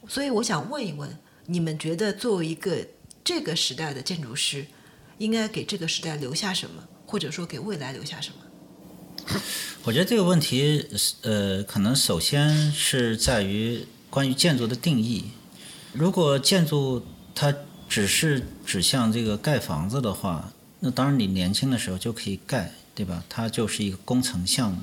[0.09, 2.87] 所以我想问一问，你们觉得作为一个
[3.23, 4.65] 这个时代的建筑师，
[5.19, 8.37] 应该给这个时代留下什么，或者说给未来留下什么？
[9.85, 10.85] 我觉得这个问题，
[11.23, 15.25] 呃，可能首先是在于关于建筑的定义。
[15.93, 17.05] 如果建筑
[17.35, 17.55] 它
[17.89, 23.25] 只是指向这个盖房子的话，那当然你年轻的时候就可以盖，对吧？
[23.29, 24.83] 它就是一个工程项目，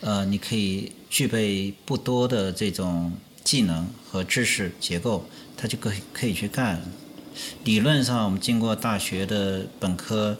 [0.00, 3.12] 呃，你可以具备不多的这种
[3.42, 6.82] 技能和知识结构，它就可以可以去干。
[7.64, 10.38] 理论上，我们经过大学的本科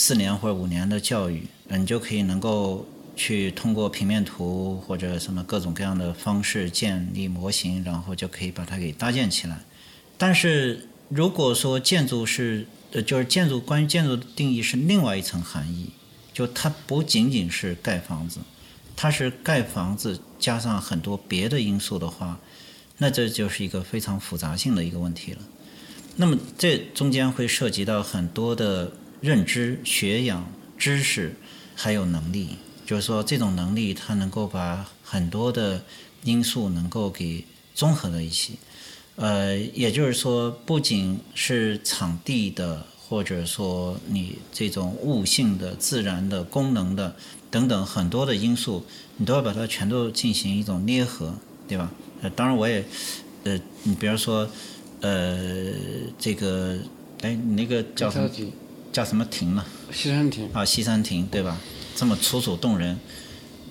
[0.00, 1.42] 四年或者五年的教育。
[1.70, 9.58] 你就可以能够去通过平面图或者什么各种各样的方式建立模型，然后就可以把它给搭建起来。
[10.16, 15.90] 但是如果说建筑是，呃，就是建筑关于建筑的定义是另外一层含义，
[16.32, 18.38] 就它不仅仅是盖房子，
[18.96, 22.38] 它是盖房子加上很多别的因素的话，
[22.98, 25.40] 那这就是一个非常复杂性的一个问题了。
[26.16, 31.34] 那么这中间会涉及到很多的认知、学养、知识。
[31.80, 35.80] 还有能力，就是说这种能力，它能够把很多的
[36.24, 38.58] 因素能够给综合在一起。
[39.14, 47.14] 呃，也就是说，不仅是场地的，或者说你这种物性的、自然的、功能的
[47.48, 48.84] 等等很多的因素，
[49.18, 51.32] 你都要把它全都进行一种捏合，
[51.68, 51.92] 对吧？
[52.22, 52.84] 呃，当然我也，
[53.44, 54.50] 呃，你比如说，
[55.00, 55.72] 呃，
[56.18, 56.76] 这个，
[57.22, 58.28] 哎，你那个叫什么？
[58.98, 59.64] 叫什么亭呢？
[59.92, 61.56] 西山亭啊，西山亭对吧？
[61.94, 62.98] 这么楚楚动人，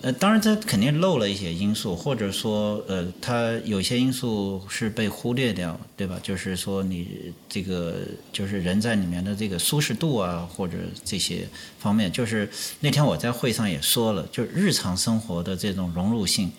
[0.02, 6.18] 呃，当然这肯定漏了一些因素，或者说呃，它有些因素是被忽略掉，对吧？
[6.24, 7.95] 就是说你这个
[8.32, 11.45] 就是人在里面的这个舒适度啊，或者这些
[11.78, 12.49] 方面，就是
[12.80, 16.49] 那天我在会上也说了，就是日常生活的这种融入性，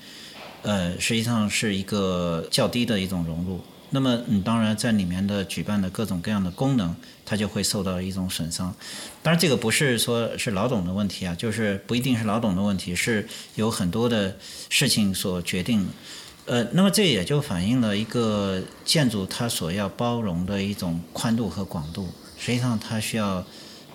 [0.61, 3.62] 呃，实际上是一个较低的一种融入。
[3.90, 6.95] 那么，你当然在里面的举办的各种各样的功能，
[7.28, 8.74] 它就会受到一种损伤。
[9.22, 14.34] 当然，这个不是说是老董的问题啊，就是不一定是老董的问题，是有很多的
[14.70, 15.86] 事情所决定。
[16.46, 22.09] 呃，那么这也就反映了一个建筑它所要包容的一种宽度和广度。
[22.38, 23.44] 实际上，它需要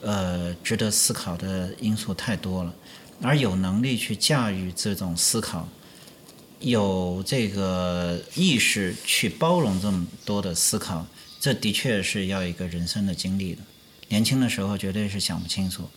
[0.01, 2.71] 呃值得思考的因素太多了，
[3.23, 5.67] 而有能力去驾驭这种思考。
[6.59, 11.05] 有这个意识去包容这么多的思考，
[11.43, 13.59] 这的确是要一个人生的经历的。
[14.07, 15.89] 年轻的时候绝对是想不清楚，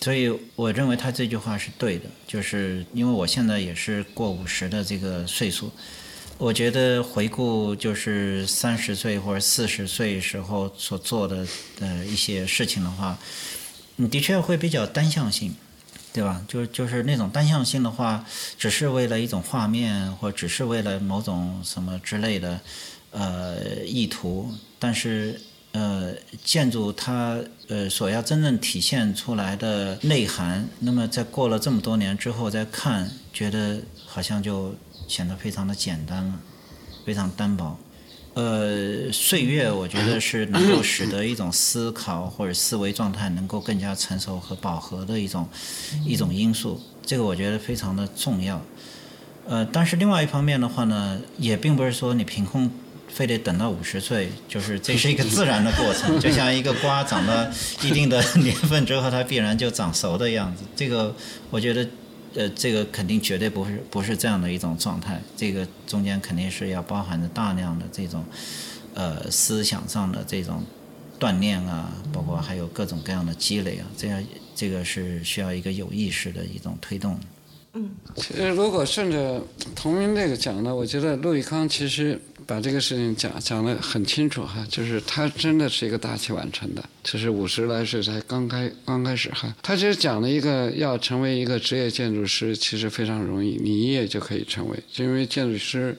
[0.00, 2.04] 所以我认为他这句话是对的。
[2.26, 5.70] 就是因为我现在也是过五十的这个岁数，
[6.38, 11.46] 我觉得回顾就是三十岁或者四十岁时候所做的
[11.80, 13.18] 呃一些事情的话，
[13.96, 15.54] 你的确会比较单向性。
[16.14, 16.42] 对吧？
[16.48, 18.24] 就是就是那种单向性的话，
[18.56, 22.58] 只是为了一种画面，或只是为了某种什么之类的，
[23.16, 24.52] 呃，意图。
[24.78, 25.40] 但是
[25.72, 26.12] 呃
[26.44, 27.38] 建筑它
[27.68, 34.74] 呃所要真正体现出来的内涵，那么在过了这么多年之后再看，觉得好像就
[35.08, 36.34] 显得非常的简单了，
[37.06, 37.78] 非常单薄。
[38.34, 45.48] 呃，岁月我觉得是能够使得一种思考或者思维状态能够更加成熟和饱和的一种
[46.04, 48.60] 一种因素，这个我觉得非常的重要。
[49.48, 52.70] 呃，但是另外一方面的话呢，也并不是说你凭空
[53.16, 57.32] 非得等到五十岁，就是这是一个自然的过程，就像一个瓜长到
[57.82, 60.62] 一定的年份之后，它必然就长熟的样子。
[60.76, 61.16] 这个
[61.50, 61.88] 我觉得。
[62.38, 68.22] 呃，这个肯定绝对不是不是这样的一种状态，这个中间肯定是要包含着大量的这种，
[68.92, 70.62] 呃，思想上的这种
[71.18, 74.22] 锻炼啊，包括还有各种各样的积累啊，这样
[74.54, 77.18] 这个是需要一个有意识的一种推动。
[77.76, 79.40] 嗯，其实如果顺着
[79.74, 82.20] 同名这个讲呢，我觉得陆毅康其实。
[82.48, 89.52] 把这个事情讲讲得很清楚哈，就是他真的是一个大器晚成的，就是五十来岁才刚开刚开始哈。
[89.64, 94.78] 他其实讲了一个要成为一个职业建筑师，其实非常容易，你一夜就可以成为。
[94.94, 95.98] 因为建筑师，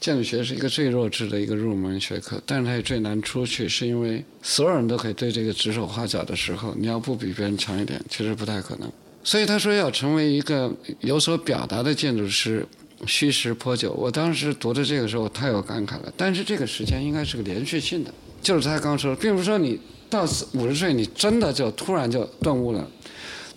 [0.00, 8.90] 建筑学是一个最弱智的一个入门学科，但是它也最难出去，是因为所有人都可以对这个指手画脚的时候，你要不比别人强一点，其实不太可能。
[9.24, 12.64] 所以他说要成为一个有所表达的建筑师。
[13.06, 16.12] 虚实颇久，我当时读的这个时候太有感慨了。
[16.16, 19.78] 但是这个时间应该是个连续性的，就是他刚说，并不是说你
[20.08, 22.88] 到五十岁你真的就突然就顿悟了，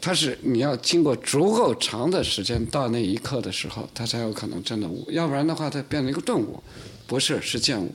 [0.02, 6.62] 他是你要经过足够长的时间到那一刻的时候，他才有可能真的悟，要不然的话，他变成一个顿悟，
[7.06, 7.90] 不是是见悟。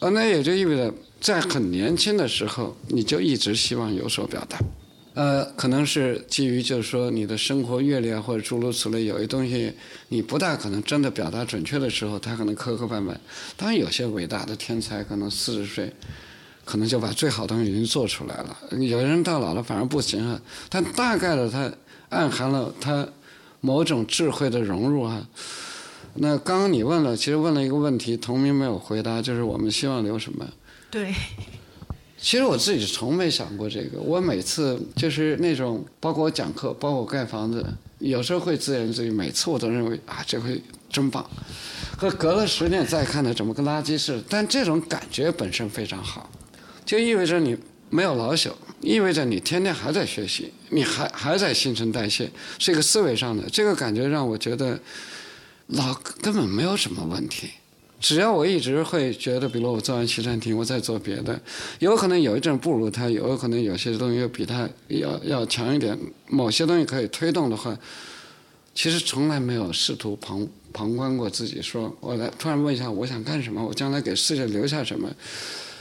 [0.00, 4.58] 呃，那也就意味着在很年轻的时候，你就一直希望有所表达。
[5.18, 9.72] 呃，可能是基于就是说你的生活阅历啊，或者诸如此类，有些东西
[10.10, 13.16] 你不大可能真的表达准确的时候，他可能磕磕绊绊。
[13.56, 15.92] 当然，有些伟大的天才可能四十岁，
[16.64, 18.56] 可能就把最好的东西已经做出来了。
[18.78, 21.68] 有人到老了反而不行了，但大概的他
[22.10, 23.04] 暗含了他
[23.60, 25.26] 某种智慧的融入啊。
[26.14, 30.46] 那刚刚你问了，其实问了一个问题，同名没有回答，就是我们希望留什么？
[30.92, 31.12] 对。
[32.20, 34.00] 其实我自己从没想过这个。
[34.00, 37.64] 我每次就是那种，包括我讲课，包括我盖房子，
[37.98, 39.10] 有时候会自言自语。
[39.10, 41.24] 每次我都认为啊，这回真棒。
[41.96, 44.24] 可隔了十年再看呢，怎么跟垃圾似的？
[44.28, 46.28] 但这种感觉本身非常好，
[46.84, 47.56] 就意味着你
[47.88, 48.50] 没有老朽，
[48.80, 53.48] 意味着你天天还在学习，你还还在新陈代谢，是一个思维上的。
[53.50, 54.78] 这个感觉让我觉得
[55.68, 57.50] 老根本没有什么问题。
[58.00, 61.40] 只要我一直会觉得，比如我做完西餐厅，我再做别的，
[61.80, 65.98] 有可能有一阵不如他，有可能有些东西又比他要要强一点，
[66.28, 67.76] 某些东西可以推动的话，
[68.72, 73.66] 其实从来没有试图旁旁观过自己，说我来突然问一下，我想干什么？
[73.66, 75.10] 我将来给世界留下什么？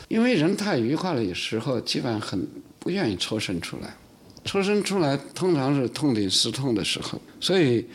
[0.08, 2.48] 因为人太愉快了，有时候基本上很
[2.80, 3.96] 不愿意抽身出来，
[4.44, 7.86] 抽身出来通常是痛定思痛的时候，所以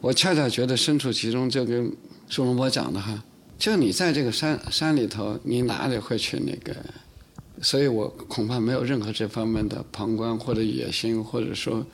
[0.00, 1.90] 我恰恰觉得身处其中，就跟
[2.28, 3.20] 苏东坡讲的哈。
[3.62, 6.74] 就你在这个山山里头，你哪里会去那个？
[7.62, 11.86] 所以我恐怕没有任何这方面的旁观或者野心，或者说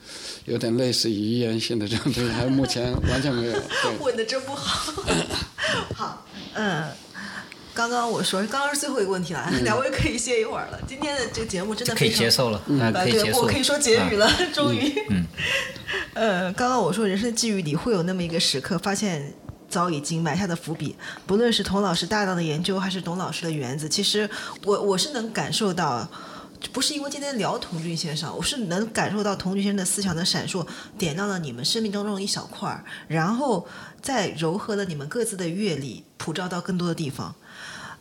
[0.45, 3.53] 有点类似于遗言性的这种东西，还目前完全没有。
[4.01, 4.91] 问的真不好。
[5.93, 6.25] 好，
[6.55, 6.85] 嗯，
[7.75, 10.79] 刚刚我说，刚刚是最后一个问题了，两位可以歇一会儿了。
[10.87, 13.41] 今天的这个节目真的可以结束了，可以接受。
[13.41, 14.91] 我可以说结语了， 终于。
[15.11, 15.23] 嗯。
[16.15, 19.35] 呃，刚刚我说人生际遇里会有那么一个时刻，发现。
[19.69, 20.95] 早已经埋下的伏笔，
[21.27, 24.29] 不论是童老师大量的研究，还是董老师的园子，其实
[24.65, 26.09] 我我是能感受到，
[26.73, 30.65] 不是因为今天聊童俊先生，我是能感受到童俊先生的思想的闪烁，
[30.97, 33.67] 点亮了你们生命当中的一小块儿，然后
[34.01, 37.35] 再糅合了你们各自的阅历，普照到更多的地方。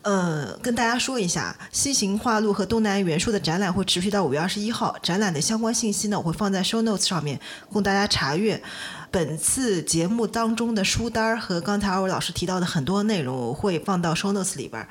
[0.03, 7.39] 呃，跟大家说一下，西行画路和东南元素的展览会持续到五月二十一号，展览的相关信息呢，我会放在 show notes 上面
[7.71, 8.63] 供大家查阅。
[9.11, 14.89] 本次节目当中的书单儿和刚才二位老师提到的很多内容，我会放到 show notes 里边儿。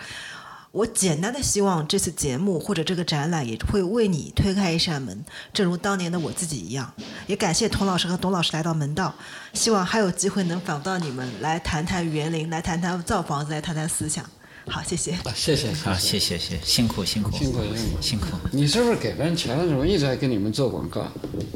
[0.72, 5.23] 我简单的希望这次节目或者这个展览也会为你推开一扇门，
[5.53, 6.91] 正如当年的我自己一样。
[7.26, 9.14] 也感谢童老师和董老师来到门道，
[9.53, 14.23] 希望还有机会能访到你们，来谈谈园林，来谈谈造房子，来谈谈思想。
[14.69, 15.14] 好，谢谢。
[15.34, 18.27] 谢谢，好，谢谢，谢，辛苦，辛苦，辛苦，辛苦，辛苦。
[18.52, 19.65] 你是不是给别人钱了？
[19.65, 21.02] 怎么一直在给你们做广告？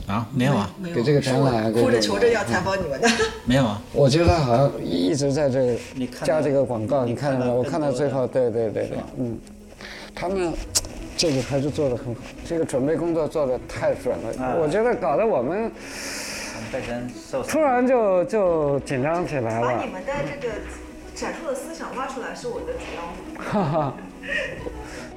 [0.07, 3.09] 啊，没有啊，给这个展览，哭着求着要采访你们的。
[3.45, 5.77] 没有啊，我觉得他好像一直在这
[6.23, 7.55] 加这个广告，你看到没有？
[7.55, 9.37] 我看到最后，对对对对，嗯，
[10.15, 10.53] 他们
[11.17, 15.69] 这个还是做的很好，这个准备工作做的太准了，我觉得搞得我们
[17.47, 19.67] 突然就就紧张起来了。
[19.67, 20.53] 把你们的这个。
[21.21, 23.93] 展出的思想挖出来是我的主要目的。